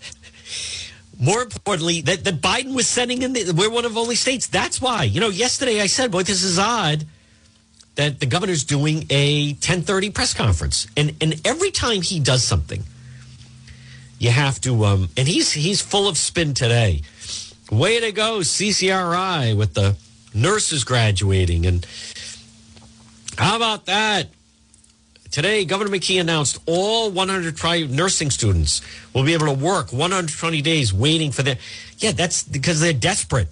more 1.19 1.41
importantly 1.41 2.01
that, 2.01 2.23
that 2.23 2.41
Biden 2.41 2.75
was 2.75 2.87
sending 2.87 3.21
in 3.21 3.33
the, 3.33 3.53
we're 3.55 3.69
one 3.69 3.85
of 3.85 3.97
only 3.97 4.15
states. 4.15 4.47
That's 4.47 4.81
why. 4.81 5.03
You 5.03 5.19
know, 5.19 5.29
yesterday 5.29 5.81
I 5.81 5.87
said, 5.87 6.11
boy, 6.11 6.23
this 6.23 6.43
is 6.43 6.57
odd 6.59 7.05
that 7.95 8.19
the 8.21 8.25
governor's 8.25 8.63
doing 8.63 9.05
a 9.09 9.47
1030 9.53 10.11
press 10.11 10.33
conference. 10.33 10.87
And 10.95 11.15
and 11.21 11.41
every 11.45 11.71
time 11.71 12.01
he 12.01 12.19
does 12.19 12.43
something, 12.43 12.83
you 14.19 14.31
have 14.31 14.61
to 14.61 14.85
um 14.85 15.09
and 15.17 15.27
he's 15.27 15.51
he's 15.51 15.81
full 15.81 16.07
of 16.07 16.17
spin 16.17 16.53
today. 16.53 17.01
Way 17.71 17.99
to 17.99 18.11
go, 18.11 18.39
CCRI, 18.39 19.55
with 19.55 19.75
the 19.75 19.95
nurses 20.33 20.83
graduating. 20.83 21.65
And 21.65 21.85
how 23.37 23.55
about 23.55 23.85
that? 23.85 24.27
Today, 25.29 25.63
Governor 25.63 25.91
McKee 25.91 26.19
announced 26.19 26.57
all 26.65 27.11
100 27.11 27.55
private 27.55 27.91
nursing 27.91 28.31
students 28.31 28.81
will 29.13 29.23
be 29.23 29.33
able 29.33 29.45
to 29.45 29.53
work 29.53 29.93
120 29.93 30.61
days 30.63 30.91
waiting 30.91 31.31
for 31.31 31.43
their. 31.43 31.57
Yeah, 31.99 32.13
that's 32.13 32.41
because 32.41 32.79
they're 32.79 32.93
desperate. 32.93 33.47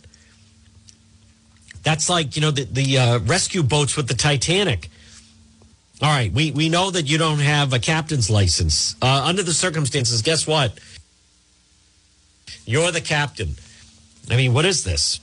That's 1.84 2.10
like, 2.10 2.36
you 2.36 2.42
know, 2.42 2.52
the, 2.52 2.64
the 2.64 2.98
uh, 2.98 3.20
rescue 3.20 3.62
boats 3.62 3.96
with 3.96 4.08
the 4.08 4.16
Titanic. 4.16 4.90
All 6.02 6.10
right, 6.10 6.32
we, 6.32 6.52
we 6.52 6.70
know 6.70 6.90
that 6.90 7.08
you 7.08 7.18
don't 7.20 7.40
have 7.40 7.74
a 7.74 7.80
captain's 7.80 8.30
license. 8.30 8.96
Uh, 9.02 9.24
under 9.26 9.44
the 9.44 9.54
circumstances, 9.54 10.22
guess 10.24 10.48
what? 10.48 10.80
You're 12.66 12.92
the 12.92 13.02
captain. 13.02 13.56
I 14.30 14.36
mean, 14.36 14.54
what 14.54 14.66
is 14.66 14.84
this? 14.84 15.20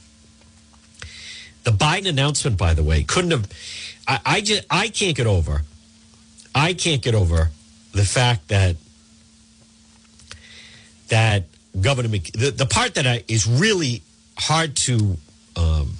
The 1.64 1.70
Biden 1.70 2.08
announcement, 2.08 2.58
by 2.58 2.74
the 2.74 2.82
way, 2.82 3.02
couldn't 3.02 3.30
have. 3.30 3.50
I, 4.06 4.20
I 4.24 4.40
just 4.40 4.64
I 4.70 4.88
can't 4.88 5.16
get 5.16 5.26
over. 5.26 5.62
I 6.54 6.74
can't 6.74 7.02
get 7.02 7.14
over 7.14 7.50
the 7.92 8.04
fact 8.04 8.48
that 8.48 8.76
that 11.08 11.44
Governor 11.80 12.08
Mc, 12.08 12.32
the, 12.32 12.50
the 12.50 12.66
part 12.66 12.94
that 12.94 13.06
I, 13.06 13.24
is 13.28 13.46
really 13.46 14.02
hard 14.38 14.76
to 14.76 15.16
um, 15.56 15.94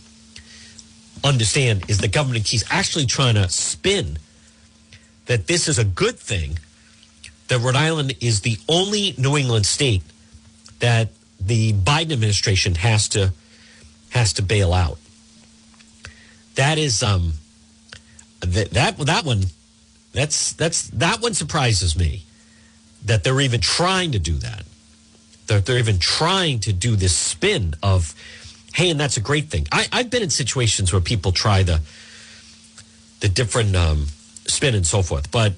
understand 1.23 1.89
is 1.89 1.99
that 1.99 2.13
Governor 2.13 2.39
McKee's 2.39 2.65
actually 2.71 3.07
trying 3.07 3.35
to 3.35 3.49
spin 3.49 4.19
that 5.27 5.47
this 5.47 5.69
is 5.69 5.79
a 5.79 5.85
good 5.85 6.19
thing 6.19 6.59
that 7.49 7.59
Rhode 7.61 7.77
Island 7.77 8.15
is 8.21 8.41
the 8.41 8.59
only 8.69 9.15
New 9.19 9.37
England 9.37 9.67
state 9.67 10.03
that 10.81 11.09
the 11.45 11.73
Biden 11.73 12.13
administration 12.13 12.75
has 12.77 13.09
to 13.11 13.33
has 14.11 14.33
to 14.35 14.43
bail 14.43 14.73
out. 14.73 14.99
That 16.55 16.79
is 16.79 17.03
um 17.03 17.35
that 18.41 18.71
that 18.71 18.97
that 18.99 19.25
one 19.25 19.45
that's 20.13 20.53
that's 20.53 20.89
that 20.91 21.21
one 21.21 21.35
surprises 21.35 21.97
me 21.97 22.23
that 23.05 23.25
they're 23.25 23.41
even 23.41 23.61
trying 23.61 24.13
to 24.13 24.19
do 24.19 24.35
that. 24.35 24.65
That 25.47 25.67
they're 25.67 25.79
even 25.79 25.99
trying 25.99 26.61
to 26.61 26.73
do 26.73 26.97
this 26.97 27.15
spin 27.15 27.75
of 27.83 28.15
hey, 28.75 28.91
and 28.91 28.99
that's 28.99 29.17
a 29.17 29.21
great 29.21 29.51
thing. 29.51 29.67
I, 29.71 29.87
I've 29.93 30.11
been 30.11 30.23
in 30.23 30.31
situations 30.31 30.93
where 30.93 31.03
people 31.03 31.33
try 31.33 31.63
the 31.63 31.81
the 33.21 33.29
different 33.29 33.75
um, 33.77 34.07
spin 34.47 34.75
and 34.75 34.87
so 34.87 35.03
forth, 35.03 35.31
but 35.31 35.55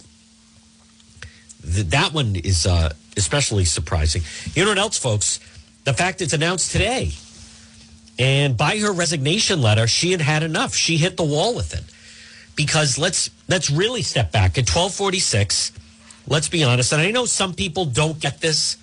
th- 1.62 1.86
that 1.86 2.12
one 2.12 2.36
is 2.36 2.66
uh, 2.66 2.92
especially 3.16 3.64
surprising. 3.64 4.22
You 4.54 4.64
know 4.64 4.70
what 4.70 4.78
else, 4.78 4.98
folks? 4.98 5.40
The 5.86 5.94
fact 5.94 6.20
it's 6.20 6.32
announced 6.32 6.72
today. 6.72 7.12
And 8.18 8.56
by 8.56 8.78
her 8.78 8.92
resignation 8.92 9.62
letter, 9.62 9.86
she 9.86 10.10
had 10.10 10.20
had 10.20 10.42
enough. 10.42 10.74
She 10.74 10.96
hit 10.96 11.16
the 11.16 11.22
wall 11.22 11.54
with 11.54 11.74
it. 11.74 11.84
Because 12.56 12.98
let's 12.98 13.30
let's 13.48 13.70
really 13.70 14.02
step 14.02 14.32
back 14.32 14.58
at 14.58 14.68
1246. 14.68 15.70
Let's 16.26 16.48
be 16.48 16.64
honest. 16.64 16.92
And 16.92 17.00
I 17.00 17.12
know 17.12 17.24
some 17.24 17.54
people 17.54 17.84
don't 17.84 18.18
get 18.18 18.40
this, 18.40 18.78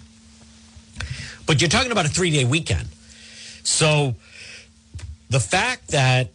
but 1.46 1.60
you're 1.60 1.70
talking 1.70 1.92
about 1.92 2.06
a 2.06 2.10
three 2.10 2.32
day 2.32 2.46
weekend. 2.46 2.88
So 3.64 4.16
the 5.30 5.42
fact 5.42 5.90
that 5.90 6.30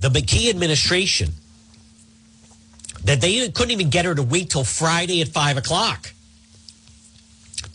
the 0.00 0.10
McKee 0.10 0.50
administration 0.50 1.30
that 3.04 3.22
they 3.22 3.48
couldn't 3.48 3.70
even 3.70 3.88
get 3.88 4.04
her 4.04 4.14
to 4.14 4.22
wait 4.22 4.50
till 4.50 4.64
Friday 4.64 5.22
at 5.22 5.28
five 5.28 5.56
o'clock 5.56 6.12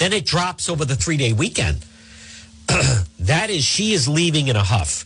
then 0.01 0.13
it 0.13 0.25
drops 0.25 0.67
over 0.67 0.83
the 0.83 0.95
three 0.95 1.15
day 1.15 1.31
weekend. 1.31 1.85
that 3.19 3.51
is, 3.51 3.63
she 3.63 3.93
is 3.93 4.07
leaving 4.07 4.47
in 4.47 4.55
a 4.55 4.63
huff. 4.63 5.05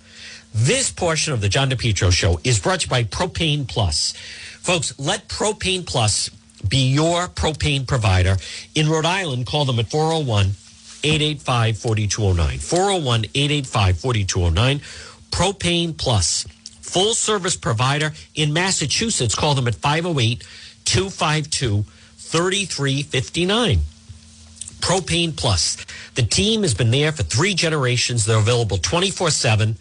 This 0.54 0.90
portion 0.90 1.34
of 1.34 1.42
the 1.42 1.50
John 1.50 1.70
DePetro 1.70 2.14
show 2.14 2.40
is 2.46 2.60
brought 2.60 2.80
to 2.80 2.86
you 2.86 2.90
by 2.90 3.04
Propane 3.04 3.68
Plus. 3.68 4.14
Folks, 4.62 4.98
let 4.98 5.28
Propane 5.28 5.86
Plus 5.86 6.30
be 6.68 6.94
your 6.94 7.28
propane 7.28 7.86
provider. 7.86 8.38
In 8.74 8.88
Rhode 8.88 9.06
Island, 9.06 9.46
call 9.46 9.66
them 9.66 9.80
at 9.80 9.88
401 9.88 10.52
885 11.04 11.78
4209. 11.78 12.60
401 12.60 13.26
885 13.36 14.00
4209. 14.00 14.80
Propane 15.30 15.98
Plus, 15.98 16.46
full 16.80 17.14
service 17.14 17.58
provider 17.58 18.14
in 18.34 18.54
Massachusetts. 18.54 19.36
Call 19.36 19.56
them 19.56 19.68
at 19.68 19.76
508 19.76 20.42
252 20.86 21.84
3359. 22.18 23.80
Propane 24.80 25.36
Plus. 25.36 25.86
The 26.16 26.24
team 26.24 26.62
has 26.62 26.74
been 26.74 26.92
there 26.92 27.12
for 27.12 27.24
three 27.24 27.54
generations. 27.54 28.26
They're 28.26 28.38
available 28.38 28.78
24 28.78 29.32
7, 29.32 29.78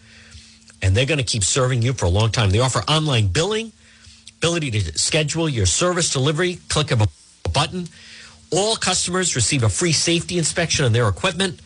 and 0.81 0.95
they're 0.95 1.05
going 1.05 1.19
to 1.19 1.23
keep 1.23 1.43
serving 1.43 1.81
you 1.81 1.93
for 1.93 2.05
a 2.05 2.09
long 2.09 2.31
time. 2.31 2.49
They 2.49 2.59
offer 2.59 2.79
online 2.87 3.27
billing, 3.27 3.71
ability 4.37 4.71
to 4.71 4.99
schedule 4.99 5.47
your 5.47 5.65
service 5.65 6.11
delivery, 6.11 6.59
click 6.69 6.91
of 6.91 7.01
a 7.01 7.07
button. 7.53 7.87
All 8.51 8.75
customers 8.75 9.35
receive 9.35 9.63
a 9.63 9.69
free 9.69 9.91
safety 9.91 10.37
inspection 10.37 10.85
on 10.85 10.93
their 10.93 11.07
equipment. 11.07 11.59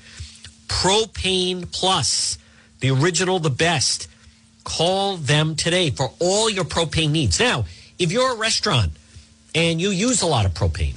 Propane 0.68 1.72
Plus, 1.72 2.38
the 2.80 2.92
original, 2.92 3.40
the 3.40 3.50
best. 3.50 4.08
Call 4.64 5.18
them 5.18 5.56
today 5.56 5.90
for 5.90 6.12
all 6.20 6.50
your 6.50 6.64
propane 6.64 7.12
needs. 7.12 7.40
Now, 7.40 7.66
if 7.98 8.12
you're 8.12 8.34
a 8.34 8.38
restaurant 8.38 8.92
and 9.56 9.82
you 9.82 9.90
use 9.90 10.22
a 10.22 10.28
lot 10.28 10.46
of 10.46 10.54
propane, 10.54 10.96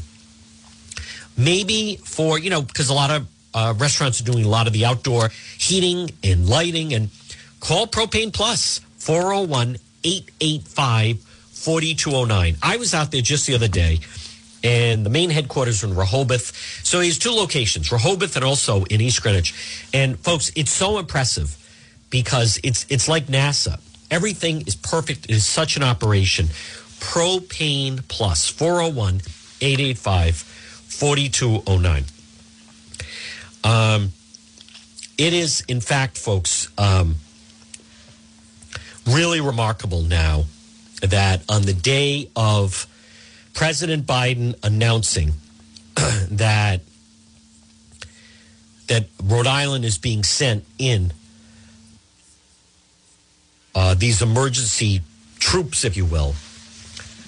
maybe 1.37 1.97
for, 1.97 2.39
you 2.39 2.51
know, 2.51 2.63
because 2.63 2.89
a 2.89 2.95
lot 2.95 3.11
of 3.11 3.27
uh, 3.55 3.75
restaurants 3.77 4.21
are 4.21 4.25
doing 4.25 4.45
a 4.45 4.49
lot 4.49 4.67
of 4.67 4.73
the 4.73 4.85
outdoor 4.85 5.31
heating 5.59 6.11
and 6.25 6.49
lighting, 6.49 6.95
and 6.95 7.11
call 7.61 7.87
Propane 7.87 8.33
Plus 8.33 8.81
401 8.99 9.77
885 10.05 11.21
4209. 11.21 12.57
I 12.63 12.77
was 12.77 12.95
out 12.95 13.13
there 13.13 13.21
just 13.21 13.47
the 13.47 13.55
other 13.55 13.69
day 13.69 14.01
and 14.65 15.05
the 15.05 15.11
main 15.11 15.31
headquarters 15.31 15.83
in 15.83 15.95
Rehoboth. 15.95 16.55
So 16.85 17.01
he 17.01 17.09
has 17.09 17.19
two 17.19 17.31
locations, 17.31 17.91
Rehoboth 17.91 18.37
and 18.37 18.45
also 18.45 18.85
in 18.85 19.01
East 19.01 19.23
Greenwich. 19.23 19.55
And 19.93 20.19
folks, 20.19 20.53
it's 20.57 20.71
so 20.71 20.99
impressive 20.99 21.57
because 22.11 22.61
it's 22.63 22.87
it's 22.89 23.09
like 23.09 23.27
NASA. 23.27 23.81
Everything 24.11 24.63
is 24.63 24.77
perfect. 24.77 25.27
It 25.27 25.33
is 25.33 25.47
such 25.47 25.77
an 25.77 25.83
operation. 25.83 26.47
Propane 27.01 28.07
Plus 28.09 28.49
401 28.49 29.23
885 29.61 30.52
4209. 31.03 32.05
Um, 33.65 34.13
it 35.19 35.33
is, 35.33 35.63
in 35.67 35.81
fact, 35.81 36.17
folks, 36.17 36.69
um, 36.79 37.17
really 39.05 39.41
remarkable 39.41 40.03
now 40.03 40.45
that 41.01 41.43
on 41.49 41.63
the 41.63 41.73
day 41.73 42.31
of 42.37 42.87
President 43.53 44.07
Biden 44.07 44.55
announcing 44.63 45.33
that 46.31 46.83
that 48.87 49.07
Rhode 49.25 49.49
Island 49.49 49.85
is 49.85 49.99
being 49.99 50.23
sent 50.23 50.65
in 50.79 51.13
uh, 53.75 53.95
these 53.95 54.23
emergency 54.23 55.01
troops, 55.41 55.85
if 55.85 55.97
you 55.97 56.05
will. 56.05 56.37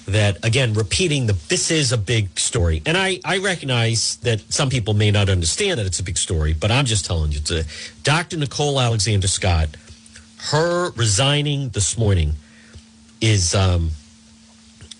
That 0.07 0.45
again, 0.45 0.75
repeating 0.75 1.25
the 1.25 1.33
this 1.33 1.71
is 1.71 1.91
a 1.91 1.97
big 1.97 2.37
story, 2.39 2.83
and 2.85 2.95
I 2.95 3.19
I 3.25 3.39
recognize 3.39 4.17
that 4.17 4.41
some 4.53 4.69
people 4.69 4.93
may 4.93 5.09
not 5.09 5.29
understand 5.29 5.79
that 5.79 5.87
it's 5.87 5.99
a 5.99 6.03
big 6.03 6.19
story, 6.19 6.53
but 6.53 6.69
I'm 6.69 6.85
just 6.85 7.05
telling 7.05 7.31
you, 7.31 7.39
to 7.39 7.65
Dr. 8.03 8.37
Nicole 8.37 8.79
Alexander 8.79 9.27
Scott, 9.27 9.69
her 10.51 10.91
resigning 10.91 11.69
this 11.69 11.97
morning 11.97 12.33
is 13.19 13.55
um, 13.55 13.91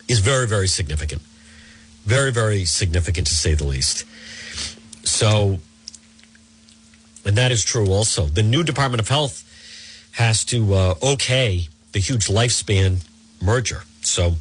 is 0.07 0.19
very 0.19 0.47
very 0.47 0.67
significant, 0.67 1.21
very 2.03 2.31
very 2.31 2.65
significant 2.65 3.27
to 3.27 3.35
say 3.35 3.53
the 3.53 3.65
least. 3.67 4.05
So, 5.03 5.59
and 7.23 7.37
that 7.37 7.51
is 7.51 7.63
true 7.63 7.91
also. 7.91 8.25
The 8.25 8.41
new 8.41 8.63
Department 8.63 9.01
of 9.01 9.09
Health 9.09 9.43
has 10.13 10.43
to 10.45 10.73
uh, 10.73 10.95
okay 11.03 11.67
the 11.91 11.99
huge 11.99 12.25
lifespan 12.27 13.05
merger. 13.39 13.83
So 14.01 14.35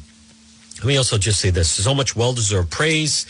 let 0.77 0.85
me 0.85 0.97
also 0.97 1.17
just 1.17 1.39
say 1.39 1.49
this: 1.49 1.69
so 1.69 1.93
much 1.93 2.15
well-deserved 2.15 2.71
praise. 2.71 3.25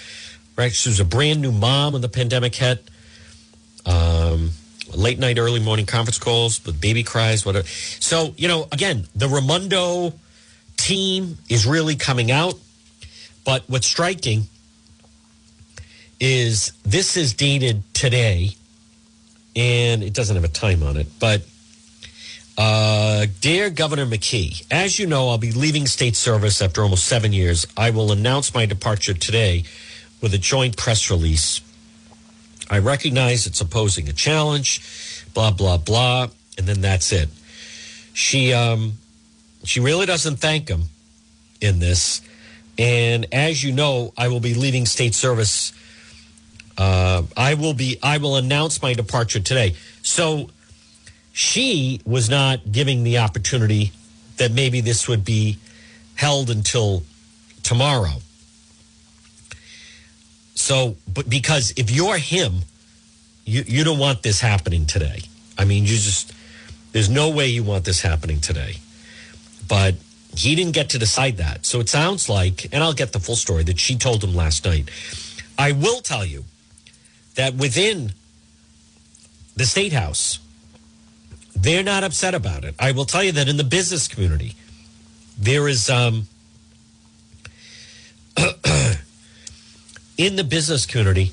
Right, 0.57 0.71
she 0.71 0.89
was 0.89 1.01
a 1.01 1.05
brand 1.05 1.41
new 1.41 1.51
mom 1.51 1.93
when 1.93 2.01
the 2.01 2.09
pandemic 2.09 2.55
hit. 2.55 2.89
Um, 3.85 4.51
late 4.93 5.19
night, 5.19 5.37
early 5.37 5.59
morning 5.59 5.85
conference 5.85 6.17
calls 6.17 6.65
with 6.65 6.79
baby 6.79 7.03
cries, 7.03 7.45
whatever. 7.45 7.67
So 7.67 8.33
you 8.37 8.47
know, 8.47 8.67
again, 8.71 9.07
the 9.15 9.27
Raimondo 9.27 10.13
team 10.77 11.37
is 11.49 11.65
really 11.65 11.95
coming 11.95 12.31
out. 12.31 12.55
But 13.43 13.63
what's 13.67 13.85
striking 13.85 14.47
is 16.19 16.71
this 16.83 17.17
is 17.17 17.33
dated 17.33 17.83
today, 17.93 18.55
and 19.55 20.01
it 20.01 20.13
doesn't 20.13 20.35
have 20.35 20.45
a 20.45 20.49
time 20.49 20.81
on 20.83 20.97
it, 20.97 21.07
but 21.19 21.43
uh, 22.57 23.25
dear 23.41 23.69
Governor 23.69 24.05
McKee, 24.05 24.65
as 24.71 24.97
you 24.97 25.07
know, 25.07 25.29
I'll 25.29 25.37
be 25.37 25.51
leaving 25.51 25.87
state 25.87 26.15
service 26.15 26.61
after 26.61 26.81
almost 26.81 27.05
seven 27.05 27.33
years. 27.33 27.65
I 27.75 27.89
will 27.89 28.11
announce 28.11 28.53
my 28.53 28.65
departure 28.65 29.13
today 29.13 29.65
with 30.21 30.33
a 30.33 30.37
joint 30.37 30.77
press 30.77 31.11
release. 31.11 31.61
I 32.69 32.79
recognize 32.79 33.45
it's 33.45 33.61
opposing 33.61 34.07
a 34.07 34.13
challenge, 34.13 34.81
blah, 35.33 35.51
blah, 35.51 35.77
blah. 35.77 36.27
And 36.57 36.65
then 36.65 36.81
that's 36.81 37.11
it. 37.11 37.29
She, 38.13 38.53
um, 38.53 38.93
she 39.65 39.81
really 39.81 40.05
doesn't 40.05 40.37
thank 40.37 40.69
him 40.69 40.83
in 41.59 41.79
this. 41.79 42.21
And 42.77 43.27
as 43.33 43.63
you 43.63 43.73
know, 43.73 44.13
I 44.17 44.29
will 44.29 44.39
be 44.39 44.53
leaving 44.53 44.85
state 44.85 45.13
service. 45.13 45.73
Uh, 46.77 47.23
I 47.35 47.53
will 47.55 47.73
be, 47.73 47.97
I 48.01 48.17
will 48.17 48.37
announce 48.37 48.81
my 48.81 48.93
departure 48.93 49.39
today. 49.39 49.75
So, 50.01 50.49
she 51.37 51.99
was 52.05 52.29
not 52.29 52.71
giving 52.71 53.03
the 53.03 53.17
opportunity 53.17 53.91
that 54.37 54.53
maybe 54.53 54.79
this 54.79 55.05
would 55.05 55.25
be 55.25 55.57
held 56.15 56.49
until 56.49 57.03
tomorrow. 57.61 58.21
So, 60.53 60.95
but 61.13 61.29
because 61.29 61.73
if 61.75 61.91
you're 61.91 62.17
him, 62.17 62.61
you, 63.43 63.65
you 63.67 63.83
don't 63.83 63.99
want 63.99 64.23
this 64.23 64.39
happening 64.39 64.85
today. 64.85 65.23
I 65.57 65.65
mean, 65.65 65.83
you 65.83 65.89
just, 65.89 66.31
there's 66.93 67.09
no 67.09 67.29
way 67.29 67.47
you 67.47 67.63
want 67.63 67.83
this 67.83 68.01
happening 68.01 68.39
today. 68.39 68.77
But 69.67 69.95
he 70.37 70.55
didn't 70.55 70.71
get 70.71 70.91
to 70.91 70.97
decide 70.97 71.35
that. 71.35 71.65
So 71.65 71.81
it 71.81 71.89
sounds 71.89 72.29
like, 72.29 72.69
and 72.71 72.81
I'll 72.81 72.93
get 72.93 73.11
the 73.11 73.19
full 73.19 73.35
story, 73.35 73.63
that 73.63 73.77
she 73.77 73.97
told 73.97 74.23
him 74.23 74.33
last 74.33 74.63
night. 74.63 74.89
I 75.59 75.73
will 75.73 75.99
tell 75.99 76.23
you 76.23 76.45
that 77.35 77.55
within 77.55 78.13
the 79.57 79.65
state 79.65 79.91
house, 79.91 80.39
they're 81.55 81.83
not 81.83 82.03
upset 82.03 82.35
about 82.35 82.63
it. 82.63 82.75
I 82.79 82.91
will 82.91 83.05
tell 83.05 83.23
you 83.23 83.31
that 83.33 83.47
in 83.47 83.57
the 83.57 83.63
business 83.63 84.07
community, 84.07 84.55
there 85.37 85.67
is 85.67 85.89
um, 85.89 86.27
in 90.17 90.35
the 90.35 90.43
business 90.43 90.85
community, 90.85 91.31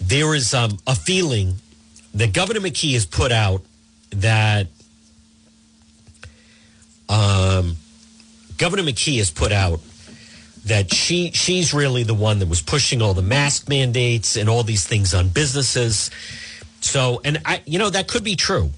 there 0.00 0.34
is 0.34 0.54
um, 0.54 0.78
a 0.86 0.94
feeling 0.94 1.56
that 2.14 2.32
Governor 2.32 2.60
McKee 2.60 2.92
has 2.94 3.06
put 3.06 3.32
out 3.32 3.62
that 4.10 4.68
um, 7.08 7.76
Governor 8.58 8.82
McKee 8.82 9.18
has 9.18 9.30
put 9.30 9.52
out 9.52 9.80
that 10.66 10.92
she 10.92 11.30
she's 11.30 11.72
really 11.72 12.02
the 12.02 12.14
one 12.14 12.40
that 12.40 12.48
was 12.48 12.60
pushing 12.60 13.00
all 13.00 13.14
the 13.14 13.22
mask 13.22 13.68
mandates 13.68 14.36
and 14.36 14.48
all 14.48 14.64
these 14.64 14.86
things 14.86 15.14
on 15.14 15.28
businesses. 15.28 16.10
So, 16.80 17.20
and 17.24 17.40
I, 17.44 17.62
you 17.64 17.78
know, 17.78 17.88
that 17.88 18.08
could 18.08 18.24
be 18.24 18.36
true. 18.36 18.70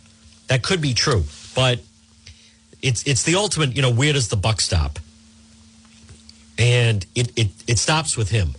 That 0.49 0.63
could 0.63 0.81
be 0.81 0.95
true, 0.95 1.25
but 1.55 1.81
it's 2.83 3.07
it's 3.07 3.23
the 3.23 3.37
ultimate. 3.37 3.75
You 3.75 3.83
know, 3.83 3.91
where 3.91 4.13
does 4.13 4.29
the 4.29 4.37
buck 4.37 4.61
stop? 4.61 4.99
And 6.59 7.07
it 7.15 7.33
it 7.37 7.49
it 7.67 7.79
stops 7.79 8.17
with 8.17 8.31
him. 8.31 8.55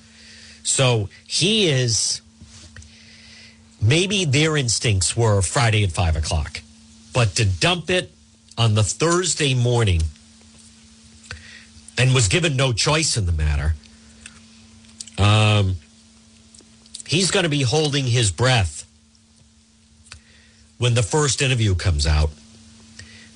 So 0.63 1.09
he 1.25 1.69
is. 1.69 2.21
Maybe 3.81 4.25
their 4.25 4.57
instincts 4.57 5.15
were 5.15 5.41
Friday 5.41 5.83
at 5.85 5.91
five 5.91 6.17
o'clock, 6.17 6.61
but 7.13 7.35
to 7.35 7.45
dump 7.45 7.89
it 7.89 8.11
on 8.57 8.73
the 8.75 8.83
Thursday 8.83 9.53
morning 9.53 10.01
and 11.99 12.15
was 12.15 12.29
given 12.29 12.55
no 12.55 12.71
choice 12.71 13.17
in 13.17 13.25
the 13.25 13.33
matter. 13.33 13.75
Um, 15.17 15.75
he's 17.05 17.29
going 17.29 17.43
to 17.43 17.49
be 17.49 17.61
holding 17.61 18.05
his 18.05 18.31
breath 18.31 18.87
when 20.77 20.93
the 20.93 21.03
first 21.03 21.41
interview 21.41 21.75
comes 21.75 22.07
out 22.07 22.29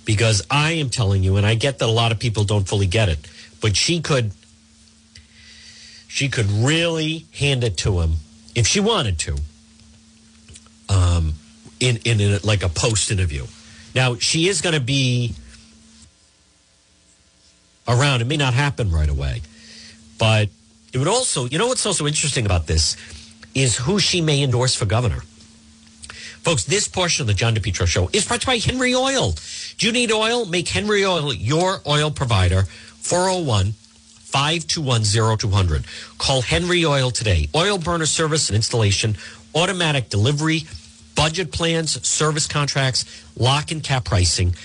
because 0.06 0.42
I 0.50 0.72
am 0.72 0.90
telling 0.90 1.24
you, 1.24 1.36
and 1.36 1.46
I 1.46 1.56
get 1.56 1.80
that 1.80 1.86
a 1.86 1.92
lot 1.92 2.14
of 2.14 2.20
people 2.20 2.46
don't 2.46 2.68
fully 2.68 2.88
get 2.88 3.10
it, 3.10 3.20
but 3.62 3.76
she 3.76 4.02
could 4.02 4.32
she 6.08 6.30
could 6.30 6.50
really 6.50 7.26
hand 7.34 7.64
it 7.64 7.76
to 7.78 8.00
him 8.00 8.14
if 8.56 8.68
she 8.68 8.80
wanted 8.80 9.20
to 9.20 9.38
um, 10.88 11.34
in 11.82 11.98
in 12.06 12.22
a, 12.22 12.40
like 12.44 12.64
a 12.64 12.70
post 12.70 13.12
interview. 13.12 13.46
Now 13.94 14.16
she 14.16 14.48
is 14.48 14.62
going 14.62 14.76
to 14.76 14.82
be 14.82 15.36
around. 17.88 18.22
It 18.22 18.28
may 18.28 18.38
not 18.38 18.54
happen 18.54 18.92
right 18.92 19.10
away, 19.10 19.42
but 20.18 20.50
it 20.94 20.98
would 20.98 21.08
also, 21.08 21.46
you 21.46 21.58
know, 21.58 21.68
what's 21.68 21.86
also 21.86 22.06
interesting 22.08 22.46
about 22.46 22.68
this 22.68 22.96
is 23.56 23.78
who 23.78 24.00
she 24.00 24.22
may 24.22 24.42
endorse 24.44 24.76
for 24.76 24.86
governor. 24.86 25.22
Folks, 26.44 26.66
this 26.66 26.88
portion 26.88 27.24
of 27.24 27.28
the 27.28 27.34
John 27.34 27.56
DePetro 27.56 27.88
show 27.88 28.10
is 28.12 28.28
brought 28.28 28.42
to 28.42 28.52
you 28.52 28.60
by 28.60 28.72
Henry 28.72 28.94
Oil. 28.94 29.34
Do 29.78 29.88
you 29.88 29.94
need 29.94 30.12
oil? 30.12 30.46
Make 30.46 30.68
Henry 30.68 31.06
Oil 31.06 31.34
your 31.34 31.82
oil 31.88 32.12
provider. 32.12 32.64
401 32.64 33.74
521 34.34 35.38
0200. 35.38 35.86
Call 36.18 36.42
Henry 36.42 36.86
Oil 36.86 37.12
today. 37.12 37.48
Oil 37.56 37.78
burner 37.78 38.06
service 38.06 38.50
and 38.50 38.56
installation, 38.56 39.16
automatic 39.56 40.10
delivery, 40.10 40.64
budget 41.16 41.52
plans, 41.52 42.06
service 42.06 42.48
contracts, 42.48 43.06
lock 43.38 43.72
and 43.72 43.84
cap 43.84 44.06
pricing. 44.06 44.56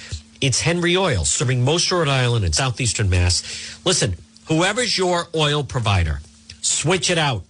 It's 0.41 0.61
Henry 0.61 0.97
Oil, 0.97 1.25
serving 1.25 1.65
most 1.65 1.91
Rhode 1.91 2.07
Island 2.07 2.45
and 2.45 2.55
southeastern 2.55 3.11
Mass. 3.11 3.43
Listen, 3.85 4.15
whoever's 4.47 4.97
your 4.97 5.27
oil 5.35 5.65
provider, 5.65 6.21
switch 6.61 7.11
it 7.11 7.19
out. 7.19 7.43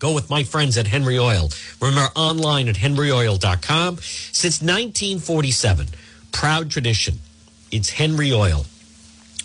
Go 0.00 0.12
with 0.12 0.28
my 0.28 0.42
friends 0.42 0.76
at 0.76 0.88
Henry 0.88 1.18
Oil. 1.18 1.50
Remember, 1.80 2.10
online 2.16 2.68
at 2.68 2.74
henryoil.com. 2.74 3.98
Since 3.98 4.60
1947, 4.60 5.86
proud 6.32 6.70
tradition. 6.70 7.20
It's 7.70 7.90
Henry 7.90 8.32
Oil. 8.32 8.66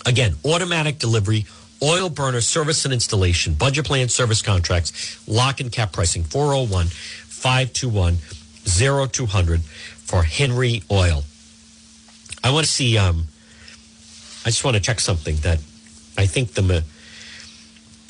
Again, 0.04 0.34
automatic 0.44 0.98
delivery, 0.98 1.46
oil 1.82 2.10
burner 2.10 2.40
service 2.40 2.84
and 2.84 2.92
installation, 2.92 3.54
budget 3.54 3.86
plan 3.86 4.08
service 4.08 4.42
contracts, 4.42 5.26
lock 5.28 5.60
and 5.60 5.70
cap 5.70 5.92
pricing, 5.92 6.24
401 6.24 6.86
521 6.88 8.16
0200 8.66 9.60
for 9.60 10.24
Henry 10.24 10.82
Oil. 10.90 11.22
I 12.42 12.50
want 12.50 12.66
to 12.66 12.72
see, 12.72 12.96
um, 12.96 13.24
I 14.44 14.48
just 14.48 14.64
want 14.64 14.76
to 14.76 14.82
check 14.82 15.00
something 15.00 15.36
that 15.36 15.58
I 16.16 16.26
think 16.26 16.54
the, 16.54 16.84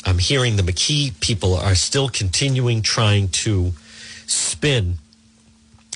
I'm 0.04 0.18
hearing 0.18 0.56
the 0.56 0.62
McKee 0.62 1.18
people 1.20 1.56
are 1.56 1.74
still 1.74 2.08
continuing 2.08 2.82
trying 2.82 3.28
to 3.28 3.72
spin 4.26 4.98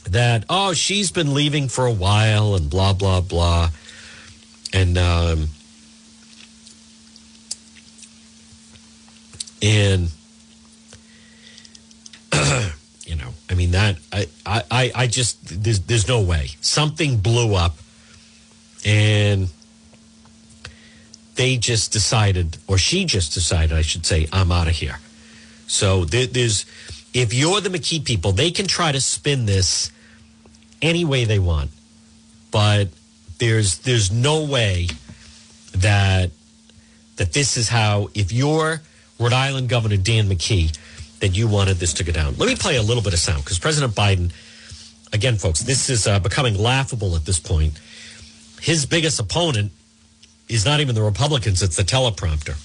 that, 0.05 0.45
oh, 0.51 0.74
she's 0.74 1.11
been 1.11 1.32
leaving 1.35 1.68
for 1.68 1.87
a 1.87 1.93
while 1.93 2.55
and 2.55 2.68
blah, 2.68 2.93
blah, 2.93 3.20
blah. 3.20 3.70
And, 4.72 4.99
um, 4.99 5.49
and, 9.62 10.11
you 13.07 13.14
know, 13.14 13.32
I 13.49 13.55
mean, 13.55 13.70
that, 13.70 13.97
I, 14.12 14.26
I, 14.45 14.93
I 14.95 15.07
just, 15.07 15.62
there's, 15.62 15.80
there's 15.80 16.09
no 16.09 16.20
way. 16.20 16.51
Something 16.61 17.18
blew 17.18 17.55
up 17.55 17.76
and 18.85 19.49
they 21.45 21.59
just 21.59 21.92
decided, 21.92 22.57
or 22.66 22.78
she 22.78 23.05
just 23.05 23.34
decided, 23.34 23.76
I 23.76 23.82
should 23.82 24.07
say, 24.07 24.26
I'm 24.32 24.51
out 24.51 24.66
of 24.66 24.72
here. 24.72 24.99
So 25.66 26.07
there, 26.07 26.26
there's, 26.26 26.64
if 27.12 27.34
you're 27.34 27.61
the 27.61 27.68
McKee 27.68 28.03
people, 28.03 28.32
they 28.32 28.51
can 28.51 28.66
try 28.66 28.92
to 28.92 29.01
spin 29.01 29.45
this 29.45 29.92
any 30.80 31.05
way 31.05 31.26
they 31.26 31.38
want, 31.38 31.70
but 32.51 32.88
there's 33.36 33.76
there's 33.78 34.11
no 34.11 34.45
way 34.45 34.88
that 35.72 36.30
that 37.16 37.34
this 37.34 37.59
is 37.59 37.68
how. 37.68 38.09
If 38.14 38.32
you're 38.32 38.80
Rhode 39.20 39.34
Island 39.34 39.68
Governor 39.68 39.99
Dan 39.99 40.30
McKee, 40.30 40.74
that 41.20 41.36
you 41.36 41.47
wanted 41.47 41.76
this 41.76 41.92
to 41.95 42.05
go 42.05 42.12
down. 42.12 42.36
Let 42.38 42.49
me 42.49 42.57
play 42.57 42.76
a 42.76 42.82
little 42.82 43.03
bit 43.03 43.12
of 43.12 43.18
sound 43.18 43.45
because 43.45 43.59
President 43.59 43.95
Biden, 43.95 44.32
again, 45.12 45.36
folks, 45.36 45.61
this 45.61 45.90
is 45.90 46.07
uh, 46.07 46.20
becoming 46.20 46.57
laughable 46.57 47.16
at 47.16 47.26
this 47.26 47.38
point. 47.38 47.78
His 48.62 48.86
biggest 48.86 49.20
opponent 49.20 49.72
is 50.49 50.64
not 50.64 50.80
even 50.80 50.95
the 50.95 51.03
Republicans; 51.03 51.62
it's 51.62 51.76
the 51.76 51.82
teleprompter. 51.82 52.57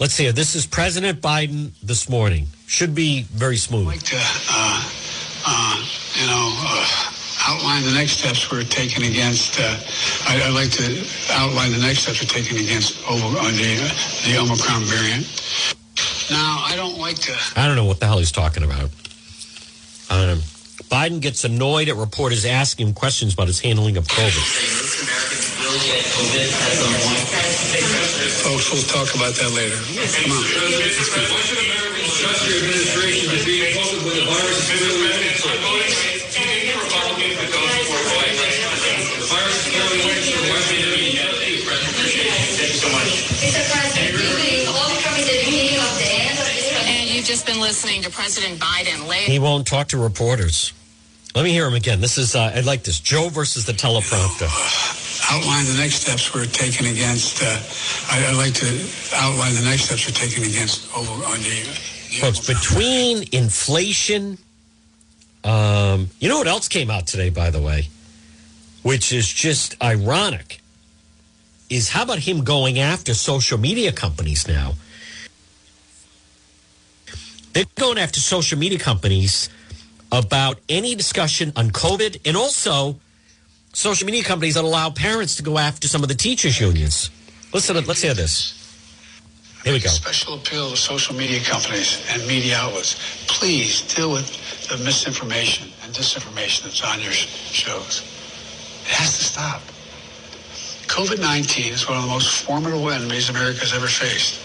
Let's 0.00 0.14
see. 0.14 0.30
This 0.30 0.54
is 0.54 0.66
President 0.66 1.20
Biden 1.20 1.72
this 1.82 2.08
morning. 2.08 2.46
Should 2.66 2.94
be 2.94 3.24
very 3.24 3.56
smooth. 3.58 3.86
I'd 3.86 4.00
like 4.00 4.02
to, 4.04 4.16
uh, 4.16 4.90
uh, 5.46 5.86
you 6.14 6.26
know, 6.26 6.56
uh, 6.56 7.12
outline 7.46 7.84
the 7.84 7.92
next 7.92 8.12
steps 8.12 8.50
we're 8.50 8.62
taking 8.62 9.04
against. 9.04 9.60
Uh, 9.60 9.76
I, 10.26 10.40
would 10.46 10.54
like 10.54 10.70
to 10.70 11.04
outline 11.32 11.72
the 11.72 11.84
next 11.84 12.00
steps 12.00 12.22
we're 12.22 12.28
taking 12.28 12.64
against 12.64 12.96
over, 13.10 13.38
uh, 13.38 13.50
the, 13.50 13.76
the 14.24 14.38
Omicron 14.38 14.84
variant. 14.84 15.26
Now, 16.30 16.64
I 16.64 16.76
don't 16.76 16.98
like 16.98 17.16
to. 17.16 17.36
I 17.56 17.66
don't 17.66 17.76
know 17.76 17.84
what 17.84 18.00
the 18.00 18.06
hell 18.06 18.18
he's 18.18 18.32
talking 18.32 18.62
about. 18.62 18.88
Um, 20.08 20.38
Biden 20.88 21.20
gets 21.20 21.44
annoyed 21.44 21.88
at 21.88 21.96
reporters 21.96 22.46
asking 22.46 22.88
him 22.88 22.94
questions 22.94 23.34
about 23.34 23.48
his 23.48 23.60
handling 23.60 23.96
of 23.96 24.06
COVID. 24.06 24.79
Folks, 28.42 28.74
we'll 28.74 28.82
talk 28.90 29.14
about 29.14 29.38
that 29.38 29.54
later. 29.54 29.78
Come 29.78 30.34
on. 30.34 30.42
trust 32.18 32.42
your 32.50 32.58
administration 32.58 33.30
to 33.30 33.38
be 33.46 33.70
COVID 33.70 34.02
when 34.02 34.16
the 34.18 34.26
virus 34.26 34.66
is 34.66 34.98
And 46.82 47.08
you've 47.08 47.24
just 47.24 47.46
been 47.46 47.60
listening 47.60 48.02
to 48.02 48.10
President 48.10 48.58
Biden. 48.58 49.06
He 49.22 49.38
won't 49.38 49.68
talk 49.68 49.86
to 49.88 49.98
reporters. 49.98 50.72
Let 51.36 51.44
me 51.44 51.52
hear 51.52 51.68
him 51.68 51.74
again. 51.74 52.00
This 52.00 52.18
is, 52.18 52.34
uh, 52.34 52.50
I 52.56 52.60
like 52.60 52.82
this. 52.82 52.98
Joe 52.98 53.28
versus 53.28 53.66
the 53.66 53.72
teleprompter 53.72 54.98
outline 55.30 55.64
the 55.66 55.78
next 55.78 56.02
steps 56.02 56.34
we're 56.34 56.46
taking 56.46 56.88
against. 56.88 57.42
Uh, 57.42 57.46
I, 58.10 58.30
would 58.30 58.38
like 58.38 58.54
to 58.54 58.66
outline 59.14 59.54
the 59.54 59.62
next 59.62 59.84
steps 59.84 60.06
we're 60.06 60.14
taking 60.14 60.44
against 60.44 60.94
over 60.96 61.12
on 61.26 61.38
the. 61.38 61.90
Folks, 62.20 62.46
between 62.46 63.24
inflation, 63.32 64.36
um, 65.44 66.10
you 66.18 66.28
know 66.28 66.38
what 66.38 66.48
else 66.48 66.66
came 66.68 66.90
out 66.90 67.06
today, 67.06 67.30
by 67.30 67.50
the 67.50 67.62
way, 67.62 67.88
which 68.82 69.12
is 69.12 69.28
just 69.28 69.80
ironic, 69.80 70.60
is 71.68 71.90
how 71.90 72.02
about 72.02 72.18
him 72.18 72.42
going 72.42 72.80
after 72.80 73.14
social 73.14 73.58
media 73.58 73.92
companies 73.92 74.48
now? 74.48 74.74
They're 77.52 77.64
going 77.76 77.98
after 77.98 78.20
social 78.20 78.58
media 78.58 78.78
companies 78.78 79.48
about 80.10 80.58
any 80.68 80.96
discussion 80.96 81.52
on 81.54 81.70
COVID 81.70 82.20
and 82.24 82.36
also 82.36 82.98
social 83.72 84.06
media 84.06 84.22
companies 84.22 84.54
that 84.54 84.64
allow 84.64 84.90
parents 84.90 85.36
to 85.36 85.42
go 85.42 85.58
after 85.58 85.88
some 85.88 86.02
of 86.02 86.08
the 86.08 86.14
teachers' 86.14 86.60
unions. 86.60 87.10
Listen, 87.52 87.76
let's 87.86 88.02
hear 88.02 88.14
this. 88.14 88.56
Here 89.64 89.74
we 89.74 89.80
go. 89.80 89.90
Special 89.90 90.34
appeal 90.34 90.70
to 90.70 90.76
social 90.76 91.14
media 91.14 91.40
companies 91.40 92.02
and 92.10 92.26
media 92.26 92.56
outlets. 92.56 92.96
Please 93.26 93.82
deal 93.94 94.10
with 94.10 94.26
the 94.68 94.82
misinformation 94.84 95.68
and 95.84 95.92
disinformation 95.92 96.62
that's 96.62 96.82
on 96.82 97.00
your 97.00 97.12
shows. 97.12 98.02
It 98.86 98.92
has 98.92 99.18
to 99.18 99.24
stop. 99.24 99.60
COVID 100.88 101.20
19 101.20 101.72
is 101.72 101.88
one 101.88 101.98
of 101.98 102.04
the 102.04 102.08
most 102.08 102.44
formidable 102.44 102.90
enemies 102.90 103.28
America's 103.28 103.74
ever 103.74 103.86
faced. 103.86 104.40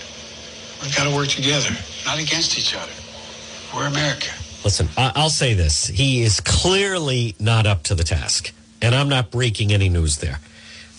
We've 0.81 0.95
got 0.95 1.09
to 1.09 1.15
work 1.15 1.29
together, 1.29 1.69
not 2.05 2.19
against 2.19 2.59
each 2.59 2.75
other. 2.75 2.91
We're 3.73 3.87
America. 3.87 4.29
Listen, 4.63 4.89
I'll 4.97 5.29
say 5.29 5.53
this. 5.53 5.87
He 5.87 6.23
is 6.23 6.41
clearly 6.41 7.35
not 7.39 7.65
up 7.65 7.83
to 7.83 7.95
the 7.95 8.03
task 8.03 8.51
and 8.81 8.95
I'm 8.95 9.09
not 9.09 9.31
breaking 9.31 9.71
any 9.71 9.89
news 9.89 10.17
there. 10.17 10.39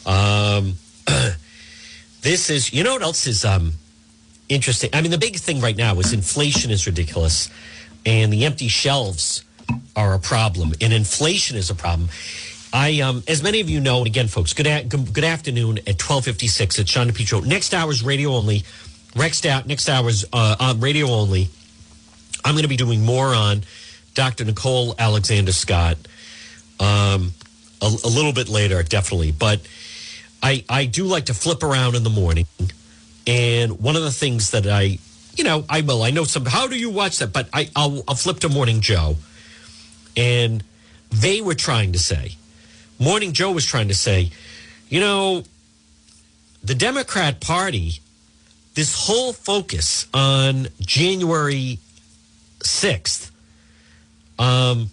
Um, 0.05 0.75
this 2.23 2.51
is, 2.51 2.73
you 2.73 2.85
know 2.85 2.95
what 2.95 3.03
else 3.03 3.27
is 3.27 3.45
um, 3.45 3.73
interesting? 4.49 4.91
I 4.93 5.01
mean, 5.01 5.11
the 5.11 5.19
big 5.19 5.37
thing 5.37 5.61
right 5.61 5.77
now 5.77 5.99
is 5.99 6.13
inflation 6.13 6.71
is 6.71 6.87
ridiculous, 6.87 7.51
and 8.05 8.33
the 8.33 8.45
empty 8.45 8.69
shelves 8.69 9.45
are 9.95 10.15
a 10.15 10.19
problem, 10.19 10.73
and 10.81 10.93
inflation 10.93 11.57
is 11.57 11.71
a 11.71 11.75
problem. 11.75 12.09
I, 12.73 13.01
um, 13.01 13.23
as 13.27 13.43
many 13.43 13.61
of 13.61 13.71
you 13.71 13.81
know, 13.81 13.99
and 13.99 14.07
again, 14.07 14.29
folks, 14.29 14.53
good, 14.53 14.67
a- 14.67 14.85
good 14.85 15.25
afternoon 15.25 15.79
at 15.87 15.99
twelve 15.99 16.25
fifty 16.25 16.47
six 16.47 16.79
at 16.79 16.89
Sean 16.89 17.09
DePetro. 17.09 17.45
Next 17.45 17.73
hour's 17.73 18.03
radio 18.03 18.31
only. 18.31 18.65
Next 19.15 19.47
out, 19.47 19.67
next 19.67 19.89
hour's 19.89 20.25
uh, 20.33 20.57
on 20.61 20.81
radio 20.81 21.07
only. 21.09 21.49
I'm 22.45 22.53
going 22.53 22.63
to 22.63 22.69
be 22.69 22.77
doing 22.77 23.05
more 23.05 23.35
on 23.35 23.63
Dr. 24.15 24.45
Nicole 24.45 24.95
Alexander 24.99 25.53
Scott. 25.53 25.97
Um, 26.79 27.33
a, 27.83 27.87
a 27.87 28.09
little 28.09 28.33
bit 28.33 28.49
later, 28.49 28.83
definitely. 28.83 29.33
But 29.33 29.61
I 30.43 30.65
I 30.69 30.87
do 30.87 31.05
like 31.05 31.27
to 31.27 31.35
flip 31.35 31.63
around 31.63 31.95
in 31.95 32.03
the 32.05 32.11
morning, 32.11 32.47
and 33.27 33.81
one 33.81 33.97
of 33.97 34.03
the 34.03 34.13
things 34.13 34.51
that 34.51 34.67
I 34.67 34.99
you 35.37 35.45
know 35.45 35.65
I 35.69 35.81
will 35.81 36.03
I 36.03 36.11
know 36.11 36.25
some 36.25 36.45
how 36.45 36.67
do 36.67 36.79
you 36.79 36.91
watch 36.91 37.19
that, 37.19 37.33
but 37.33 37.49
I 37.53 37.69
I'll, 37.75 38.03
I'll 38.09 38.15
flip 38.15 38.41
to 38.41 38.49
Morning 38.49 38.81
Joe, 38.81 39.17
and 40.17 40.63
they 41.11 41.41
were 41.41 41.55
trying 41.55 41.93
to 41.93 41.99
say, 41.99 42.37
Morning 42.99 43.33
Joe 43.33 43.53
was 43.53 43.65
trying 43.65 43.89
to 43.89 43.95
say, 43.95 44.31
you 44.89 45.01
know, 45.01 45.45
the 46.63 46.75
Democrat 46.75 47.41
Party, 47.41 48.01
this 48.75 49.07
whole 49.07 49.33
focus 49.33 50.07
on 50.13 50.69
January 50.81 51.79
sixth. 52.63 53.33
Um, 54.39 54.91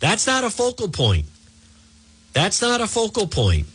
that's 0.00 0.26
not 0.26 0.44
a 0.44 0.50
focal 0.50 0.88
point. 0.88 1.26
That's 2.32 2.62
not 2.62 2.80
a 2.80 2.86
focal 2.86 3.26
point. 3.26 3.66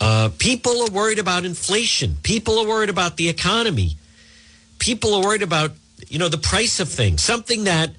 Uh, 0.00 0.30
people 0.38 0.82
are 0.82 0.90
worried 0.90 1.18
about 1.18 1.44
inflation. 1.44 2.16
People 2.22 2.58
are 2.58 2.66
worried 2.66 2.90
about 2.90 3.16
the 3.16 3.28
economy. 3.28 3.96
People 4.78 5.14
are 5.14 5.22
worried 5.22 5.42
about, 5.42 5.72
you 6.08 6.18
know, 6.18 6.28
the 6.28 6.38
price 6.38 6.78
of 6.78 6.88
things. 6.88 7.22
Something 7.22 7.64
that 7.64 7.90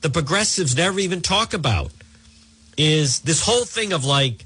the 0.00 0.10
progressives 0.10 0.76
never 0.76 0.98
even 1.00 1.20
talk 1.20 1.54
about 1.54 1.90
is 2.76 3.20
this 3.20 3.44
whole 3.44 3.64
thing 3.64 3.92
of 3.92 4.04
like 4.04 4.44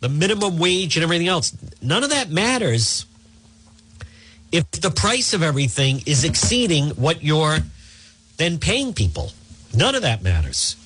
the 0.00 0.08
minimum 0.08 0.58
wage 0.58 0.96
and 0.96 1.04
everything 1.04 1.28
else. 1.28 1.56
None 1.82 2.02
of 2.02 2.10
that 2.10 2.30
matters 2.30 3.06
if 4.52 4.68
the 4.72 4.90
price 4.90 5.32
of 5.32 5.42
everything 5.42 6.02
is 6.06 6.24
exceeding 6.24 6.90
what 6.90 7.22
you're 7.22 7.58
then 8.36 8.58
paying 8.58 8.94
people. 8.94 9.30
None 9.74 9.94
of 9.94 10.02
that 10.02 10.22
matters. 10.22 10.76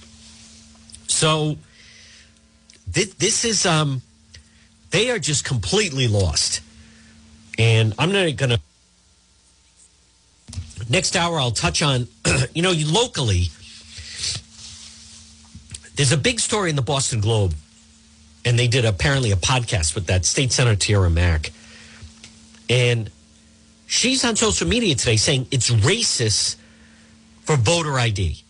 So 1.06 1.56
this, 2.94 3.14
this 3.14 3.44
is 3.44 3.66
um 3.66 4.02
they 4.90 5.10
are 5.10 5.18
just 5.18 5.44
completely 5.44 6.08
lost. 6.08 6.60
And 7.58 7.94
I'm 7.98 8.12
not 8.12 8.36
going 8.36 8.50
to 8.50 8.60
next 10.88 11.16
hour 11.16 11.38
I'll 11.38 11.50
touch 11.50 11.82
on 11.82 12.06
you 12.54 12.62
know, 12.62 12.72
locally 12.72 13.48
there's 15.96 16.12
a 16.12 16.16
big 16.16 16.40
story 16.40 16.70
in 16.70 16.76
the 16.76 16.82
Boston 16.82 17.20
Globe 17.20 17.54
and 18.44 18.58
they 18.58 18.68
did 18.68 18.84
apparently 18.84 19.32
a 19.32 19.36
podcast 19.36 19.94
with 19.94 20.06
that 20.06 20.24
state 20.24 20.52
senator 20.52 20.76
Tiara 20.76 21.10
Mack. 21.10 21.50
And 22.68 23.10
she's 23.86 24.24
on 24.24 24.36
social 24.36 24.68
media 24.68 24.94
today 24.94 25.16
saying 25.16 25.46
it's 25.50 25.70
racist 25.70 26.56
for 27.42 27.56
voter 27.56 27.98
ID. 27.98 28.43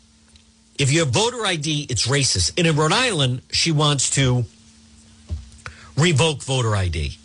If 0.78 0.92
you 0.92 1.00
have 1.00 1.10
voter 1.10 1.44
ID, 1.46 1.86
it's 1.88 2.06
racist. 2.06 2.52
And 2.58 2.66
in 2.66 2.76
Rhode 2.76 2.92
Island, 2.92 3.42
she 3.52 3.70
wants 3.70 4.10
to 4.10 4.44
revoke 5.96 6.42
voter 6.42 6.74
ID. 6.74 7.16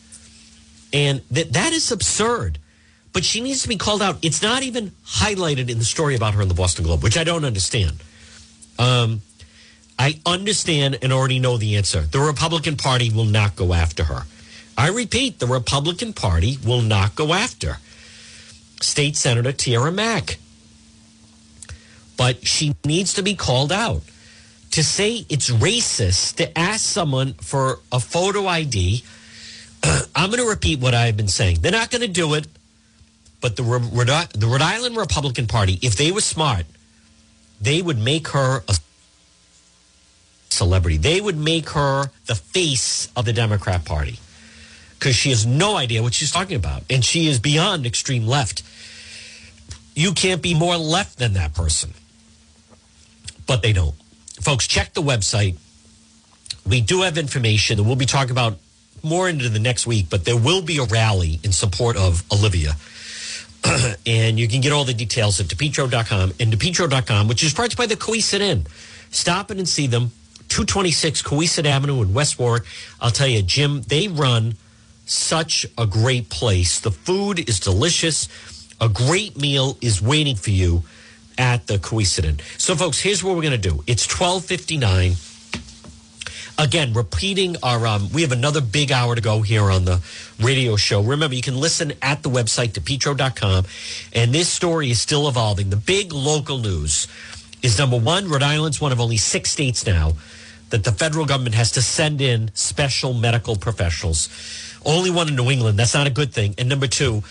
And 0.93 1.21
that 1.31 1.53
that 1.53 1.73
is 1.73 1.91
absurd. 1.91 2.59
But 3.11 3.25
she 3.25 3.41
needs 3.41 3.63
to 3.63 3.67
be 3.67 3.75
called 3.75 4.01
out. 4.01 4.19
It's 4.21 4.41
not 4.41 4.61
even 4.61 4.91
highlighted 5.05 5.69
in 5.69 5.79
the 5.79 5.85
story 5.85 6.15
about 6.15 6.35
her 6.35 6.41
in 6.41 6.47
the 6.47 6.53
Boston 6.53 6.85
Globe, 6.85 7.01
which 7.01 7.17
I 7.17 7.23
don't 7.23 7.43
understand. 7.43 8.03
Um, 8.77 9.21
I 9.97 10.19
understand 10.25 10.99
and 11.01 11.11
already 11.11 11.39
know 11.39 11.57
the 11.57 11.75
answer. 11.75 12.01
The 12.01 12.19
Republican 12.19 12.77
Party 12.77 13.09
will 13.09 13.25
not 13.25 13.55
go 13.55 13.73
after 13.73 14.05
her. 14.05 14.23
I 14.77 14.89
repeat, 14.89 15.39
the 15.39 15.47
Republican 15.47 16.13
Party 16.13 16.57
will 16.65 16.81
not 16.81 17.15
go 17.15 17.33
after 17.33 17.79
State 18.81 19.17
Senator 19.17 19.51
Tiara 19.51 19.91
Mack. 19.91 20.37
But 22.19 22.45
she 22.45 22.75
needs 22.83 23.13
to 23.13 23.23
be 23.23 23.33
called 23.33 23.71
out. 23.71 24.01
To 24.71 24.83
say 24.83 25.25
it's 25.29 25.49
racist 25.49 26.35
to 26.35 26.55
ask 26.55 26.81
someone 26.81 27.33
for 27.35 27.79
a 27.93 27.99
photo 28.01 28.45
ID, 28.45 29.03
I'm 30.15 30.29
going 30.29 30.43
to 30.43 30.49
repeat 30.49 30.81
what 30.81 30.93
I've 30.93 31.15
been 31.15 31.29
saying. 31.29 31.59
They're 31.61 31.71
not 31.71 31.89
going 31.89 32.01
to 32.01 32.09
do 32.09 32.33
it, 32.33 32.45
but 33.39 33.55
the, 33.55 33.63
the 33.63 34.47
Rhode 34.47 34.61
Island 34.61 34.97
Republican 34.97 35.47
Party, 35.47 35.79
if 35.81 35.95
they 35.95 36.11
were 36.11 36.19
smart, 36.19 36.65
they 37.61 37.81
would 37.81 37.97
make 37.97 38.27
her 38.27 38.63
a 38.67 38.75
celebrity. 40.49 40.97
They 40.97 41.21
would 41.21 41.37
make 41.37 41.69
her 41.69 42.11
the 42.25 42.35
face 42.35 43.07
of 43.15 43.23
the 43.23 43.33
Democrat 43.33 43.85
Party 43.85 44.19
because 44.99 45.15
she 45.15 45.29
has 45.29 45.45
no 45.45 45.77
idea 45.77 46.03
what 46.03 46.13
she's 46.13 46.31
talking 46.31 46.57
about. 46.57 46.83
And 46.89 47.03
she 47.05 47.27
is 47.27 47.39
beyond 47.39 47.85
extreme 47.85 48.27
left. 48.27 48.61
You 49.95 50.11
can't 50.11 50.41
be 50.41 50.53
more 50.53 50.75
left 50.75 51.17
than 51.17 51.33
that 51.33 51.53
person. 51.53 51.93
But 53.49 53.63
they 53.63 53.73
don't. 53.73 53.95
Folks, 54.39 54.67
check 54.67 54.93
the 54.93 55.01
website. 55.01 55.57
We 56.67 56.81
do 56.81 57.01
have 57.01 57.17
information, 57.17 57.79
and 57.79 57.87
we'll 57.87 57.95
be 57.95 58.05
talking 58.05 58.29
about 58.29 58.59
more 59.01 59.27
into 59.27 59.49
the 59.49 59.57
next 59.57 59.87
week, 59.87 60.05
but 60.07 60.23
there 60.23 60.37
will 60.37 60.61
be 60.61 60.77
a 60.77 60.83
rally 60.83 61.39
in 61.43 61.51
support 61.51 61.97
of 61.97 62.23
Olivia. 62.31 62.73
and 64.05 64.39
you 64.39 64.47
can 64.47 64.61
get 64.61 64.71
all 64.71 64.83
the 64.83 64.93
details 64.93 65.39
at 65.39 65.47
depetro.com 65.47 66.33
and 66.39 66.53
depetro.com, 66.53 67.27
which 67.27 67.43
is 67.43 67.51
brought 67.51 67.75
by 67.75 67.87
the 67.87 67.95
Cowesett 67.95 68.39
Inn. 68.39 68.67
Stop 69.09 69.49
in 69.49 69.57
and 69.57 69.67
see 69.67 69.87
them. 69.87 70.11
226 70.49 71.23
Cowesett 71.23 71.65
Avenue 71.65 72.03
in 72.03 72.13
West 72.13 72.37
Warwick. 72.37 72.65
I'll 73.01 73.09
tell 73.09 73.27
you, 73.27 73.41
Jim, 73.41 73.81
they 73.81 74.07
run 74.07 74.57
such 75.07 75.65
a 75.75 75.87
great 75.87 76.29
place. 76.29 76.79
The 76.79 76.91
food 76.91 77.49
is 77.49 77.59
delicious. 77.59 78.29
A 78.79 78.89
great 78.89 79.37
meal 79.37 79.75
is 79.81 80.03
waiting 80.03 80.35
for 80.35 80.51
you 80.51 80.83
at 81.39 81.65
the 81.67 81.75
Inn. 82.23 82.39
So, 82.57 82.75
folks, 82.75 82.99
here's 82.99 83.23
what 83.23 83.35
we're 83.35 83.41
going 83.41 83.59
to 83.59 83.69
do. 83.69 83.83
It's 83.87 84.05
1259. 84.05 85.13
Again, 86.59 86.93
repeating 86.93 87.55
our, 87.63 87.87
um, 87.87 88.11
we 88.11 88.21
have 88.21 88.33
another 88.33 88.59
big 88.59 88.91
hour 88.91 89.15
to 89.15 89.21
go 89.21 89.41
here 89.41 89.71
on 89.71 89.85
the 89.85 90.01
radio 90.41 90.75
show. 90.75 91.01
Remember, 91.01 91.33
you 91.33 91.41
can 91.41 91.55
listen 91.55 91.93
at 92.01 92.21
the 92.21 92.29
website, 92.29 92.73
depetro.com. 92.73 93.63
And 94.11 94.33
this 94.33 94.49
story 94.49 94.91
is 94.91 95.01
still 95.01 95.29
evolving. 95.29 95.69
The 95.69 95.77
big 95.77 96.11
local 96.11 96.57
news 96.57 97.07
is 97.63 97.79
number 97.79 97.97
one, 97.97 98.27
Rhode 98.27 98.43
Island's 98.43 98.81
one 98.81 98.91
of 98.91 98.99
only 98.99 99.17
six 99.17 99.51
states 99.51 99.87
now 99.87 100.13
that 100.71 100.83
the 100.83 100.91
federal 100.91 101.25
government 101.25 101.55
has 101.55 101.71
to 101.71 101.81
send 101.81 102.19
in 102.19 102.51
special 102.53 103.13
medical 103.13 103.55
professionals. 103.55 104.27
Only 104.85 105.09
one 105.09 105.29
in 105.29 105.35
New 105.35 105.49
England. 105.49 105.79
That's 105.79 105.93
not 105.93 106.07
a 106.07 106.11
good 106.11 106.33
thing. 106.33 106.55
And 106.57 106.67
number 106.67 106.87
two, 106.87 107.23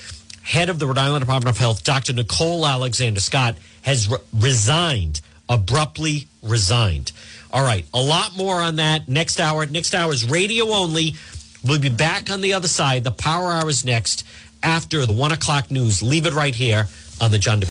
head 0.49 0.71
of 0.71 0.79
the 0.79 0.87
Rhode 0.87 0.97
Island 0.97 1.21
Department 1.21 1.55
of 1.55 1.59
Health, 1.59 1.85
Dr. 1.85 2.15
Nicole 2.15 2.67
Alexander 2.67 3.21
Scott, 3.21 3.57
has 3.83 4.09
re- 4.09 4.17
resigned, 4.33 5.21
abruptly 5.47 6.27
resigned. 6.43 7.13
All 7.53 7.63
right, 7.63 7.85
a 7.93 8.01
lot 8.01 8.35
more 8.35 8.57
on 8.57 8.77
that 8.77 9.09
next 9.09 9.41
hour. 9.41 9.67
Next 9.67 9.95
hour 9.95 10.11
is 10.11 10.29
radio 10.29 10.69
only. 10.69 11.15
We'll 11.63 11.79
be 11.79 11.91
back 11.91 12.31
on 12.31 12.41
the 12.41 12.55
other 12.55 12.69
side. 12.69 13.05
The 13.05 13.11
power 13.11 13.53
hour 13.53 13.69
is 13.69 13.85
next 13.85 14.25
after 14.63 15.05
the 15.05 15.13
one 15.13 15.33
o'clock 15.33 15.71
news. 15.71 16.03
Leave 16.03 16.25
it 16.25 16.33
right 16.33 16.55
here 16.55 16.87
on 17.21 17.31
the 17.31 17.39
John. 17.39 17.63